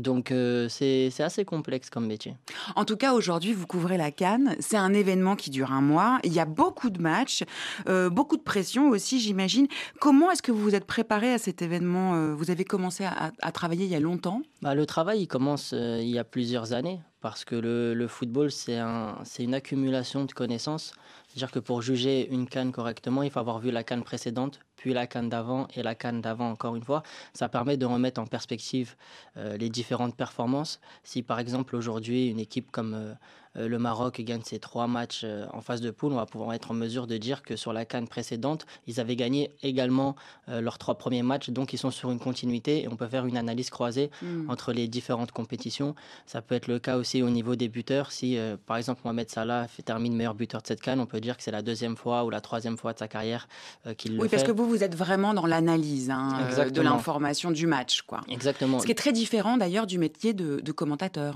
donc 0.00 0.30
euh, 0.30 0.68
c'est 0.68 1.10
assez 1.20 1.44
complexe 1.44 1.90
comme 1.90 2.06
métier. 2.06 2.36
En 2.76 2.84
tout 2.84 2.96
cas, 2.96 3.12
aujourd'hui, 3.12 3.52
vous 3.52 3.66
couvrez 3.66 3.96
la 3.96 4.10
Cannes. 4.10 4.56
C'est 4.60 4.76
un 4.76 4.92
événement 4.94 5.36
qui 5.36 5.50
dure 5.50 5.72
un 5.72 5.80
mois. 5.80 6.18
Il 6.24 6.32
y 6.32 6.40
a 6.40 6.44
beaucoup 6.44 6.90
de 6.90 7.00
matchs, 7.00 7.44
euh, 7.88 8.10
beaucoup 8.10 8.36
de 8.36 8.42
pression 8.42 8.88
aussi, 8.90 9.20
j'imagine. 9.20 9.66
Comment 10.00 10.30
est-ce 10.30 10.42
que 10.42 10.52
vous 10.52 10.62
vous 10.62 10.74
êtes 10.74 10.86
préparé 10.86 11.32
à 11.32 11.38
cet 11.38 11.62
événement 11.62 12.14
euh, 12.14 12.34
Vous 12.34 12.50
avez 12.50 12.64
commencé 12.64 13.04
à, 13.04 13.52
travailler 13.52 13.84
il 13.84 13.90
y 13.90 13.96
a 13.96 14.00
longtemps? 14.00 14.42
Bah, 14.62 14.74
Le 14.74 14.86
travail, 14.86 15.22
il 15.22 15.26
commence 15.26 15.72
il 15.72 16.08
y 16.08 16.18
a 16.18 16.24
plusieurs 16.24 16.72
années 16.72 17.00
parce 17.20 17.44
que 17.44 17.56
le, 17.56 17.94
le 17.94 18.06
football, 18.08 18.50
c'est 18.50 18.78
un, 18.78 19.16
une 19.38 19.54
accumulation 19.54 20.24
de 20.24 20.32
connaissances. 20.32 20.92
C'est-à-dire 21.26 21.50
que 21.50 21.58
pour 21.58 21.82
juger 21.82 22.28
une 22.30 22.46
canne 22.46 22.72
correctement, 22.72 23.22
il 23.22 23.30
faut 23.30 23.40
avoir 23.40 23.58
vu 23.58 23.70
la 23.70 23.82
canne 23.82 24.04
précédente, 24.04 24.60
puis 24.78 24.94
la 24.94 25.06
canne 25.06 25.28
d'avant 25.28 25.68
et 25.74 25.82
la 25.82 25.94
canne 25.94 26.22
d'avant 26.22 26.50
encore 26.50 26.76
une 26.76 26.84
fois. 26.84 27.02
Ça 27.34 27.48
permet 27.48 27.76
de 27.76 27.84
remettre 27.84 28.20
en 28.20 28.26
perspective 28.26 28.96
euh, 29.36 29.58
les 29.58 29.68
différentes 29.68 30.16
performances. 30.16 30.80
Si 31.02 31.22
par 31.22 31.38
exemple 31.40 31.76
aujourd'hui 31.76 32.28
une 32.28 32.38
équipe 32.38 32.70
comme 32.70 32.94
euh, 32.94 33.12
euh, 33.56 33.68
le 33.68 33.78
Maroc 33.78 34.20
gagne 34.20 34.42
ses 34.42 34.58
trois 34.58 34.86
matchs 34.86 35.22
euh, 35.24 35.46
en 35.52 35.60
phase 35.60 35.80
de 35.80 35.90
poule, 35.90 36.12
on 36.12 36.16
va 36.16 36.26
pouvoir 36.26 36.52
être 36.54 36.70
en 36.70 36.74
mesure 36.74 37.06
de 37.06 37.16
dire 37.16 37.42
que 37.42 37.56
sur 37.56 37.72
la 37.72 37.84
canne 37.84 38.08
précédente, 38.08 38.66
ils 38.86 39.00
avaient 39.00 39.16
gagné 39.16 39.54
également 39.62 40.16
leurs 40.46 40.78
trois 40.78 40.96
premiers 40.96 41.22
matchs, 41.22 41.50
donc 41.50 41.72
ils 41.72 41.78
sont 41.78 41.90
sur 41.90 42.10
une 42.10 42.18
continuité 42.18 42.82
et 42.82 42.88
on 42.88 42.96
peut 42.96 43.06
faire 43.06 43.26
une 43.26 43.36
analyse 43.36 43.70
croisée 43.70 44.10
hmm. 44.22 44.48
entre 44.48 44.72
les 44.72 44.88
différentes 44.88 45.32
compétitions. 45.32 45.94
Ça 46.26 46.42
peut 46.42 46.54
être 46.54 46.68
le 46.68 46.78
cas 46.78 46.96
aussi 46.96 47.22
au 47.22 47.30
niveau 47.30 47.56
des 47.56 47.68
buteurs. 47.68 48.12
Si 48.12 48.38
par 48.66 48.76
exemple 48.76 49.02
Mohamed 49.04 49.30
Salah 49.30 49.66
termine 49.84 50.14
meilleur 50.14 50.34
buteur 50.34 50.62
de 50.62 50.66
cette 50.66 50.80
canne, 50.80 51.00
on 51.00 51.06
peut 51.06 51.20
dire 51.20 51.36
que 51.36 51.42
c'est 51.42 51.50
la 51.50 51.62
deuxième 51.62 51.96
fois 51.96 52.24
ou 52.24 52.30
la 52.30 52.40
troisième 52.40 52.76
fois 52.76 52.92
de 52.92 52.98
sa 52.98 53.08
carrière 53.08 53.48
qu'il 53.96 54.12
le 54.12 54.18
fait. 54.18 54.22
Oui, 54.22 54.28
parce 54.28 54.42
que 54.42 54.52
vous, 54.52 54.67
vous 54.68 54.84
êtes 54.84 54.94
vraiment 54.94 55.34
dans 55.34 55.46
l'analyse 55.46 56.10
hein, 56.10 56.48
de 56.72 56.80
l'information 56.80 57.50
du 57.50 57.66
match. 57.66 58.02
Quoi. 58.02 58.20
Exactement. 58.28 58.78
Ce 58.78 58.86
qui 58.86 58.92
est 58.92 58.96
très 58.96 59.12
différent 59.12 59.56
d'ailleurs 59.56 59.86
du 59.86 59.98
métier 59.98 60.34
de, 60.34 60.60
de 60.60 60.72
commentateur. 60.72 61.34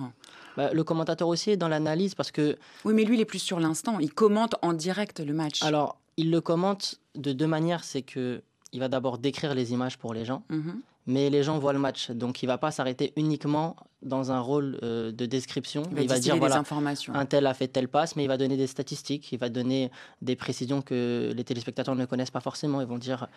Bah, 0.56 0.72
le 0.72 0.84
commentateur 0.84 1.28
aussi 1.28 1.50
est 1.50 1.56
dans 1.56 1.68
l'analyse 1.68 2.14
parce 2.14 2.30
que. 2.30 2.56
Oui, 2.84 2.94
mais 2.94 3.04
lui, 3.04 3.16
il 3.16 3.20
est 3.20 3.26
plus 3.26 3.38
sur 3.38 3.58
l'instant. 3.58 3.98
Il 3.98 4.12
commente 4.12 4.54
en 4.62 4.74
direct 4.74 5.20
le 5.20 5.32
match. 5.32 5.62
Alors, 5.62 5.96
il 6.16 6.30
le 6.30 6.40
commente 6.40 7.00
de 7.14 7.32
deux 7.32 7.46
manières. 7.46 7.84
C'est 7.84 8.02
que 8.02 8.42
il 8.72 8.80
va 8.80 8.88
d'abord 8.88 9.18
décrire 9.18 9.54
les 9.54 9.72
images 9.72 9.98
pour 9.98 10.14
les 10.14 10.24
gens. 10.24 10.44
Mhm 10.50 10.80
mais 11.06 11.30
les 11.30 11.42
gens 11.42 11.58
voient 11.58 11.72
le 11.72 11.78
match. 11.78 12.10
Donc 12.10 12.42
il 12.42 12.46
va 12.46 12.58
pas 12.58 12.70
s'arrêter 12.70 13.12
uniquement 13.16 13.76
dans 14.02 14.32
un 14.32 14.40
rôle 14.40 14.78
euh, 14.82 15.12
de 15.12 15.26
description. 15.26 15.82
Il 15.96 16.08
va, 16.08 16.18
dire 16.18 16.36
voilà, 16.36 16.62
un 17.14 17.26
tel 17.26 17.46
a 17.46 17.54
fait 17.54 17.68
telle 17.68 17.88
passe, 17.88 18.16
mais 18.16 18.24
il 18.24 18.28
va 18.28 18.36
donner 18.36 18.56
des 18.56 18.66
statistiques, 18.66 19.32
il 19.32 19.38
va 19.38 19.48
donner 19.48 19.90
des 20.22 20.36
précisions 20.36 20.82
que 20.82 21.32
les 21.34 21.44
téléspectateurs 21.44 21.94
ne 21.94 22.04
connaissent 22.04 22.30
pas 22.30 22.40
forcément. 22.40 22.80
Ils 22.80 22.86
vont 22.86 22.98
dire 22.98 23.28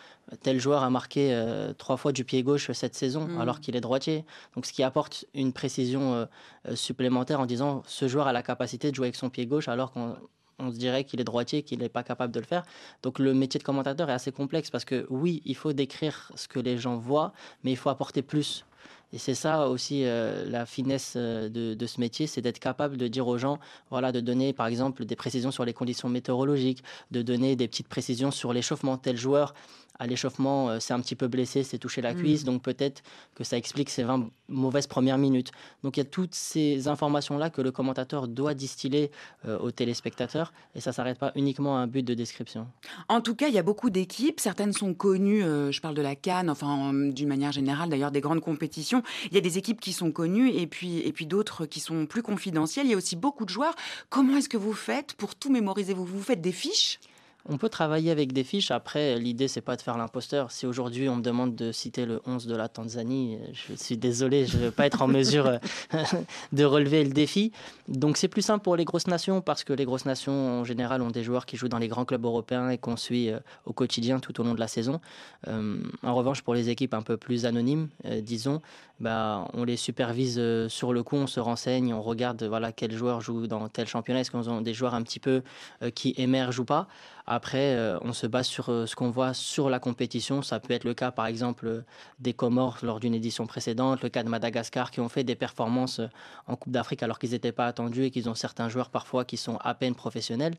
tel 0.42 0.60
joueur 0.60 0.84
a 0.84 0.90
marqué 0.90 1.34
euh, 1.34 1.74
trois 1.74 1.98
fois 1.98 2.12
du 2.12 2.24
pied 2.24 2.44
gauche 2.44 2.72
cette 2.72 2.96
saison, 2.96 3.28
hmm. 3.28 3.40
alors 3.40 3.60
qu'il 3.60 3.76
est 3.76 3.82
droitier. 3.82 4.26
Donc 4.56 4.66
ce 4.66 4.74
qui 4.74 4.84
apporte 4.84 5.26
une 5.34 5.54
précision 5.54 6.14
euh, 6.14 6.76
supplémentaire 6.76 7.40
en 7.40 7.46
disant 7.46 7.84
ce 7.88 8.08
joueur 8.08 8.28
a 8.28 8.34
la 8.34 8.44
capacité 8.44 8.90
de 8.92 8.96
jouer 8.96 9.08
avec 9.08 9.16
son 9.16 9.30
pied 9.30 9.46
gauche, 9.46 9.68
alors 9.68 9.92
qu'on 9.92 10.16
on 10.60 10.72
se 10.72 10.78
dirait 10.78 11.04
qu'il 11.04 11.20
est 11.20 11.26
droitier, 11.26 11.64
qu'il 11.64 11.80
n'est 11.80 11.90
pas 11.90 12.04
capable 12.04 12.34
de 12.34 12.40
le 12.40 12.46
faire. 12.46 12.64
Donc 13.04 13.20
le 13.20 13.34
métier 13.34 13.58
de 13.60 13.64
commentateur 13.64 14.10
est 14.10 14.14
assez 14.14 14.32
complexe 14.32 14.70
parce 14.70 14.86
que 14.86 15.06
oui, 15.10 15.42
il 15.46 15.56
faut 15.56 15.74
décrire 15.74 16.32
ce 16.36 16.48
que 16.48 16.60
les 16.60 16.78
gens 16.78 16.98
voient, 16.98 17.34
mais 17.64 17.72
il 17.72 17.78
faut 17.78 17.90
apporter 17.90 18.22
plus. 18.22 18.66
Et 19.14 19.18
c'est 19.18 19.36
ça 19.36 19.70
aussi 19.70 20.04
euh, 20.04 20.46
la 20.50 20.66
finesse 20.66 21.14
euh, 21.16 21.48
de, 21.48 21.86
ce 21.86 22.00
métier, 22.02 22.28
c'est 22.28 22.42
d'être 22.42 22.60
capable 22.60 22.98
de 22.98 23.08
dire 23.08 23.28
aux 23.28 23.38
gens, 23.38 23.60
voilà, 23.90 24.12
de 24.12 24.20
donner 24.20 24.52
par 24.52 24.68
exemple 24.68 25.06
des 25.06 25.16
précisions 25.16 25.52
sur 25.52 25.64
les 25.64 25.74
conditions 25.74 26.10
météorologiques, 26.10 26.84
de 27.12 27.22
donner 27.22 27.56
des 27.56 27.68
petites 27.68 27.88
précisions 27.88 28.32
sur 28.32 28.52
l'échauffement. 28.52 28.98
Tel 28.98 29.16
joueur 29.16 29.54
à 30.00 30.08
l'échauffement, 30.08 30.70
euh, 30.70 30.80
c'est 30.80 30.94
un 30.94 31.00
petit 31.00 31.16
peu 31.16 31.28
blessé, 31.28 31.64
c'est 31.64 31.78
touché 31.78 32.02
la 32.02 32.14
mm. 32.14 32.18
cuisse, 32.18 32.44
donc 32.44 32.62
peut-être 32.62 33.04
que 33.36 33.44
ça 33.44 33.58
explique 33.58 33.90
ces 33.90 34.04
20 34.04 34.30
mauvaises 34.50 34.88
premières 34.88 35.18
minutes. 35.18 35.52
Donc 35.84 35.98
il 35.98 36.02
y 36.02 36.06
a 36.06 36.10
toutes 36.10 36.36
ces 36.36 36.88
informations-là 36.88 37.50
que 37.50 37.62
le 37.62 37.72
commentateur 37.72 38.28
doit 38.28 38.54
distiller 38.54 39.12
euh, 39.48 39.58
aux 39.60 39.72
téléspectateurs, 39.72 40.54
et 40.76 40.82
ça 40.82 40.92
ne 40.92 40.96
s'arrête 40.96 41.18
pas 41.18 41.32
uniquement 41.36 41.78
à 41.78 41.82
un 41.82 41.88
but 41.88 42.04
de 42.04 42.14
description. 42.14 42.68
En 43.08 43.22
tout 43.22 43.36
cas, 43.36 43.48
il 43.48 43.54
y 43.54 43.60
a 43.60 43.64
beaucoup 43.64 43.90
d'équipes, 43.90 44.40
certaines 44.40 44.74
sont 44.74 44.94
connues, 44.94 45.44
euh, 45.44 45.72
je 45.72 45.82
parle 45.82 45.96
de 45.96 46.02
la 46.02 46.16
Cannes, 46.16 46.50
enfin 46.50 46.94
d'une 46.94 47.28
manière 47.28 47.52
générale 47.52 47.90
d'ailleurs 47.90 48.12
des 48.12 48.22
grandes 48.22 48.42
compétitions, 48.42 49.04
il 49.26 49.36
y 49.36 49.38
a 49.38 49.42
des 49.42 49.58
équipes 49.58 49.82
qui 49.82 49.94
sont 49.94 50.12
connues 50.12 50.50
et 50.50 50.68
puis, 50.68 51.00
et 51.00 51.12
puis 51.12 51.26
d'autres 51.26 51.66
qui 51.66 51.80
sont 51.80 52.06
plus 52.06 52.22
confidentielles, 52.22 52.86
il 52.86 52.92
y 52.92 52.94
a 52.94 52.98
aussi 52.98 53.16
beaucoup 53.16 53.46
de 53.46 53.50
joueurs. 53.50 53.76
Comment 54.10 54.38
est-ce 54.38 54.50
que 54.50 54.58
vous 54.58 54.74
faites 54.74 55.14
pour 55.14 55.36
tout 55.36 55.52
mémoriser? 55.52 55.94
Vous, 55.94 56.06
vous 56.06 56.22
faites 56.22 56.42
des 56.42 56.52
fiches? 56.52 57.00
On 57.48 57.58
peut 57.58 57.70
travailler 57.70 58.12
avec 58.12 58.34
des 58.34 58.44
fiches. 58.44 58.72
Après, 58.72 59.20
l'idée, 59.20 59.48
c'est 59.48 59.62
pas 59.62 59.76
de 59.76 59.82
faire 59.82 59.98
l'imposteur. 59.98 60.52
Si 60.52 60.66
aujourd'hui 60.66 61.08
on 61.10 61.18
me 61.18 61.22
demande 61.22 61.56
de 61.56 61.72
citer 61.72 62.06
le 62.06 62.22
11 62.26 62.48
de 62.48 62.56
la 62.56 62.70
Tanzanie, 62.70 63.38
je 63.54 63.76
suis 63.76 63.98
désolé, 63.98 64.46
je 64.46 64.58
ne 64.58 64.64
vais 64.64 64.72
pas 64.72 64.88
être 64.88 65.04
en 65.04 65.08
mesure 65.08 65.46
euh, 65.46 65.58
de 66.54 66.64
relever 66.64 67.04
le 67.04 67.12
défi. 67.12 67.52
Donc 67.88 68.18
c'est 68.18 68.28
plus 68.28 68.42
simple 68.42 68.64
pour 68.64 68.76
les 68.76 68.86
grosses 68.86 69.08
nations 69.08 69.42
parce 69.42 69.64
que 69.64 69.74
les 69.74 69.86
grosses 69.86 70.06
nations, 70.06 70.62
en 70.62 70.64
général, 70.64 71.04
ont 71.04 71.12
des 71.12 71.24
joueurs 71.24 71.46
qui 71.46 71.56
jouent 71.56 71.68
dans 71.68 71.78
les 71.78 71.88
grands 71.88 72.06
clubs 72.06 72.26
européens 72.26 72.70
et 72.70 72.80
qu'on 72.80 72.98
suit 72.98 73.30
euh, 73.30 73.40
au 73.66 73.74
quotidien 73.74 74.20
tout 74.20 74.40
au 74.42 74.44
long 74.44 74.56
de 74.56 74.60
la 74.60 74.68
saison. 74.68 75.00
Euh, 75.48 75.78
en 76.02 76.16
revanche, 76.16 76.42
pour 76.42 76.56
les 76.56 76.70
équipes 76.70 76.96
un 76.96 77.04
peu 77.04 77.18
plus 77.18 77.46
anonymes, 77.46 77.90
disons, 78.22 78.62
bah, 79.00 79.48
on 79.54 79.66
les 79.66 79.78
supervise 79.78 80.42
sur 80.68 80.94
le 80.94 81.04
coup, 81.04 81.16
on 81.16 81.28
se 81.28 81.40
renseigne, 81.40 81.94
on 81.94 82.02
regarde 82.02 82.44
voilà, 82.44 82.72
quel 82.72 82.92
joueur 82.92 83.22
joue 83.22 83.46
dans 83.48 83.68
tel 83.68 83.88
championnat, 83.88 84.22
est-ce 84.22 84.32
qu'on 84.32 84.58
a 84.58 84.62
des 84.62 84.74
joueurs 84.74 84.96
un 84.96 85.04
petit 85.04 85.20
peu 85.20 85.44
qui 85.94 86.14
émergent 86.18 86.60
ou 86.60 86.66
pas? 86.66 86.88
Après, 87.28 87.76
euh, 87.76 87.98
on 88.02 88.14
se 88.14 88.28
base 88.28 88.46
sur 88.46 88.70
euh, 88.70 88.86
ce 88.86 88.96
qu'on 88.96 89.10
voit 89.10 89.34
sur 89.34 89.70
la 89.70 89.80
compétition. 89.80 90.44
Ça 90.44 90.60
peut 90.60 90.74
être 90.74 90.84
le 90.84 90.94
cas, 90.94 91.10
par 91.12 91.26
exemple, 91.26 91.68
euh, 91.68 91.82
des 92.20 92.34
Comores 92.34 92.78
lors 92.84 93.00
d'une 93.00 93.16
édition 93.16 93.48
précédente, 93.48 94.04
le 94.04 94.10
cas 94.10 94.24
de 94.24 94.30
Madagascar, 94.30 94.92
qui 94.92 95.00
ont 95.00 95.10
fait 95.10 95.24
des 95.24 95.36
performances 95.36 96.02
en 96.48 96.56
Coupe 96.56 96.72
d'Afrique 96.72 97.02
alors 97.02 97.18
qu'ils 97.18 97.32
n'étaient 97.32 97.52
pas 97.52 97.66
attendus 97.66 98.04
et 98.04 98.12
qu'ils 98.12 98.30
ont 98.30 98.36
certains 98.36 98.70
joueurs 98.70 98.92
parfois 98.92 99.26
qui 99.26 99.38
sont 99.38 99.58
à 99.62 99.74
peine 99.74 99.96
professionnels. 99.96 100.56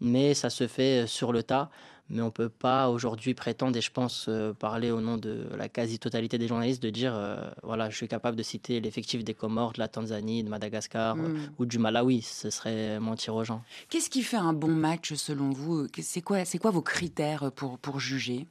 Mais 0.00 0.34
ça 0.34 0.50
se 0.50 0.66
fait 0.66 1.06
sur 1.06 1.32
le 1.32 1.42
tas 1.42 1.70
mais 2.08 2.22
on 2.22 2.26
ne 2.26 2.30
peut 2.30 2.48
pas 2.48 2.88
aujourd'hui 2.88 3.34
prétendre, 3.34 3.76
et 3.76 3.80
je 3.80 3.90
pense 3.90 4.26
euh, 4.28 4.52
parler 4.52 4.90
au 4.90 5.00
nom 5.00 5.16
de 5.16 5.48
la 5.56 5.68
quasi-totalité 5.68 6.38
des 6.38 6.46
journalistes, 6.46 6.82
de 6.82 6.90
dire 6.90 7.12
euh, 7.14 7.36
voilà, 7.62 7.90
je 7.90 7.96
suis 7.96 8.08
capable 8.08 8.36
de 8.36 8.42
citer 8.42 8.80
l'effectif 8.80 9.24
des 9.24 9.34
Comores, 9.34 9.72
de 9.72 9.80
la 9.80 9.88
Tanzanie, 9.88 10.44
de 10.44 10.48
Madagascar 10.48 11.16
hmm. 11.16 11.36
ou 11.58 11.66
du 11.66 11.78
Malawi. 11.78 12.22
Ce 12.22 12.50
serait 12.50 13.00
mentir 13.00 13.34
aux 13.34 13.44
gens. 13.44 13.62
Qu'est-ce 13.90 14.10
qui 14.10 14.22
fait 14.22 14.36
un 14.36 14.52
bon 14.52 14.68
match 14.68 15.14
selon 15.14 15.50
vous? 15.50 15.86
C'est 16.00 16.22
quoi, 16.22 16.38
quoi 16.60 16.70
vos 16.70 16.82
critères 16.82 17.50
pour, 17.52 17.78
pour 17.78 17.98
juger? 17.98 18.46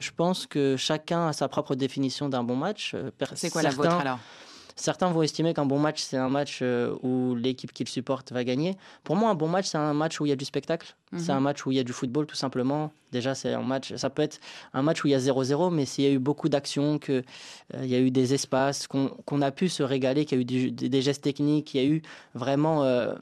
Je 0.00 0.10
pense 0.14 0.46
que 0.46 0.76
chacun 0.76 1.28
a 1.28 1.32
sa 1.32 1.48
propre 1.48 1.74
définition 1.74 2.28
d'un 2.28 2.44
bon 2.44 2.56
match. 2.56 2.92
Euh, 2.94 3.10
c'est 3.34 3.50
quoi 3.50 3.62
la 3.62 3.70
vôtre 3.70 3.94
alors? 3.94 4.20
Certains 4.78 5.10
vont 5.10 5.22
estimer 5.22 5.54
qu'un 5.54 5.66
bon 5.66 5.80
match, 5.80 6.00
c'est 6.00 6.16
un 6.16 6.28
match 6.28 6.60
euh, 6.62 6.94
où 7.02 7.34
l'équipe 7.34 7.72
qu'ils 7.72 7.88
supportent 7.88 8.32
va 8.32 8.44
gagner. 8.44 8.76
Pour 9.02 9.16
moi, 9.16 9.28
un 9.30 9.34
bon 9.34 9.48
match, 9.48 9.66
c'est 9.66 9.78
un 9.78 9.92
match 9.92 10.20
où 10.20 10.26
il 10.26 10.28
y 10.28 10.32
a 10.32 10.36
du 10.36 10.44
spectacle. 10.44 10.94
C'est 11.16 11.30
un 11.30 11.36
mhm. 11.36 11.42
match 11.42 11.66
où 11.66 11.72
il 11.72 11.76
y 11.76 11.80
a 11.80 11.84
du 11.84 11.92
football, 11.92 12.26
tout 12.26 12.36
simplement. 12.36 12.92
Déjà, 13.10 13.34
c'est 13.34 13.54
un 13.54 13.62
match. 13.62 13.94
Ça 13.96 14.08
peut 14.08 14.22
être 14.22 14.38
un 14.74 14.82
match 14.82 15.02
où 15.02 15.08
il 15.08 15.10
y 15.10 15.14
a 15.14 15.18
0-0, 15.18 15.72
mais 15.74 15.84
s'il 15.84 16.04
y 16.04 16.06
a 16.06 16.10
eu 16.10 16.20
beaucoup 16.20 16.48
d'actions, 16.48 16.98
qu'il 17.00 17.24
euh, 17.74 17.86
y 17.86 17.96
a 17.96 17.98
eu 17.98 18.12
des 18.12 18.34
espaces, 18.34 18.86
qu'on 18.86 19.42
a 19.42 19.50
pu 19.50 19.68
se 19.68 19.82
régaler, 19.82 20.24
qu'il 20.26 20.38
y 20.38 20.40
a 20.40 20.58
eu 20.60 20.70
des, 20.70 21.02
gestes 21.02 21.24
techniques, 21.24 21.66
qu'il 21.68 21.82
y 21.82 21.84
a 21.84 21.88
eu 21.88 22.02
vraiment 22.34 22.84
euh, 22.84 23.14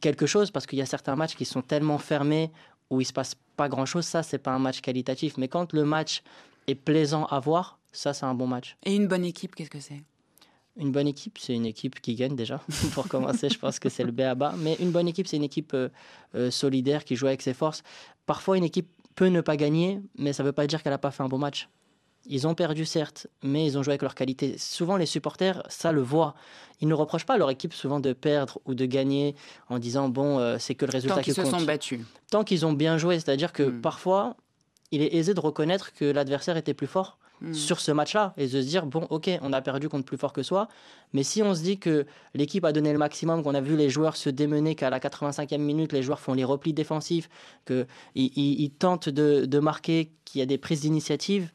quelque 0.00 0.26
chose, 0.26 0.50
parce 0.50 0.66
qu'il 0.66 0.78
y 0.78 0.82
a 0.82 0.86
certains 0.86 1.16
matchs 1.16 1.34
qui 1.34 1.46
sont 1.46 1.62
tellement 1.62 1.98
fermés 1.98 2.50
où 2.90 3.00
il 3.00 3.06
se 3.06 3.12
passe 3.14 3.36
pas 3.56 3.70
grand 3.70 3.86
chose. 3.86 4.04
Ça, 4.04 4.22
c'est 4.22 4.38
pas 4.38 4.50
un 4.50 4.58
match 4.58 4.82
qualitatif. 4.82 5.38
Mais 5.38 5.48
quand 5.48 5.72
le 5.72 5.84
match 5.84 6.22
est 6.66 6.74
plaisant 6.74 7.24
à 7.26 7.38
voir, 7.40 7.78
ça, 7.92 8.12
c'est 8.12 8.26
un 8.26 8.34
bon 8.34 8.46
match. 8.46 8.76
Et 8.84 8.94
une 8.94 9.06
bonne 9.06 9.24
équipe, 9.24 9.54
qu'est-ce 9.54 9.70
que 9.70 9.80
c'est? 9.80 10.02
Une 10.76 10.92
bonne 10.92 11.08
équipe, 11.08 11.38
c'est 11.38 11.54
une 11.54 11.66
équipe 11.66 12.00
qui 12.00 12.14
gagne 12.14 12.36
déjà. 12.36 12.60
Pour 12.94 13.08
commencer, 13.08 13.48
je 13.48 13.58
pense 13.58 13.78
que 13.78 13.88
c'est 13.88 14.04
le 14.04 14.12
B 14.12 14.20
à 14.20 14.34
bas. 14.34 14.54
Mais 14.58 14.76
une 14.80 14.90
bonne 14.90 15.08
équipe, 15.08 15.26
c'est 15.26 15.36
une 15.36 15.44
équipe 15.44 15.74
euh, 15.74 15.88
euh, 16.34 16.50
solidaire 16.50 17.04
qui 17.04 17.16
joue 17.16 17.26
avec 17.26 17.42
ses 17.42 17.54
forces. 17.54 17.82
Parfois, 18.26 18.56
une 18.56 18.64
équipe 18.64 18.88
peut 19.14 19.26
ne 19.26 19.40
pas 19.40 19.56
gagner, 19.56 20.00
mais 20.16 20.32
ça 20.32 20.42
ne 20.42 20.48
veut 20.48 20.52
pas 20.52 20.66
dire 20.66 20.82
qu'elle 20.82 20.92
n'a 20.92 20.98
pas 20.98 21.10
fait 21.10 21.22
un 21.22 21.28
bon 21.28 21.38
match. 21.38 21.68
Ils 22.26 22.46
ont 22.46 22.54
perdu, 22.54 22.84
certes, 22.84 23.26
mais 23.42 23.66
ils 23.66 23.78
ont 23.78 23.82
joué 23.82 23.92
avec 23.92 24.02
leur 24.02 24.14
qualité. 24.14 24.56
Souvent, 24.58 24.96
les 24.96 25.06
supporters, 25.06 25.62
ça 25.68 25.90
le 25.90 26.02
voit. 26.02 26.34
Ils 26.80 26.88
ne 26.88 26.94
reprochent 26.94 27.24
pas 27.24 27.34
à 27.34 27.38
leur 27.38 27.50
équipe 27.50 27.72
souvent 27.72 27.98
de 27.98 28.12
perdre 28.12 28.60
ou 28.66 28.74
de 28.74 28.84
gagner 28.84 29.34
en 29.68 29.78
disant 29.78 30.08
bon, 30.08 30.38
euh, 30.38 30.56
c'est 30.58 30.74
que 30.74 30.84
le 30.84 30.92
résultat 30.92 31.22
qui 31.22 31.30
compte. 31.30 31.36
Tant 31.36 31.42
qu'ils 31.42 31.52
se 31.52 31.58
sont 31.58 31.66
battus. 31.66 32.00
Tant 32.30 32.44
qu'ils 32.44 32.66
ont 32.66 32.72
bien 32.72 32.98
joué, 32.98 33.18
c'est-à-dire 33.18 33.52
que 33.52 33.64
hmm. 33.64 33.80
parfois, 33.80 34.36
il 34.90 35.02
est 35.02 35.14
aisé 35.14 35.34
de 35.34 35.40
reconnaître 35.40 35.92
que 35.92 36.04
l'adversaire 36.04 36.56
était 36.56 36.74
plus 36.74 36.86
fort 36.86 37.18
Hmm. 37.42 37.54
sur 37.54 37.80
ce 37.80 37.90
match-là 37.90 38.34
et 38.36 38.44
de 38.44 38.48
se 38.50 38.66
dire 38.66 38.84
bon 38.84 39.06
ok 39.08 39.30
on 39.40 39.54
a 39.54 39.62
perdu 39.62 39.88
contre 39.88 40.04
plus 40.04 40.18
fort 40.18 40.34
que 40.34 40.42
soi 40.42 40.68
mais 41.14 41.22
si 41.22 41.42
on 41.42 41.54
se 41.54 41.62
dit 41.62 41.78
que 41.78 42.04
l'équipe 42.34 42.62
a 42.66 42.72
donné 42.72 42.92
le 42.92 42.98
maximum 42.98 43.42
qu'on 43.42 43.54
a 43.54 43.62
vu 43.62 43.76
les 43.76 43.88
joueurs 43.88 44.16
se 44.16 44.28
démener 44.28 44.74
qu'à 44.74 44.90
la 44.90 44.98
85e 44.98 45.56
minute 45.56 45.94
les 45.94 46.02
joueurs 46.02 46.20
font 46.20 46.34
les 46.34 46.44
replis 46.44 46.74
défensifs 46.74 47.30
qu'ils 47.66 47.86
ils, 48.14 48.70
tentent 48.70 49.08
de, 49.08 49.46
de 49.46 49.58
marquer 49.58 50.12
qu'il 50.26 50.40
y 50.40 50.42
a 50.42 50.46
des 50.46 50.58
prises 50.58 50.82
d'initiative 50.82 51.50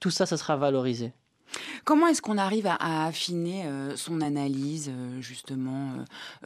tout 0.00 0.10
ça 0.10 0.26
ça 0.26 0.36
sera 0.36 0.56
valorisé 0.56 1.12
Comment 1.84 2.06
est-ce 2.06 2.22
qu'on 2.22 2.38
arrive 2.38 2.66
à, 2.66 3.06
affiner 3.06 3.64
euh, 3.64 3.96
son 3.96 4.20
analyse 4.20 4.90
euh, 4.90 5.20
justement 5.20 5.92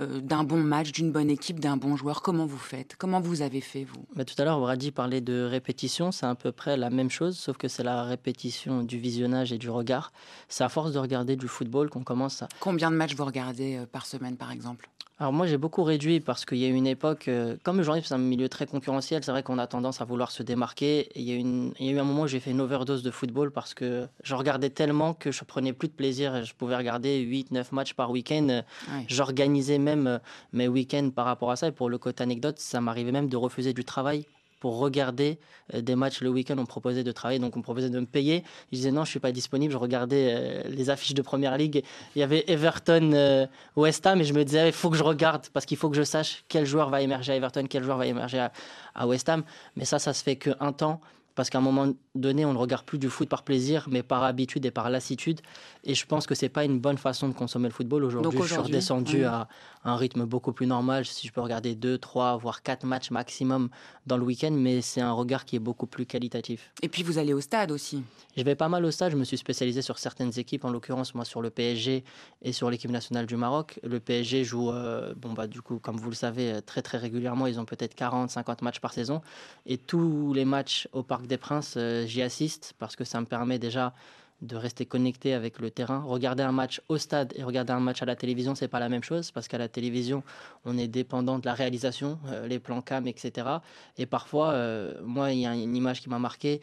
euh, 0.01 0.21
d'un 0.21 0.45
bon 0.45 0.63
match, 0.63 0.93
d'une 0.93 1.13
bonne 1.13 1.31
équipe, 1.31 1.61
d'un 1.61 1.77
bon 1.77 1.97
joueur? 1.97 2.23
Comment 2.23 2.47
vous 2.47 2.59
faites? 2.59 2.97
Comment 2.97 3.21
vous 3.21 3.43
avez 3.43 3.61
fait 3.61 3.85
vous? 3.85 4.05
Bah, 4.15 4.25
Tout 4.25 4.35
à 4.39 4.45
l'heure, 4.45 4.61
Brady 4.61 4.91
parlait 4.91 5.21
de 5.21 5.43
répétition, 5.43 6.13
c'est 6.13 6.27
à 6.27 6.35
peu 6.35 6.53
près 6.53 6.77
la 6.77 6.91
même 6.91 7.11
chose, 7.11 7.37
sauf 7.37 7.57
que 7.57 7.69
c'est 7.69 7.83
la 7.83 8.05
répétition 8.05 8.83
du 8.83 8.99
visionnage 8.99 9.53
et 9.53 9.59
du 9.59 9.71
regard. 9.71 10.13
C'est 10.49 10.65
à 10.65 10.69
force 10.69 10.93
de 10.93 10.99
regarder 10.99 11.37
du 11.37 11.49
football 11.49 11.91
qu'on 11.91 12.05
commence 12.05 12.43
à... 12.43 12.49
Combien 12.61 12.91
de 12.91 12.97
matchs 12.97 13.15
vous 13.15 13.25
regardez 13.25 13.83
par 13.91 14.07
semaine 14.07 14.37
par 14.37 14.51
exemple? 14.51 14.89
Alors 15.19 15.33
moi 15.33 15.47
j'ai 15.47 15.59
beaucoup 15.59 15.85
réduit 15.85 16.19
parce 16.19 16.45
qu'il 16.45 16.59
y 16.59 16.65
a 16.65 16.69
une 16.69 16.89
époque, 16.89 17.29
euh, 17.29 17.57
comme 17.63 17.77
le 17.77 17.85
journalisme 17.85 18.09
c'est 18.09 18.15
un 18.15 18.19
milieu 18.19 18.49
très 18.49 18.67
concurrentiel, 18.67 19.23
c'est 19.23 19.31
vrai 19.31 19.45
qu'on 19.45 19.59
a 19.59 19.69
tendance 19.69 20.01
à 20.01 20.05
vouloir 20.05 20.33
se 20.33 20.43
démarquer. 20.43 21.09
il, 21.15 21.23
y 21.23 21.31
a 21.31 21.37
une, 21.37 21.73
il 21.79 21.87
y 21.87 21.89
a 21.91 21.93
eu 21.93 21.99
un 22.01 22.05
moment 22.05 22.23
où 22.23 22.27
j'ai 22.27 22.41
fait 22.41 22.51
une 22.51 22.61
overdose 22.61 23.05
de 23.05 23.13
football 23.13 23.53
parce 23.53 23.75
que 23.75 24.09
je 24.25 24.35
regardais 24.35 24.71
tellement 24.71 25.15
que 25.15 25.31
je 25.31 25.45
prenais 25.45 25.73
plus 25.73 25.87
de 25.87 25.93
plaisir. 25.93 26.45
Je 26.45 26.53
pouvais 26.53 26.77
regarder 26.77 27.25
8-9 27.25 27.67
matchs 27.73 27.95
par 27.95 28.11
week-end. 28.11 28.63
J'organisais 29.07 29.79
même 29.79 30.07
euh, 30.09 30.19
mes 30.53 30.67
week-ends 30.67 31.11
par 31.15 31.27
rapport 31.27 31.53
à 31.53 31.57
ça. 31.57 31.69
Et 31.69 31.73
pour 31.73 31.89
le 31.89 31.99
côté 31.99 32.23
anecdote, 32.25 32.59
ça 32.59 32.81
m'arrivait 32.81 33.13
même 33.13 33.29
de 33.29 33.37
refuser 33.37 33.73
du 33.73 33.85
travail 33.85 34.27
pour 34.65 34.79
regarder 34.79 35.39
euh, 35.75 35.83
des 35.83 35.95
matchs 35.95 36.23
le 36.23 36.31
week-end. 36.31 36.57
On 36.57 36.65
proposait 36.65 37.05
de 37.05 37.13
travailler, 37.13 37.39
donc 37.39 37.55
on 37.55 37.61
proposait 37.61 37.91
de 37.91 38.01
me 38.01 38.07
payer. 38.07 38.45
Je 38.73 38.77
disais 38.79 38.93
non, 38.93 39.05
je 39.05 39.11
suis 39.11 39.21
pas 39.21 39.31
disponible. 39.31 39.71
Je 39.75 39.77
regardais 39.77 40.33
euh, 40.35 40.63
les 40.71 40.89
affiches 40.89 41.13
de 41.13 41.21
Première 41.21 41.59
Ligue. 41.59 41.85
Il 42.17 42.21
y 42.21 42.23
avait 42.23 42.45
Everton, 42.47 43.11
euh, 43.13 43.47
West 43.77 44.07
Ham, 44.07 44.23
et 44.23 44.25
je 44.25 44.33
me 44.33 44.43
disais 44.43 44.69
il 44.69 44.73
faut 44.73 44.89
que 44.89 44.97
je 44.97 45.03
regarde 45.03 45.49
parce 45.53 45.67
qu'il 45.67 45.77
faut 45.77 45.91
que 45.91 45.97
je 45.97 46.03
sache 46.03 46.47
quel 46.49 46.65
joueur 46.65 46.89
va 46.89 47.03
émerger 47.03 47.33
à 47.33 47.37
Everton, 47.37 47.67
quel 47.69 47.85
joueur 47.85 47.99
va 47.99 48.07
émerger 48.07 48.39
à, 48.39 48.53
à 48.95 49.07
West 49.07 49.29
Ham. 49.29 49.43
Mais 49.77 49.85
ça, 49.85 49.99
ça 49.99 50.15
se 50.15 50.23
fait 50.23 50.37
qu'un 50.37 50.73
temps 50.73 51.03
parce 51.35 51.51
qu'à 51.51 51.59
un 51.59 51.63
moment 51.63 51.93
donné, 52.15 52.45
on 52.45 52.53
ne 52.53 52.59
regarde 52.59 52.85
plus 52.85 52.99
du 52.99 53.09
foot 53.09 53.29
par 53.29 53.43
plaisir, 53.43 53.87
mais 53.91 54.03
par 54.03 54.23
habitude 54.23 54.65
et 54.67 54.71
par 54.71 54.89
lassitude. 54.91 55.41
Et 55.83 55.95
je 55.95 56.07
pense 56.07 56.27
que 56.27 56.35
c'est 56.35 56.49
pas 56.49 56.65
une 56.65 56.79
bonne 56.79 56.99
façon 56.99 57.29
de 57.29 57.35
consommer 57.35 57.69
le 57.69 57.75
football. 57.75 58.05
Aujourd'hui, 58.05 58.41
je 58.43 58.47
suis 58.47 58.57
redescendu 58.57 59.25
à 59.25 59.49
un 59.85 59.97
rythme 59.97 60.25
beaucoup 60.25 60.53
plus 60.53 60.67
normal. 60.67 61.05
Si 61.05 61.27
je 61.27 61.33
peux 61.33 61.41
regarder 61.41 61.75
deux, 61.75 61.99
trois, 61.99 62.37
voire 62.37 62.63
quatre 62.63 62.87
matchs 62.87 63.11
maximum 63.11 63.69
dans 64.07 64.17
le 64.17 64.23
week-end, 64.23 64.53
mais 64.53 64.81
c'est 64.81 65.01
un 65.01 65.13
regard 65.13 65.45
qui 65.45 65.57
est 65.57 65.61
beaucoup 65.61 65.87
plus 65.87 66.07
qualitatif. 66.07 66.73
Et 66.83 66.89
puis 66.89 67.03
vous 67.03 67.19
allez 67.19 67.35
au 67.35 67.41
stade 67.41 67.73
aussi 67.73 68.03
Je 68.37 68.43
vais 68.43 68.55
pas 68.55 68.69
mal 68.69 68.85
au 68.85 68.91
stade. 68.91 69.13
Je 69.13 69.17
me 69.17 69.25
suis 69.25 69.39
spécialisé 69.39 69.83
sur 69.83 69.99
certaines 69.99 70.39
équipes, 70.39 70.65
en 70.65 70.71
l'occurrence 70.71 71.15
moi 71.15 71.25
sur 71.25 71.43
le 71.43 71.51
PSG 71.51 72.05
et 72.43 72.53
sur 72.53 72.71
l'équipe 72.71 72.91
nationale 72.91 73.27
du 73.27 73.37
Maroc. 73.37 73.81
Le 73.83 73.99
PSG 74.01 74.45
joue, 74.45 74.71
euh, 74.71 75.15
bon 75.17 75.33
bah 75.33 75.47
du 75.47 75.61
coup, 75.63 75.79
comme 75.79 75.97
vous 75.97 76.11
le 76.11 76.17
savez, 76.17 76.61
très 76.65 76.83
très 76.83 76.99
régulièrement. 76.99 77.47
Ils 77.47 77.59
ont 77.59 77.65
peut-être 77.65 77.95
40, 77.95 78.31
50 78.31 78.63
matchs 78.63 78.81
par 78.81 78.93
saison. 78.93 79.21
Et 79.67 79.79
tous 79.79 80.33
les 80.33 80.45
matchs 80.45 80.89
au 80.93 81.03
Parc 81.03 81.24
des 81.27 81.39
Princes, 81.39 81.75
euh, 81.77 82.07
j'y 82.07 82.23
assiste 82.23 82.75
parce 82.79 82.97
que 82.97 83.05
ça 83.05 83.21
me 83.21 83.27
permet 83.27 83.59
déjà 83.59 83.95
de 84.43 84.57
rester 84.57 84.85
connecté 84.85 85.33
avec 85.33 85.59
le 85.59 85.71
terrain. 85.71 86.01
Regarder 86.01 86.43
un 86.43 86.53
match 86.53 86.83
au 86.89 86.99
stade 86.99 87.33
et 87.37 87.45
regarder 87.45 87.73
un 87.73 87.81
match 87.81 88.03
à 88.03 88.05
la 88.05 88.17
télévision, 88.17 88.55
c'est 88.55 88.69
pas 88.69 88.81
la 88.81 88.89
même 88.89 89.03
chose 89.03 89.31
parce 89.31 89.49
qu'à 89.49 89.59
la 89.59 89.69
télévision, 89.69 90.23
on 90.65 90.77
est 90.77 90.89
dépendant 90.89 91.39
de 91.39 91.47
la 91.47 91.55
réalisation, 91.55 92.19
euh, 92.27 92.47
les 92.47 92.59
plans 92.59 92.83
cam, 92.83 93.07
etc. 93.07 93.49
Et 93.97 94.07
parfois, 94.07 94.53
euh, 94.53 95.01
moi, 95.03 95.33
il 95.33 95.41
y 95.41 95.47
a 95.47 95.55
une 95.55 95.75
image 95.75 96.01
qui 96.01 96.09
m'a 96.09 96.19
marqué. 96.19 96.61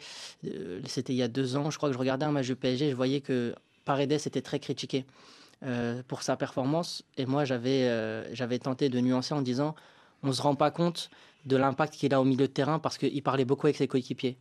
C'était 0.86 1.12
il 1.12 1.16
y 1.16 1.22
a 1.22 1.28
deux 1.28 1.56
ans, 1.56 1.70
je 1.70 1.76
crois 1.76 1.88
que 1.88 1.94
je 1.94 1.98
regardais 1.98 2.26
un 2.26 2.32
match 2.32 2.46
du 2.46 2.56
PSG, 2.56 2.90
je 2.90 2.96
voyais 2.96 3.20
que 3.20 3.54
Paredes 3.84 4.12
était 4.12 4.42
très 4.42 4.60
critiqué 4.60 5.04
pour 6.08 6.22
sa 6.22 6.36
performance. 6.36 7.04
Et 7.16 7.26
moi, 7.26 7.44
j'avais 7.44 8.34
j'avais 8.34 8.58
tenté 8.58 8.88
de 8.88 9.00
nuancer 9.00 9.34
en 9.34 9.42
disant, 9.42 9.74
on 10.22 10.32
se 10.32 10.42
rend 10.42 10.54
pas 10.54 10.70
compte 10.70 11.10
de 11.44 11.56
l'impact 11.56 11.94
qu'il 11.94 12.14
a 12.14 12.20
au 12.20 12.24
milieu 12.24 12.46
de 12.46 12.52
terrain 12.52 12.78
parce 12.78 12.98
qu'il 12.98 13.22
parlait 13.22 13.44
beaucoup 13.44 13.66
avec 13.66 13.76
ses 13.76 13.88
coéquipiers. 13.88 14.38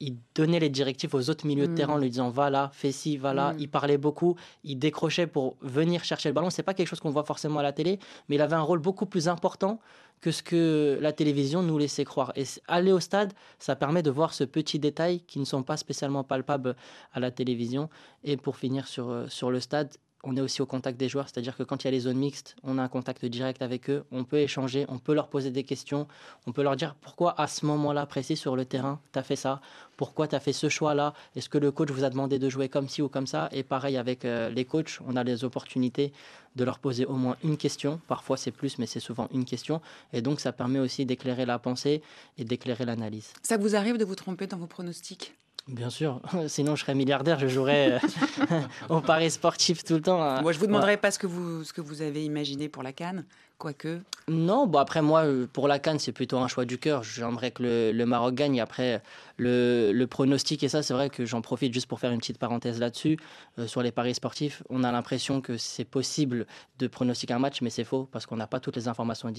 Il 0.00 0.16
donnait 0.34 0.58
les 0.58 0.68
directives 0.68 1.14
aux 1.14 1.30
autres 1.30 1.46
milieux 1.46 1.68
de 1.68 1.74
terrain 1.74 1.94
en 1.94 1.98
lui 1.98 2.10
disant 2.10 2.28
va 2.28 2.50
là, 2.50 2.70
fais 2.72 2.90
ci, 2.90 3.16
va 3.16 3.32
là. 3.32 3.54
Il 3.58 3.68
parlait 3.68 3.98
beaucoup, 3.98 4.34
il 4.64 4.76
décrochait 4.76 5.28
pour 5.28 5.56
venir 5.60 6.02
chercher 6.02 6.28
le 6.28 6.32
ballon. 6.32 6.50
C'est 6.50 6.64
pas 6.64 6.74
quelque 6.74 6.88
chose 6.88 6.98
qu'on 6.98 7.10
voit 7.10 7.24
forcément 7.24 7.60
à 7.60 7.62
la 7.62 7.72
télé, 7.72 8.00
mais 8.28 8.34
il 8.34 8.40
avait 8.40 8.56
un 8.56 8.62
rôle 8.62 8.80
beaucoup 8.80 9.06
plus 9.06 9.28
important 9.28 9.78
que 10.20 10.30
ce 10.30 10.42
que 10.42 10.98
la 11.00 11.12
télévision 11.12 11.62
nous 11.62 11.78
laissait 11.78 12.04
croire. 12.04 12.32
Et 12.36 12.44
aller 12.66 12.92
au 12.92 13.00
stade, 13.00 13.32
ça 13.58 13.76
permet 13.76 14.02
de 14.02 14.10
voir 14.10 14.34
ce 14.34 14.44
petit 14.44 14.78
détail 14.78 15.20
qui 15.20 15.38
ne 15.38 15.44
sont 15.44 15.62
pas 15.62 15.76
spécialement 15.76 16.24
palpables 16.24 16.74
à 17.12 17.20
la 17.20 17.30
télévision. 17.30 17.90
Et 18.24 18.36
pour 18.36 18.56
finir 18.56 18.86
sur, 18.86 19.10
euh, 19.10 19.26
sur 19.28 19.50
le 19.50 19.60
stade, 19.60 19.92
on 20.24 20.36
est 20.36 20.40
aussi 20.40 20.62
au 20.62 20.66
contact 20.66 20.98
des 20.98 21.08
joueurs, 21.08 21.28
c'est-à-dire 21.28 21.56
que 21.56 21.62
quand 21.62 21.82
il 21.82 21.86
y 21.86 21.88
a 21.88 21.90
les 21.90 22.00
zones 22.00 22.16
mixtes, 22.16 22.54
on 22.62 22.78
a 22.78 22.82
un 22.82 22.88
contact 22.88 23.24
direct 23.24 23.60
avec 23.60 23.90
eux, 23.90 24.04
on 24.12 24.24
peut 24.24 24.38
échanger, 24.38 24.86
on 24.88 24.98
peut 24.98 25.14
leur 25.14 25.28
poser 25.28 25.50
des 25.50 25.64
questions, 25.64 26.06
on 26.46 26.52
peut 26.52 26.62
leur 26.62 26.76
dire 26.76 26.94
pourquoi 27.00 27.40
à 27.40 27.46
ce 27.46 27.66
moment-là 27.66 28.06
précis 28.06 28.36
sur 28.36 28.54
le 28.54 28.64
terrain, 28.64 29.00
tu 29.12 29.18
as 29.18 29.22
fait 29.22 29.36
ça, 29.36 29.60
pourquoi 29.96 30.28
tu 30.28 30.34
as 30.34 30.40
fait 30.40 30.52
ce 30.52 30.68
choix-là, 30.68 31.14
est-ce 31.34 31.48
que 31.48 31.58
le 31.58 31.72
coach 31.72 31.90
vous 31.90 32.04
a 32.04 32.10
demandé 32.10 32.38
de 32.38 32.48
jouer 32.48 32.68
comme 32.68 32.88
ci 32.88 33.02
ou 33.02 33.08
comme 33.08 33.26
ça, 33.26 33.48
et 33.52 33.62
pareil 33.62 33.96
avec 33.96 34.24
euh, 34.24 34.48
les 34.50 34.64
coachs, 34.64 34.98
on 35.06 35.16
a 35.16 35.24
les 35.24 35.44
opportunités 35.44 36.12
de 36.54 36.64
leur 36.64 36.78
poser 36.78 37.04
au 37.06 37.14
moins 37.14 37.36
une 37.42 37.56
question, 37.56 38.00
parfois 38.06 38.36
c'est 38.36 38.52
plus, 38.52 38.78
mais 38.78 38.86
c'est 38.86 39.00
souvent 39.00 39.28
une 39.32 39.44
question, 39.44 39.80
et 40.12 40.22
donc 40.22 40.40
ça 40.40 40.52
permet 40.52 40.78
aussi 40.78 41.04
d'éclairer 41.04 41.46
la 41.46 41.58
pensée 41.58 42.02
et 42.38 42.44
d'éclairer 42.44 42.84
l'analyse. 42.84 43.32
Ça 43.42 43.56
vous 43.56 43.74
arrive 43.74 43.96
de 43.96 44.04
vous 44.04 44.14
tromper 44.14 44.46
dans 44.46 44.58
vos 44.58 44.66
pronostics? 44.66 45.34
Bien 45.68 45.90
sûr, 45.90 46.20
sinon 46.48 46.74
je 46.74 46.82
serais 46.82 46.94
milliardaire, 46.94 47.38
je 47.38 47.46
jouerais 47.46 47.92
euh, 47.92 48.60
au 48.88 49.00
paris 49.00 49.30
sportif 49.30 49.84
tout 49.84 49.94
le 49.94 50.02
temps. 50.02 50.22
Hein. 50.22 50.42
Moi, 50.42 50.52
je 50.52 50.58
vous 50.58 50.66
demanderai 50.66 50.96
pas 50.96 51.10
ce 51.10 51.18
que 51.18 51.26
vous, 51.26 51.62
ce 51.64 51.72
que 51.72 51.80
vous 51.80 52.02
avez 52.02 52.24
imaginé 52.24 52.68
pour 52.68 52.82
la 52.82 52.92
Cannes. 52.92 53.24
Quoique. 53.62 54.00
Non, 54.26 54.66
bon 54.66 54.80
après 54.80 55.02
moi, 55.02 55.24
euh, 55.24 55.46
pour 55.52 55.68
la 55.68 55.78
Cannes, 55.78 56.00
c'est 56.00 56.10
plutôt 56.10 56.38
un 56.38 56.48
choix 56.48 56.64
du 56.64 56.78
cœur. 56.78 57.04
J'aimerais 57.04 57.52
que 57.52 57.62
le, 57.62 57.92
le, 57.92 58.06
Maroc 58.06 58.34
gagne. 58.34 58.60
Après, 58.60 59.00
le, 59.36 59.92
le 59.92 60.06
pronostic 60.08 60.64
et 60.64 60.68
ça, 60.68 60.82
c'est 60.82 60.94
vrai 60.94 61.10
que 61.10 61.24
j'en 61.24 61.42
profite 61.42 61.72
juste 61.72 61.86
pour 61.86 62.00
faire 62.00 62.10
une 62.10 62.18
petite 62.18 62.38
parenthèse 62.38 62.80
là-dessus. 62.80 63.18
Euh, 63.60 63.68
sur 63.68 63.82
les 63.82 63.92
paris 63.92 64.14
sportifs, 64.16 64.64
on 64.68 64.82
a 64.82 64.90
l'impression 64.90 65.40
que 65.40 65.56
c'est 65.58 65.84
possible 65.84 66.46
de 66.80 66.88
pronostiquer 66.88 67.34
un 67.34 67.38
match, 67.38 67.62
mais 67.62 67.70
c'est 67.70 67.84
faux 67.84 68.08
parce 68.10 68.26
qu'on 68.26 68.34
n'a 68.36 68.48
pas 68.48 68.58
toutes 68.58 68.74
les 68.74 68.88
informations 68.88 69.32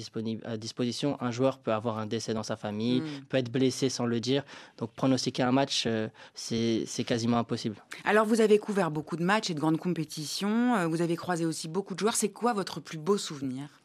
à 0.46 0.58
disposition. 0.58 1.18
Un 1.20 1.32
joueur 1.32 1.60
peut 1.60 1.74
avoir 1.74 1.98
un 1.98 2.06
décès 2.06 2.34
dans 2.34 2.44
sa 2.44 2.56
famille, 2.56 3.02
mm. 3.02 3.26
peut 3.28 3.38
être 3.38 3.52
blessé 3.52 3.90
sans 3.90 4.06
le 4.06 4.22
dire. 4.22 4.44
Donc 4.78 4.94
pronostiquer 4.94 5.44
un 5.44 5.52
match, 5.52 5.84
euh, 5.86 6.08
c'est 6.34 7.04
quasiment 7.06 7.40
impossible. 7.40 7.76
Alors 8.06 8.26
vous 8.26 8.40
avez 8.40 8.58
couvert 8.58 8.90
beaucoup 8.90 9.18
de 9.18 9.24
matchs 9.24 9.50
et 9.50 9.54
de 9.54 9.60
grandes 9.60 9.80
compétitions. 9.80 10.88
Vous 10.88 11.02
avez 11.02 11.18
croisé 11.18 11.46
aussi 11.46 11.68
beaucoup 11.68 11.94
de 11.94 12.00
joueurs. 12.00 12.16
C'est 12.16 12.30
quoi 12.30 12.54
votre 12.54 12.80
plus 12.80 12.98
beau 12.98 13.18
souvenir? 13.18 13.83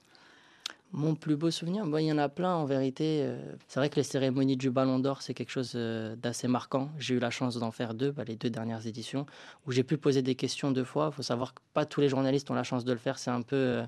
Mon 0.93 1.15
plus 1.15 1.37
beau 1.37 1.51
souvenir, 1.51 1.85
il 1.99 2.07
y 2.07 2.13
en 2.13 2.19
a 2.19 2.29
plein 2.29 2.55
en 2.55 2.65
vérité. 2.65 3.21
Euh, 3.23 3.39
c'est 3.67 3.79
vrai 3.79 3.91
que 3.91 3.97
les 3.97 4.03
cérémonies 4.03 4.57
du 4.57 4.71
Ballon 4.71 4.99
d'Or, 4.99 5.21
c'est 5.21 5.35
quelque 5.35 5.51
chose 5.51 5.73
euh, 5.75 6.17
d'assez 6.17 6.49
marquant. 6.49 6.91
J'ai 6.99 7.15
eu 7.15 7.19
la 7.19 7.31
chance 7.31 7.59
d'en 7.59 7.71
faire 7.71 7.93
deux, 7.93 8.11
bah, 8.11 8.25
les 8.25 8.37
deux 8.37 8.49
dernières 8.49 8.87
éditions, 8.87 9.27
où 9.67 9.73
j'ai 9.73 9.83
pu 9.83 9.99
poser 9.99 10.23
des 10.23 10.35
questions 10.35 10.71
deux 10.71 10.85
fois. 10.85 11.11
Il 11.13 11.17
faut 11.17 11.23
savoir 11.23 11.53
que 11.53 11.61
pas 11.75 11.85
tous 11.85 12.01
les 12.01 12.09
journalistes 12.09 12.51
ont 12.51 12.55
la 12.55 12.63
chance 12.63 12.85
de 12.87 12.93
le 12.93 12.99
faire. 12.99 13.19
C'est 13.19 13.31
un 13.31 13.43
peu, 13.43 13.83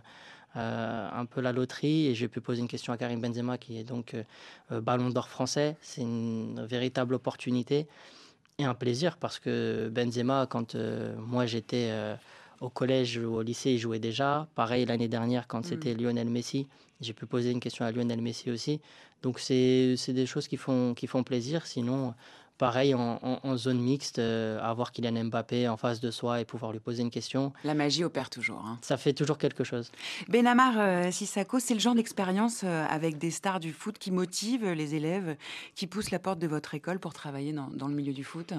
euh, 0.57 1.09
un 1.13 1.25
peu 1.25 1.41
la 1.41 1.53
loterie. 1.53 2.09
Et 2.09 2.15
j'ai 2.15 2.29
pu 2.29 2.43
poser 2.43 2.61
une 2.61 2.69
question 2.69 2.93
à 2.93 2.99
Karim 2.99 3.21
Benzema, 3.21 3.57
qui 3.57 3.79
est 3.79 3.85
donc 3.85 4.15
Ballon 4.71 5.09
d'Or 5.09 5.29
français. 5.29 5.77
C'est 5.81 6.03
une 6.03 6.67
véritable 6.67 7.15
opportunité 7.15 7.87
et 8.59 8.65
un 8.65 8.75
plaisir 8.75 9.17
parce 9.17 9.39
que 9.39 9.89
Benzema, 9.89 10.47
quand 10.51 10.77
moi 11.17 11.47
j'étais 11.47 11.91
au 12.61 12.69
collège 12.69 13.17
ou 13.17 13.37
au 13.37 13.43
lycée, 13.43 13.71
il 13.71 13.79
jouait 13.79 13.99
déjà. 13.99 14.49
Pareil 14.55 14.85
l'année 14.85 15.09
dernière 15.09 15.49
quand 15.49 15.61
mm. 15.61 15.65
c'était 15.65 15.95
Lionel 15.95 16.29
Messi. 16.29 16.67
J'ai 17.01 17.13
pu 17.13 17.27
poser 17.27 17.51
une 17.51 17.61
question 17.61 17.85
à 17.85 17.93
Lionel 17.93 18.21
Messi 18.21 18.51
aussi. 18.51 18.81
Donc 19.23 19.39
c'est 19.39 19.97
des 20.09 20.27
choses 20.27 20.49
qui 20.49 20.57
font, 20.57 20.95
qui 20.95 21.07
font 21.07 21.23
plaisir. 21.23 21.67
Sinon, 21.67 22.15
pareil 22.61 22.95
en, 22.95 23.57
zone 23.57 23.81
mixte, 23.81 24.19
euh, 24.19 24.61
avoir 24.61 24.93
Kylian 24.93 25.25
Mbappé 25.25 25.67
en 25.67 25.79
face 25.79 25.99
de 25.99 26.11
soi 26.11 26.43
et 26.43 26.45
pouvoir 26.45 26.73
lui 26.73 26.79
poser 26.79 27.03
une 27.03 27.11
question. 27.11 27.55
La 27.65 27.73
magie 27.73 28.05
opère 28.05 28.29
toujours. 28.29 28.63
Hein. 28.67 28.79
Ça 28.83 28.99
fait 28.99 29.15
toujours 29.15 29.39
quelque 29.39 29.65
chose. 29.65 29.91
Benamar 30.29 30.75
euh, 30.77 31.11
Sissako, 31.11 31.59
c'est 31.59 31.73
le 31.73 31.81
genre 31.81 31.95
d'expérience 31.95 32.61
euh, 32.63 32.85
avec 32.91 33.17
des 33.17 33.31
stars 33.31 33.61
du 33.61 33.73
foot 33.73 33.97
qui 33.99 34.11
motive 34.11 34.67
les 34.73 34.95
élèves, 34.95 35.37
qui 35.75 35.87
poussent 35.87 36.11
la 36.11 36.19
porte 36.19 36.39
de 36.39 36.47
votre 36.47 36.75
école 36.75 36.99
pour 36.99 37.15
travailler 37.15 37.55
dans, 37.55 37.69
dans 37.69 37.89
le 37.89 37.95
milieu 37.95 38.13
du 38.13 38.25
foot? 38.25 38.53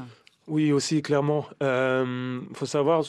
Oui, 0.48 0.72
aussi, 0.72 1.04
clairement. 1.04 1.46
Il 1.62 2.56
faut 2.56 2.66
savoir, 2.66 3.04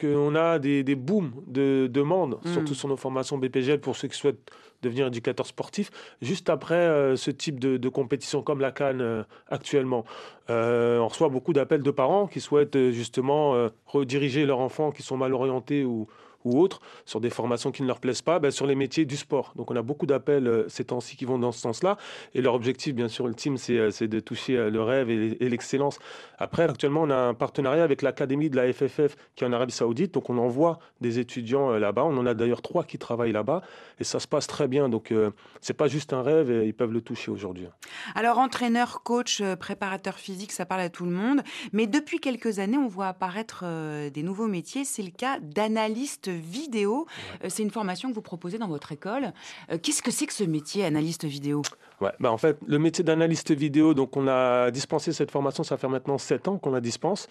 qu'on 0.00 0.34
a 0.34 0.58
des, 0.58 0.82
des 0.82 0.94
booms 0.94 1.32
de 1.46 1.86
demandes, 1.92 2.38
mm. 2.42 2.52
surtout 2.54 2.74
sur 2.74 2.88
nos 2.88 2.96
formations 2.96 3.36
BPGL 3.36 3.80
pour 3.80 3.96
ceux 3.96 4.08
qui 4.08 4.16
souhaitent 4.16 4.50
devenir 4.82 5.06
éducateur 5.06 5.46
sportif, 5.46 5.90
juste 6.22 6.50
après 6.50 6.74
euh, 6.74 7.16
ce 7.16 7.30
type 7.30 7.60
de, 7.60 7.88
compétition 7.88 8.42
comme 8.42 8.60
la 8.60 8.70
Cannes 8.70 9.00
euh, 9.00 9.22
actuellement. 9.48 10.04
Euh, 10.48 10.98
on 10.98 11.08
reçoit 11.08 11.28
beaucoup 11.28 11.52
d'appels 11.52 11.82
de 11.82 11.90
parents 11.90 12.26
qui 12.26 12.40
souhaitent 12.40 12.90
justement 12.90 13.68
rediriger 13.86 14.46
leurs 14.46 14.58
enfants 14.58 14.90
qui 14.90 15.02
sont 15.02 15.16
mal 15.16 15.32
orientés 15.34 15.84
ou, 15.84 16.08
ou 16.44 16.60
autres, 16.60 16.80
sur 17.04 17.20
des 17.20 17.30
formations 17.30 17.70
qui 17.70 17.82
ne 17.82 17.86
leur 17.86 18.00
plaisent 18.00 18.22
pas, 18.22 18.38
ben, 18.38 18.50
sur 18.50 18.66
les 18.66 18.74
métiers 18.74 19.04
du 19.04 19.16
sport. 19.16 19.52
Donc 19.56 19.70
on 19.70 19.76
a 19.76 19.82
beaucoup 19.82 20.06
d'appels 20.06 20.46
euh, 20.46 20.68
ces 20.68 20.84
temps-ci 20.84 21.16
qui 21.16 21.24
vont 21.24 21.38
dans 21.38 21.52
ce 21.52 21.60
sens-là. 21.60 21.96
Et 22.34 22.40
leur 22.40 22.54
objectif, 22.54 22.94
bien 22.94 23.08
sûr, 23.08 23.26
ultime, 23.26 23.56
c'est 23.56 23.76
euh, 23.76 23.90
de 24.00 24.20
toucher 24.20 24.56
euh, 24.56 24.70
le 24.70 24.82
rêve 24.82 25.10
et 25.10 25.48
l'excellence. 25.48 25.98
Après, 26.38 26.62
actuellement, 26.62 27.02
on 27.02 27.10
a 27.10 27.16
un 27.16 27.34
partenariat 27.34 27.84
avec 27.84 28.02
l'Académie 28.02 28.50
de 28.50 28.56
la 28.56 28.72
FFF 28.72 29.16
qui 29.36 29.44
est 29.44 29.46
en 29.46 29.52
Arabie 29.52 29.72
Saoudite. 29.72 30.14
Donc 30.14 30.30
on 30.30 30.38
envoie 30.38 30.78
des 31.00 31.18
étudiants 31.18 31.70
là-bas. 31.70 32.04
On 32.04 32.16
en 32.16 32.26
a 32.26 32.34
d'ailleurs 32.34 32.62
trois 32.62 32.84
qui 32.84 32.98
travaillent 32.98 33.32
là-bas. 33.32 33.62
Et 33.98 34.04
ça 34.04 34.20
se 34.20 34.26
passe 34.26 34.46
très 34.46 34.68
bien. 34.68 34.88
Donc 34.88 35.12
c'est 35.60 35.74
pas 35.74 35.88
juste 35.88 36.12
un 36.12 36.22
rêve 36.22 36.50
et 36.50 36.66
ils 36.66 36.74
peuvent 36.74 36.92
le 36.92 37.00
toucher 37.00 37.30
aujourd'hui. 37.30 37.66
Alors 38.14 38.38
entraîneur, 38.38 39.02
coach, 39.02 39.42
préparateur 39.58 40.18
physique, 40.18 40.52
ça 40.52 40.64
parle 40.64 40.80
à 40.80 40.88
tout 40.88 41.04
le 41.04 41.10
monde. 41.10 41.42
Mais 41.72 41.86
depuis 41.86 42.18
quelques 42.18 42.58
années, 42.58 42.78
on 42.78 42.88
voit 42.88 43.08
apparaître 43.08 43.64
des 44.10 44.22
nouveaux 44.22 44.48
métiers. 44.48 44.84
C'est 44.84 45.02
le 45.02 45.10
cas 45.10 45.38
d'analyste 45.40 46.29
vidéo. 46.30 47.06
Euh, 47.44 47.46
c'est 47.48 47.62
une 47.62 47.70
formation 47.70 48.08
que 48.10 48.14
vous 48.14 48.22
proposez 48.22 48.58
dans 48.58 48.68
votre 48.68 48.92
école. 48.92 49.32
Euh, 49.70 49.78
qu'est-ce 49.82 50.02
que 50.02 50.10
c'est 50.10 50.26
que 50.26 50.32
ce 50.32 50.44
métier, 50.44 50.84
analyste 50.84 51.24
vidéo? 51.24 51.62
Ouais, 52.00 52.12
bah 52.18 52.32
en 52.32 52.38
fait, 52.38 52.56
le 52.66 52.78
métier 52.78 53.04
d'analyste 53.04 53.52
vidéo, 53.52 53.92
donc 53.92 54.16
on 54.16 54.26
a 54.26 54.70
dispensé 54.70 55.12
cette 55.12 55.30
formation, 55.30 55.62
ça 55.62 55.76
fait 55.76 55.88
maintenant 55.88 56.16
7 56.16 56.48
ans 56.48 56.56
qu'on 56.56 56.70
la 56.70 56.80
dispense. 56.80 57.28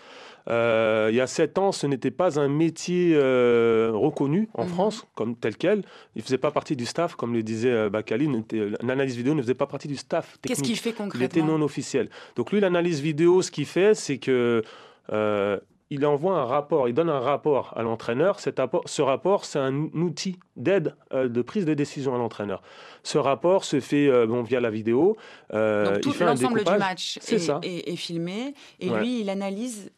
Euh, 0.48 1.08
il 1.12 1.16
y 1.16 1.22
a 1.22 1.28
7 1.28 1.58
ans, 1.58 1.72
ce 1.72 1.88
n'était 1.88 2.12
pas 2.12 2.40
un 2.40 2.48
métier 2.48 3.18
reconnu 3.18 4.48
en 4.54 4.64
mhm. 4.64 4.70
France 4.70 5.08
comme 5.16 5.36
tel 5.36 5.58
quel. 5.58 5.80
Il 6.16 6.20
ne 6.20 6.24
faisait 6.24 6.38
pas 6.38 6.52
partie 6.52 6.76
du 6.76 6.86
staff, 6.86 7.16
comme 7.16 7.34
le 7.34 7.42
disait 7.42 7.90
Bakali. 7.90 8.30
L'analyse 8.82 9.16
vidéo 9.16 9.34
ne 9.34 9.42
faisait 9.42 9.56
pas 9.56 9.66
partie 9.66 9.88
du 9.88 9.98
staff 9.98 10.38
Qu'est-ce 10.44 10.62
qu'il 10.62 10.78
fait 10.78 10.94
concrètement 10.94 11.20
Il 11.20 11.26
était 11.26 11.42
non 11.42 11.62
officiel. 11.62 12.10
Donc 12.36 12.52
lui, 12.52 12.60
l'analyse 12.60 13.02
vidéo, 13.02 13.42
ce 13.42 13.50
qu'il 13.50 13.66
fait, 13.66 13.96
c'est 13.96 14.20
que 14.20 14.62
il 15.90 16.06
envoie 16.06 16.38
un 16.38 16.46
rapport, 16.46 16.88
il 16.88 16.94
donne 16.94 17.10
un 17.10 17.20
rapport 17.20 17.74
à 17.76 17.82
l'entraîneur. 17.82 18.40
ce 18.40 19.02
rapport, 19.02 19.46
c'est 19.46 19.60
un 19.60 19.76
outil 19.94 20.38
d'aide 20.56 20.96
euh, 21.14 21.28
de 21.28 21.42
prise 21.42 21.66
de 21.66 21.74
décision 21.74 22.14
à 22.14 22.18
l'entraîneur. 22.18 22.62
Ce 23.04 23.18
rapport 23.18 23.64
se 23.64 23.80
fait 23.80 24.08
euh, 24.08 24.28
bon, 24.28 24.44
via 24.44 24.60
la 24.60 24.70
vidéo. 24.70 25.18
Euh, 25.54 25.94
Donc 25.94 26.02
tout 26.02 26.14
l'ensemble 26.20 26.64
du 26.64 26.78
match 26.78 27.18
est, 27.18 27.96
filmé 27.96 28.54
et 28.80 28.90
lui, 28.90 29.22
il 29.22 29.30
analyse 29.30 29.92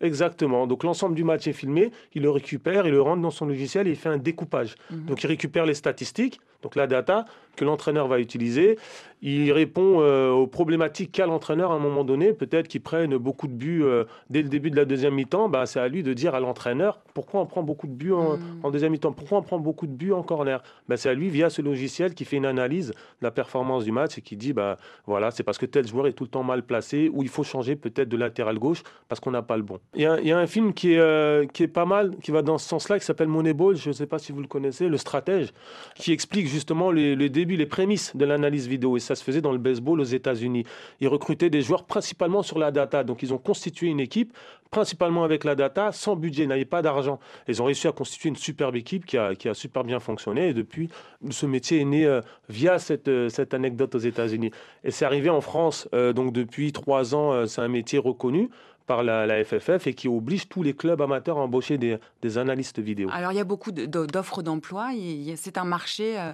Exactement. 0.00 0.66
Donc 0.66 0.84
l'ensemble 0.84 1.14
du 1.14 1.24
match 1.24 1.48
est 1.48 1.52
filmé, 1.52 1.90
il 2.14 2.22
le 2.22 2.30
récupère, 2.30 2.86
il 2.86 2.92
le 2.92 3.02
rentre 3.02 3.22
dans 3.22 3.30
son 3.30 3.46
logiciel 3.46 3.88
et 3.88 3.90
il 3.90 3.96
fait 3.96 4.08
un 4.08 4.18
découpage. 4.18 4.76
Mhm. 4.90 5.06
Donc 5.06 5.22
il 5.22 5.26
récupère 5.26 5.66
les 5.66 5.74
statistiques, 5.74 6.40
donc 6.62 6.74
la 6.76 6.86
data 6.86 7.24
que 7.58 7.64
l'entraîneur 7.64 8.08
va 8.08 8.20
utiliser. 8.20 8.78
Il 9.20 9.50
répond 9.50 10.00
euh, 10.00 10.30
aux 10.30 10.46
problématiques 10.46 11.10
qu'a 11.10 11.26
l'entraîneur 11.26 11.72
à 11.72 11.74
un 11.74 11.80
moment 11.80 12.04
donné. 12.04 12.32
Peut-être 12.32 12.68
qu'il 12.68 12.80
prenne 12.80 13.16
beaucoup 13.16 13.48
de 13.48 13.52
buts 13.52 13.82
euh, 13.82 14.04
dès 14.30 14.42
le 14.42 14.48
début 14.48 14.70
de 14.70 14.76
la 14.76 14.84
deuxième 14.84 15.14
mi-temps. 15.14 15.48
Bah, 15.48 15.66
c'est 15.66 15.80
à 15.80 15.88
lui 15.88 16.04
de 16.04 16.12
dire 16.12 16.36
à 16.36 16.40
l'entraîneur 16.40 17.00
pourquoi 17.14 17.40
on 17.40 17.46
prend 17.46 17.64
beaucoup 17.64 17.88
de 17.88 17.92
buts 17.92 18.12
en, 18.12 18.36
hmm. 18.36 18.70
deuxième 18.70 18.92
mi-temps, 18.92 19.10
pourquoi 19.10 19.38
on 19.38 19.42
prend 19.42 19.58
beaucoup 19.58 19.88
de 19.88 19.92
buts 19.92 20.12
en 20.12 20.22
corner? 20.22 20.62
Bah, 20.88 20.96
c'est 20.96 21.08
à 21.08 21.14
lui, 21.14 21.30
via 21.30 21.50
ce 21.50 21.62
logiciel, 21.62 22.14
qui 22.14 22.24
fait 22.24 22.36
une 22.36 22.46
analyse 22.46 22.90
de 22.90 22.94
la 23.22 23.32
performance 23.32 23.82
du 23.82 23.90
match 23.90 24.16
et 24.18 24.20
qui 24.20 24.36
dit 24.36 24.52
bah, 24.52 24.76
voilà, 25.04 25.32
c'est 25.32 25.42
parce 25.42 25.58
que 25.58 25.66
tel 25.66 25.84
joueur 25.84 26.06
est 26.06 26.12
tout 26.12 26.22
le 26.22 26.30
temps 26.30 26.44
mal 26.44 26.62
placé 26.62 27.10
ou 27.12 27.24
il 27.24 27.28
faut 27.28 27.42
changer 27.42 27.74
peut-être 27.74 28.08
de 28.08 28.16
latéral 28.16 28.60
gauche 28.60 28.84
parce 29.08 29.20
qu'on 29.20 29.32
n'a 29.32 29.42
pas 29.42 29.56
le 29.56 29.64
bon. 29.64 29.80
Il 29.96 30.02
y, 30.02 30.06
a, 30.06 30.38
un 30.38 30.46
film 30.46 30.72
qui 30.72 30.92
est, 30.92 31.00
euh, 31.00 31.44
qui 31.46 31.64
est 31.64 31.68
pas 31.68 31.86
mal, 31.86 32.14
qui 32.22 32.30
va 32.30 32.42
dans 32.42 32.58
ce 32.58 32.68
sens-là, 32.68 33.00
qui 33.00 33.04
s'appelle 33.04 33.26
Moneyball. 33.26 33.74
Je 33.74 33.88
ne 33.88 33.94
sais 33.94 34.06
pas 34.06 34.20
si 34.20 34.30
vous 34.30 34.40
le 34.40 34.46
connaissez, 34.46 34.88
le 34.88 34.96
stratège, 34.96 35.52
qui 35.96 36.12
explique 36.12 36.46
justement 36.48 36.90
le, 36.90 37.14
le 37.14 37.28
début, 37.28 37.56
les 37.56 37.66
prémices 37.66 38.16
de 38.16 38.24
l'analyse 38.24 38.66
vidéo. 38.66 38.96
Et 38.96 39.00
ça 39.00 39.14
se 39.14 39.22
faisait 39.22 39.40
dans 39.40 39.52
le 39.52 39.58
baseball 39.58 40.00
aux 40.00 40.04
États-Unis. 40.04 40.64
Ils 41.00 41.08
recrutaient 41.08 41.50
des 41.50 41.62
joueurs 41.62 41.84
principalement 41.84 42.42
sur 42.42 42.58
la 42.58 42.70
data. 42.70 43.04
Donc 43.04 43.22
ils 43.22 43.32
ont 43.32 43.38
constitué 43.38 43.86
une 43.86 44.00
équipe 44.00 44.32
principalement 44.70 45.24
avec 45.24 45.44
la 45.44 45.54
data, 45.54 45.92
sans 45.92 46.16
budget, 46.16 46.46
n'avaient 46.46 46.64
pas 46.64 46.82
d'argent. 46.82 47.18
Ils 47.48 47.62
ont 47.62 47.64
réussi 47.64 47.88
à 47.88 47.92
constituer 47.92 48.28
une 48.28 48.36
superbe 48.36 48.76
équipe 48.76 49.06
qui 49.06 49.16
a, 49.16 49.34
qui 49.34 49.48
a 49.48 49.54
super 49.54 49.84
bien 49.84 50.00
fonctionné. 50.00 50.48
Et 50.48 50.54
depuis, 50.54 50.90
ce 51.30 51.46
métier 51.46 51.80
est 51.80 51.84
né 51.84 52.04
euh, 52.04 52.20
via 52.48 52.78
cette, 52.78 53.08
euh, 53.08 53.28
cette 53.28 53.54
anecdote 53.54 53.94
aux 53.94 53.98
États-Unis. 53.98 54.50
Et 54.84 54.90
c'est 54.90 55.04
arrivé 55.04 55.30
en 55.30 55.40
France, 55.40 55.88
euh, 55.94 56.12
donc 56.12 56.32
depuis 56.32 56.72
trois 56.72 57.14
ans, 57.14 57.46
c'est 57.46 57.60
un 57.60 57.68
métier 57.68 57.98
reconnu 57.98 58.50
par 58.88 59.04
la, 59.04 59.44
FFF 59.44 59.86
et 59.86 59.94
qui 59.94 60.08
oblige 60.08 60.48
tous 60.48 60.62
les 60.62 60.72
clubs 60.72 61.00
amateurs 61.00 61.38
à 61.38 61.42
embaucher 61.42 61.78
des, 61.78 61.98
des 62.22 62.38
analystes 62.38 62.80
vidéo. 62.80 63.08
Alors 63.12 63.32
il 63.32 63.36
y 63.36 63.40
a 63.40 63.44
beaucoup 63.44 63.70
d'offres 63.70 64.42
d'emploi, 64.42 64.88
c'est 65.36 65.58
un 65.58 65.64
marché 65.64 66.18
euh, 66.18 66.32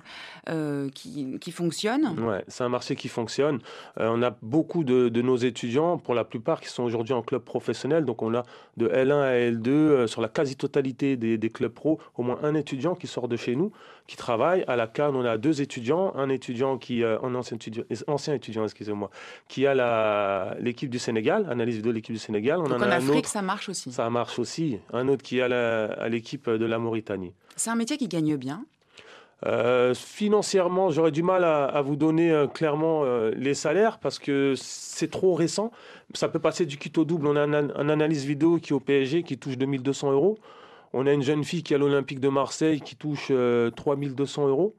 euh, 0.48 0.88
qui, 0.94 1.38
qui, 1.40 1.50
fonctionne 1.50 2.14
Oui, 2.16 2.36
c'est 2.46 2.62
un 2.62 2.68
marché 2.68 2.94
qui 2.94 3.08
fonctionne. 3.08 3.58
Euh, 3.98 4.08
on 4.10 4.22
a 4.22 4.30
beaucoup 4.40 4.84
de, 4.84 5.08
de, 5.08 5.20
nos 5.20 5.36
étudiants, 5.36 5.98
pour 5.98 6.14
la 6.14 6.24
plupart, 6.24 6.60
qui 6.60 6.68
sont 6.68 6.84
aujourd'hui 6.84 7.12
en 7.12 7.22
club 7.22 7.42
professionnel. 7.42 8.04
Donc 8.04 8.22
on 8.22 8.32
a 8.34 8.44
de 8.76 8.86
L1 8.86 9.20
à 9.20 9.50
L2, 9.50 10.06
sur 10.06 10.20
la 10.22 10.28
quasi-totalité 10.28 11.16
des, 11.16 11.36
des, 11.36 11.50
clubs 11.50 11.72
pro, 11.72 11.98
au 12.16 12.22
moins 12.22 12.38
un 12.44 12.54
étudiant 12.54 12.94
qui 12.94 13.08
sort 13.08 13.26
de 13.26 13.36
chez 13.36 13.56
nous, 13.56 13.72
qui 14.06 14.16
travaille. 14.16 14.64
À 14.68 14.76
la 14.76 14.86
Cannes, 14.86 15.16
on 15.16 15.24
a 15.24 15.38
deux 15.38 15.62
étudiants, 15.62 16.14
un 16.16 16.28
étudiant 16.28 16.78
qui, 16.78 17.02
un 17.04 17.34
ancien 17.34 17.56
étudiant, 17.56 17.84
ancien 18.06 18.34
étudiant 18.34 18.64
excusez-moi, 18.64 19.10
qui 19.48 19.66
a 19.66 20.54
l'équipe 20.60 20.90
du 20.90 20.98
Sénégal, 20.98 21.46
analyse 21.50 21.76
vidéo 21.76 21.92
de 21.92 21.96
l'équipe 21.96 22.14
du 22.14 22.20
Sénégal 22.20 22.58
donc 22.58 22.70
en, 22.70 22.82
Afrique, 22.82 23.26
ça 23.26 23.42
marche 23.42 23.68
aussi. 23.68 23.92
Ça 23.92 24.08
marche 24.10 24.38
aussi. 24.38 24.78
Un 24.92 25.08
autre 25.08 25.22
qui 25.22 25.38
est 25.38 25.42
à 25.42 26.08
l'équipe 26.08 26.48
de 26.48 26.66
la 26.66 26.78
Mauritanie. 26.78 27.32
C'est 27.56 27.70
un 27.70 27.76
métier 27.76 27.96
qui 27.96 28.08
gagne 28.08 28.36
bien 28.36 28.64
euh, 29.46 29.94
financièrement, 29.94 30.90
j'aurais 30.90 31.10
du 31.10 31.22
mal 31.22 31.44
à, 31.44 31.82
vous 31.82 31.96
donner 31.96 32.30
euh, 32.30 32.46
clairement 32.46 33.02
euh, 33.04 33.30
les 33.36 33.52
salaires 33.52 33.98
parce 33.98 34.18
que 34.18 34.54
c'est 34.56 35.10
trop 35.10 35.34
récent. 35.34 35.70
Ça 36.14 36.28
peut 36.28 36.38
passer 36.38 36.64
du 36.64 36.78
kit 36.78 36.92
au 36.96 37.04
double. 37.04 37.26
On 37.26 37.36
a 37.36 37.42
un, 37.42 37.52
un, 37.52 37.88
analyse 37.88 38.24
vidéo 38.24 38.58
qui 38.58 38.72
est 38.72 38.76
au 38.76 38.80
PSG 38.80 39.22
qui 39.22 39.36
touche 39.36 39.58
2200 39.58 40.12
euros. 40.12 40.38
On 40.96 41.06
a 41.06 41.12
une 41.12 41.22
jeune 41.22 41.44
fille 41.44 41.62
qui 41.62 41.72
est 41.72 41.76
à 41.76 41.78
l'Olympique 41.78 42.20
de 42.20 42.28
Marseille 42.28 42.80
qui 42.80 42.94
touche 42.96 43.30
3200 43.76 44.48
euros. 44.48 44.74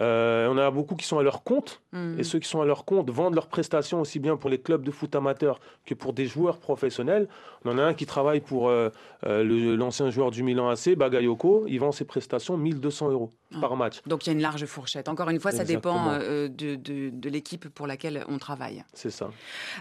Euh, 0.00 0.48
on 0.50 0.56
a 0.56 0.70
beaucoup 0.70 0.96
qui 0.96 1.04
sont 1.06 1.18
à 1.18 1.22
leur 1.22 1.42
compte. 1.44 1.82
Mhm. 1.92 2.18
Et 2.18 2.22
ceux 2.24 2.38
qui 2.38 2.48
sont 2.48 2.62
à 2.62 2.64
leur 2.64 2.86
compte 2.86 3.10
vendent 3.10 3.34
leurs 3.34 3.48
prestations 3.48 4.00
aussi 4.00 4.18
bien 4.20 4.38
pour 4.38 4.48
les 4.48 4.58
clubs 4.58 4.82
de 4.82 4.90
foot 4.90 5.14
amateurs 5.14 5.60
que 5.84 5.92
pour 5.94 6.14
des 6.14 6.24
joueurs 6.26 6.56
professionnels. 6.58 7.28
On 7.66 7.72
en 7.72 7.78
a 7.78 7.82
un 7.82 7.92
qui 7.92 8.06
travaille 8.06 8.40
pour 8.40 8.70
euh, 8.70 8.88
euh, 9.26 9.76
l'ancien 9.76 10.08
joueur 10.08 10.30
du 10.30 10.42
Milan 10.42 10.70
AC, 10.70 10.96
Bagayoko. 10.96 11.66
Il 11.68 11.78
vend 11.78 11.92
ses 11.92 12.06
prestations 12.06 12.56
1200 12.56 13.10
euros 13.10 13.30
Ah. 13.54 13.58
par 13.60 13.76
match. 13.76 14.00
Donc 14.06 14.24
il 14.26 14.30
y 14.30 14.30
a 14.30 14.32
une 14.32 14.40
large 14.40 14.64
fourchette. 14.64 15.10
Encore 15.10 15.28
une 15.28 15.40
fois, 15.40 15.52
ça 15.52 15.62
dépend 15.64 16.06
Exactement. 16.06 16.26
euh, 16.26 16.48
de, 16.48 16.74
de- 16.76 17.10
de 17.10 17.28
l'équipe 17.28 17.68
pour 17.68 17.86
laquelle 17.86 18.24
on 18.28 18.38
travaille. 18.38 18.82
C'est 18.94 19.10
ça. 19.10 19.30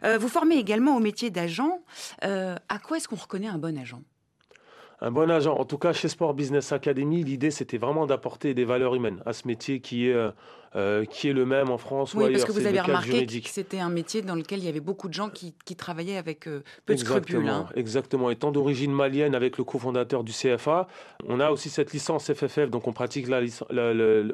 Euh, 0.03 0.17
vous 0.17 0.27
formez 0.27 0.55
également 0.57 0.97
au 0.97 0.99
métier 0.99 1.29
d'agent. 1.29 1.79
Euh, 2.25 2.55
à 2.67 2.79
quoi 2.79 2.97
est-ce 2.97 3.07
qu'on 3.07 3.15
reconnaît 3.15 3.47
un 3.47 3.57
bon 3.57 3.77
agent? 3.79 4.01
Un 5.03 5.09
bon 5.11 5.29
agent. 5.31 5.55
En 5.57 5.65
tout 5.65 5.79
cas, 5.79 5.93
chez 5.93 6.07
Sport 6.07 6.35
Business 6.35 6.71
Academy, 6.71 7.23
l'idée, 7.23 7.49
c'était 7.51 7.77
vraiment 7.79 8.05
d'apporter 8.05 8.53
des 8.53 8.65
valeurs 8.65 8.93
humaines 8.93 9.21
à 9.25 9.33
ce 9.33 9.47
métier 9.47 9.79
qui 9.79 10.07
est, 10.07 10.13
euh, 10.13 10.29
euh, 10.75 11.05
qui 11.05 11.27
est 11.27 11.33
le 11.33 11.43
même 11.45 11.71
en 11.71 11.79
France 11.79 12.13
ou 12.13 12.19
Oui, 12.19 12.25
ailleurs. 12.25 12.39
parce 12.39 12.45
que 12.53 12.61
vous 12.61 12.67
avez 12.67 12.79
remarqué 12.79 13.11
juridique. 13.11 13.45
que 13.45 13.49
c'était 13.49 13.79
un 13.79 13.89
métier 13.89 14.21
dans 14.21 14.35
lequel 14.35 14.59
il 14.59 14.65
y 14.65 14.69
avait 14.69 14.79
beaucoup 14.79 15.07
de 15.09 15.13
gens 15.13 15.29
qui, 15.29 15.55
qui 15.65 15.75
travaillaient 15.75 16.17
avec 16.17 16.47
euh, 16.47 16.61
peu 16.85 16.93
de 16.93 16.99
scrupules. 16.99 17.49
hein. 17.49 17.65
exactement. 17.75 18.29
Étant 18.29 18.51
d'origine 18.51 18.93
malienne 18.93 19.33
avec 19.33 19.57
le 19.57 19.63
cofondateur 19.63 20.23
du 20.23 20.31
CFA, 20.33 20.87
on 21.27 21.39
a 21.39 21.49
aussi 21.49 21.69
cette 21.69 21.91
licence 21.93 22.31
FFF, 22.31 22.69
donc 22.69 22.87
on 22.87 22.93
pratique 22.93 23.27
la, 23.27 23.41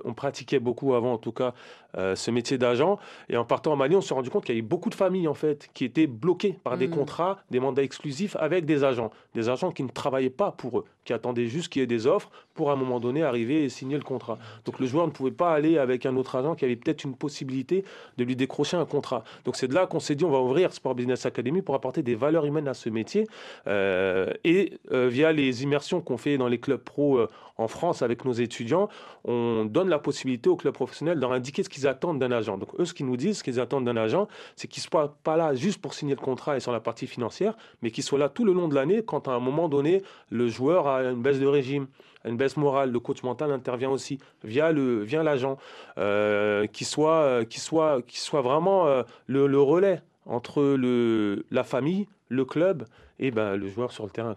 on 0.03 0.13
pratiquait 0.13 0.59
beaucoup 0.59 0.93
avant 0.95 1.13
en 1.13 1.17
tout 1.17 1.31
cas 1.31 1.53
euh, 1.97 2.13
ce 2.15 2.29
métier 2.29 2.57
d'agent. 2.57 2.99
Et 3.29 3.37
en 3.37 3.45
partant 3.45 3.71
en 3.71 3.75
Mali, 3.77 3.95
on 3.95 4.01
s'est 4.01 4.13
rendu 4.13 4.29
compte 4.29 4.43
qu'il 4.45 4.53
y 4.53 4.57
avait 4.59 4.67
beaucoup 4.67 4.89
de 4.89 4.95
familles 4.95 5.29
en 5.29 5.33
fait 5.33 5.69
qui 5.73 5.85
étaient 5.85 6.07
bloquées 6.07 6.59
par 6.63 6.77
des 6.77 6.87
Mhm. 6.87 6.93
contrats, 6.95 7.39
des 7.49 7.59
mandats 7.61 7.81
exclusifs 7.83 8.35
avec 8.39 8.65
des 8.65 8.83
agents, 8.83 9.11
des 9.33 9.47
agents 9.49 9.71
qui 9.71 9.81
ne 9.83 9.89
travaillaient 9.89 10.29
pas 10.29 10.51
pour 10.57 10.79
eux, 10.79 10.85
qui 11.05 11.13
attendaient 11.13 11.47
juste 11.47 11.71
qu'il 11.71 11.81
y 11.81 11.83
ait 11.83 11.87
des 11.87 12.07
offres 12.07 12.29
pour 12.53 12.71
à 12.71 12.73
un 12.73 12.75
moment 12.75 12.99
donné 12.99 13.23
arriver 13.23 13.63
et 13.63 13.69
signer 13.69 13.97
le 13.97 14.03
contrat. 14.03 14.39
Donc 14.65 14.79
le 14.79 14.87
joueur 14.87 15.05
ne 15.05 15.11
pouvait 15.11 15.31
pas 15.31 15.53
aller 15.53 15.77
avec 15.77 16.05
un 16.05 16.15
autre 16.15 16.35
agent 16.35 16.55
qui 16.55 16.65
avait 16.65 16.75
peut-être 16.75 17.03
une 17.03 17.15
possibilité 17.15 17.83
de 18.17 18.23
lui 18.23 18.35
décrocher 18.35 18.77
un 18.77 18.85
contrat. 18.85 19.23
Donc 19.45 19.55
c'est 19.55 19.67
de 19.67 19.73
là 19.73 19.85
qu'on 19.85 19.99
s'est 19.99 20.15
dit 20.15 20.25
on 20.25 20.31
va 20.31 20.39
ouvrir 20.39 20.73
Sport 20.73 20.95
Business 20.95 21.25
Academy 21.25 21.61
pour 21.61 21.75
apporter 21.75 22.01
des 22.03 22.15
valeurs 22.15 22.45
humaines 22.45 22.67
à 22.67 22.73
ce 22.73 22.89
métier 22.89 23.27
Euh, 23.67 24.33
et 24.43 24.79
euh, 24.91 25.07
via 25.07 25.31
les 25.31 25.63
immersions 25.63 26.01
qu'on 26.01 26.17
fait 26.17 26.37
dans 26.37 26.47
les 26.47 26.59
clubs 26.59 26.81
pro 26.81 27.17
euh, 27.17 27.27
en 27.57 27.67
France 27.67 28.01
avec 28.01 28.25
nos 28.25 28.33
étudiants, 28.33 28.89
on 29.25 29.65
donne 29.65 29.89
la 29.89 29.99
possibilité 29.99 30.49
aux 30.49 30.55
clubs 30.55 30.73
professionnels 30.73 31.19
leur 31.19 31.31
indiquer 31.31 31.63
ce 31.63 31.69
qu'ils 31.69 31.87
attendent 31.87 32.19
d'un 32.19 32.31
agent. 32.31 32.57
Donc 32.57 32.69
eux, 32.79 32.85
ce 32.85 32.93
qu'ils 32.93 33.05
nous 33.05 33.17
disent, 33.17 33.39
ce 33.39 33.43
qu'ils 33.43 33.59
attendent 33.59 33.85
d'un 33.85 33.97
agent, 33.97 34.27
c'est 34.55 34.67
qu'il 34.67 34.81
ne 34.81 34.89
soit 34.89 35.17
pas 35.23 35.37
là 35.37 35.53
juste 35.55 35.81
pour 35.81 35.93
signer 35.93 36.15
le 36.15 36.21
contrat 36.21 36.57
et 36.57 36.59
sur 36.59 36.71
la 36.71 36.79
partie 36.79 37.07
financière, 37.07 37.55
mais 37.81 37.91
qu'il 37.91 38.03
soit 38.03 38.19
là 38.19 38.29
tout 38.29 38.45
le 38.45 38.53
long 38.53 38.67
de 38.67 38.75
l'année 38.75 39.03
quand 39.03 39.27
à 39.27 39.31
un 39.31 39.39
moment 39.39 39.69
donné, 39.69 40.03
le 40.29 40.47
joueur 40.47 40.87
a 40.87 41.03
une 41.03 41.21
baisse 41.21 41.39
de 41.39 41.47
régime, 41.47 41.87
une 42.25 42.37
baisse 42.37 42.57
morale, 42.57 42.91
le 42.91 42.99
coach 42.99 43.23
mental 43.23 43.51
intervient 43.51 43.89
aussi 43.89 44.19
via 44.43 44.71
le 44.71 45.01
via 45.03 45.23
l'agent, 45.23 45.57
euh, 45.97 46.67
qui 46.67 46.85
soit 46.85 47.45
qui 47.45 47.59
soit 47.59 48.01
qui 48.03 48.19
soit 48.19 48.41
vraiment 48.41 48.87
euh, 48.87 49.03
le, 49.27 49.47
le 49.47 49.61
relais 49.61 50.01
entre 50.25 50.61
le 50.61 51.45
la 51.51 51.63
famille, 51.63 52.07
le 52.29 52.45
club 52.45 52.85
et 53.19 53.31
ben 53.31 53.55
le 53.55 53.67
joueur 53.69 53.91
sur 53.91 54.03
le 54.03 54.09
terrain. 54.09 54.35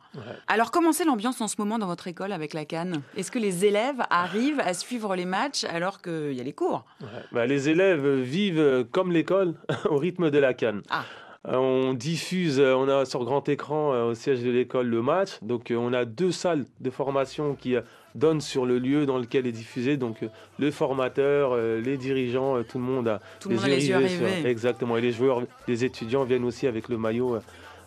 Alors, 0.49 0.71
comment 0.71 0.93
c'est 0.93 1.05
l'ambiance 1.05 1.41
en 1.41 1.49
ce 1.49 1.57
moment 1.59 1.79
dans 1.79 1.87
votre 1.87 2.07
école 2.09 2.33
avec 2.33 2.55
la 2.55 2.65
Cannes? 2.65 3.03
Est-ce 3.17 3.31
que 3.31 3.39
les 3.39 3.65
élèves 3.65 4.03
arrivent 4.11 4.61
à 4.61 4.75
suivre 4.75 5.15
les 5.17 5.27
matchs 5.27 5.65
alors 5.65 6.01
qu'il 6.01 6.33
y 6.33 6.41
a 6.41 6.45
les 6.45 6.53
cours? 6.53 6.85
Bah, 7.33 7.47
les 7.47 7.69
élèves 7.69 8.07
vivent 8.21 8.87
comme 8.93 9.13
l'école 9.13 9.55
au 9.91 9.97
rythme 9.97 10.31
de 10.31 10.39
la 10.39 10.55
canne. 10.55 10.83
Ah. 10.91 11.05
Euh, 11.49 11.57
On 11.57 11.95
diffuse, 11.95 12.61
euh, 12.61 12.75
on 12.75 12.89
a 12.89 13.07
sur 13.07 13.25
grand 13.25 13.49
écran 13.49 13.95
euh, 13.95 14.11
au 14.11 14.15
siège 14.15 14.43
de 14.43 14.51
l'école 14.51 14.89
le 14.89 15.01
match. 15.01 15.39
Donc 15.43 15.73
on 15.75 15.93
a 15.93 16.05
deux 16.05 16.33
salles 16.33 16.67
de 16.81 16.91
formation 16.91 17.55
qui 17.55 17.77
donnent 18.15 18.41
sur 18.41 18.67
le 18.67 18.79
lieu 18.79 19.07
dans 19.07 19.17
lequel 19.17 19.47
est 19.47 19.53
diffusé. 19.53 19.97
Donc 19.97 20.19
le 20.59 20.71
formateur, 20.71 21.57
les 21.57 21.97
dirigeants, 21.97 22.63
tout 22.65 22.79
le 22.79 22.85
monde 22.85 23.09
a 23.09 23.21
Tout 23.41 23.49
le 23.49 23.57
monde 23.57 23.65
a 23.65 23.69
les 23.69 23.89
yeux 23.89 23.97
rivés 23.97 24.29
sur-. 24.39 24.47
Exactement. 24.47 24.97
Et 24.97 25.01
les 25.01 25.13
joueurs, 25.13 25.43
les 25.67 25.85
étudiants 25.85 26.25
viennent 26.25 26.45
aussi 26.45 26.67
avec 26.67 26.89
le 26.89 26.99
maillot 26.99 27.39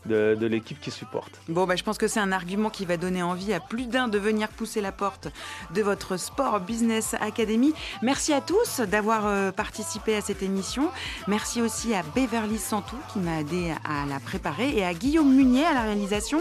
de, 0.06 0.36
de 0.40 0.48
l'équipe 0.48 0.80
qui 0.80 0.92
supporte. 0.92 1.40
Bon, 1.48 1.66
bah, 1.66 1.76
je 1.76 1.84
pense 1.84 1.98
que 1.98 2.08
c'est 2.08 2.20
un 2.20 2.32
argument 2.32 2.70
qui 2.70 2.86
va 2.86 2.98
donner 2.98 3.24
envie 3.24 3.54
à 3.54 3.60
plus 3.60 3.88
d'un 3.88 4.08
de 4.08 4.18
venir 4.18 4.50
pousser 4.50 4.82
la 4.82 4.92
porte 4.92 5.28
de 5.74 5.82
votre 5.82 6.18
Sport 6.18 6.60
Business 6.60 7.16
Academy. 7.20 7.74
Merci 8.02 8.34
à 8.34 8.42
tous 8.42 8.82
d'avoir 8.82 9.26
euh, 9.26 9.52
participé 9.52 10.16
à 10.16 10.22
cette 10.22 10.44
émission. 10.44 10.90
Merci 11.28 11.62
aussi 11.62 11.94
à 11.94 12.04
Beverly 12.16 12.58
Santou 12.58 12.96
qui 13.12 13.20
m'a 13.20 13.42
aidé 13.42 13.74
à 13.86 14.06
la 14.08 14.20
préparer 14.20 14.76
et 14.78 14.86
à 14.86 14.94
Guillaume 14.94 15.34
Munier 15.34 15.66
à 15.66 15.74
la 15.74 15.82
réalisation. 15.84 16.40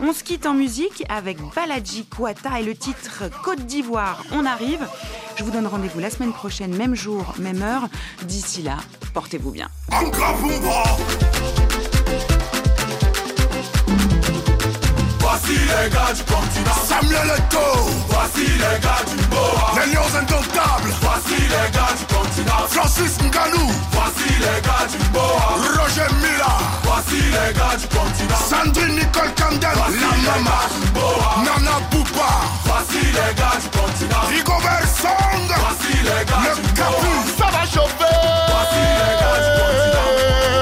On 0.00 0.12
se 0.12 0.24
quitte 0.24 0.46
en 0.46 0.54
musique 0.54 1.04
avec 1.08 1.38
Baladji 1.54 2.06
Kouata 2.06 2.60
et 2.60 2.64
le 2.64 2.74
titre 2.74 3.24
Côte 3.42 3.66
d'Ivoire. 3.66 4.24
On 4.32 4.44
arrive. 4.44 4.86
Je 5.36 5.44
vous 5.44 5.50
donne 5.50 5.66
rendez-vous 5.66 6.00
la 6.00 6.10
semaine 6.10 6.32
prochaine, 6.32 6.76
même 6.76 6.94
jour, 6.94 7.34
même 7.38 7.62
heure. 7.62 7.88
D'ici 8.24 8.62
là, 8.62 8.76
portez-vous 9.14 9.52
bien. 9.52 9.68
Voici 15.42 15.58
les 15.58 15.90
gars 15.90 16.12
du 16.12 16.22
continent. 16.24 16.80
Samuel 16.86 17.30
Eto'o. 17.38 17.90
Voici 18.08 18.46
les 18.46 18.80
gars 18.80 19.02
du 19.08 19.16
Boa. 19.26 19.72
Les 19.76 19.92
lions 19.92 20.14
indomptables. 20.18 20.92
Voici 21.00 21.40
les 21.40 21.70
gars 21.72 21.94
du 21.96 22.04
continent. 22.14 22.66
Francis 22.68 23.16
Ngannou. 23.22 23.72
Voici 23.92 24.28
les 24.38 24.60
gars 24.60 24.86
du 24.90 24.98
Boa. 25.10 25.56
Roger 25.76 26.12
Mila. 26.20 26.54
Voici 26.82 27.22
les 27.22 27.52
gars 27.54 27.76
du 27.76 27.86
continent. 27.88 28.42
Sandrine 28.48 28.96
Nicole 28.96 29.32
Camden. 29.34 29.70
Voici 29.74 30.00
La 30.00 30.32
Mama. 30.32 30.60
Boa. 30.92 31.30
Nana 31.44 31.76
Poupa. 31.90 32.30
Voici 32.64 33.00
les 33.06 33.34
gars 33.34 33.56
du 33.62 33.68
continent. 33.78 34.24
Rigobert 34.28 34.88
Song. 35.00 35.48
Voici 35.48 35.96
les 36.04 36.24
gars 36.28 36.54
du 36.54 36.72
Capou. 36.74 37.16
Ça 37.38 37.46
va 37.46 37.64
chauffer. 37.64 38.16
Voici 38.52 38.82
les 39.00 39.14
gars 39.20 39.38
du 39.40 39.50
continent. 39.56 40.59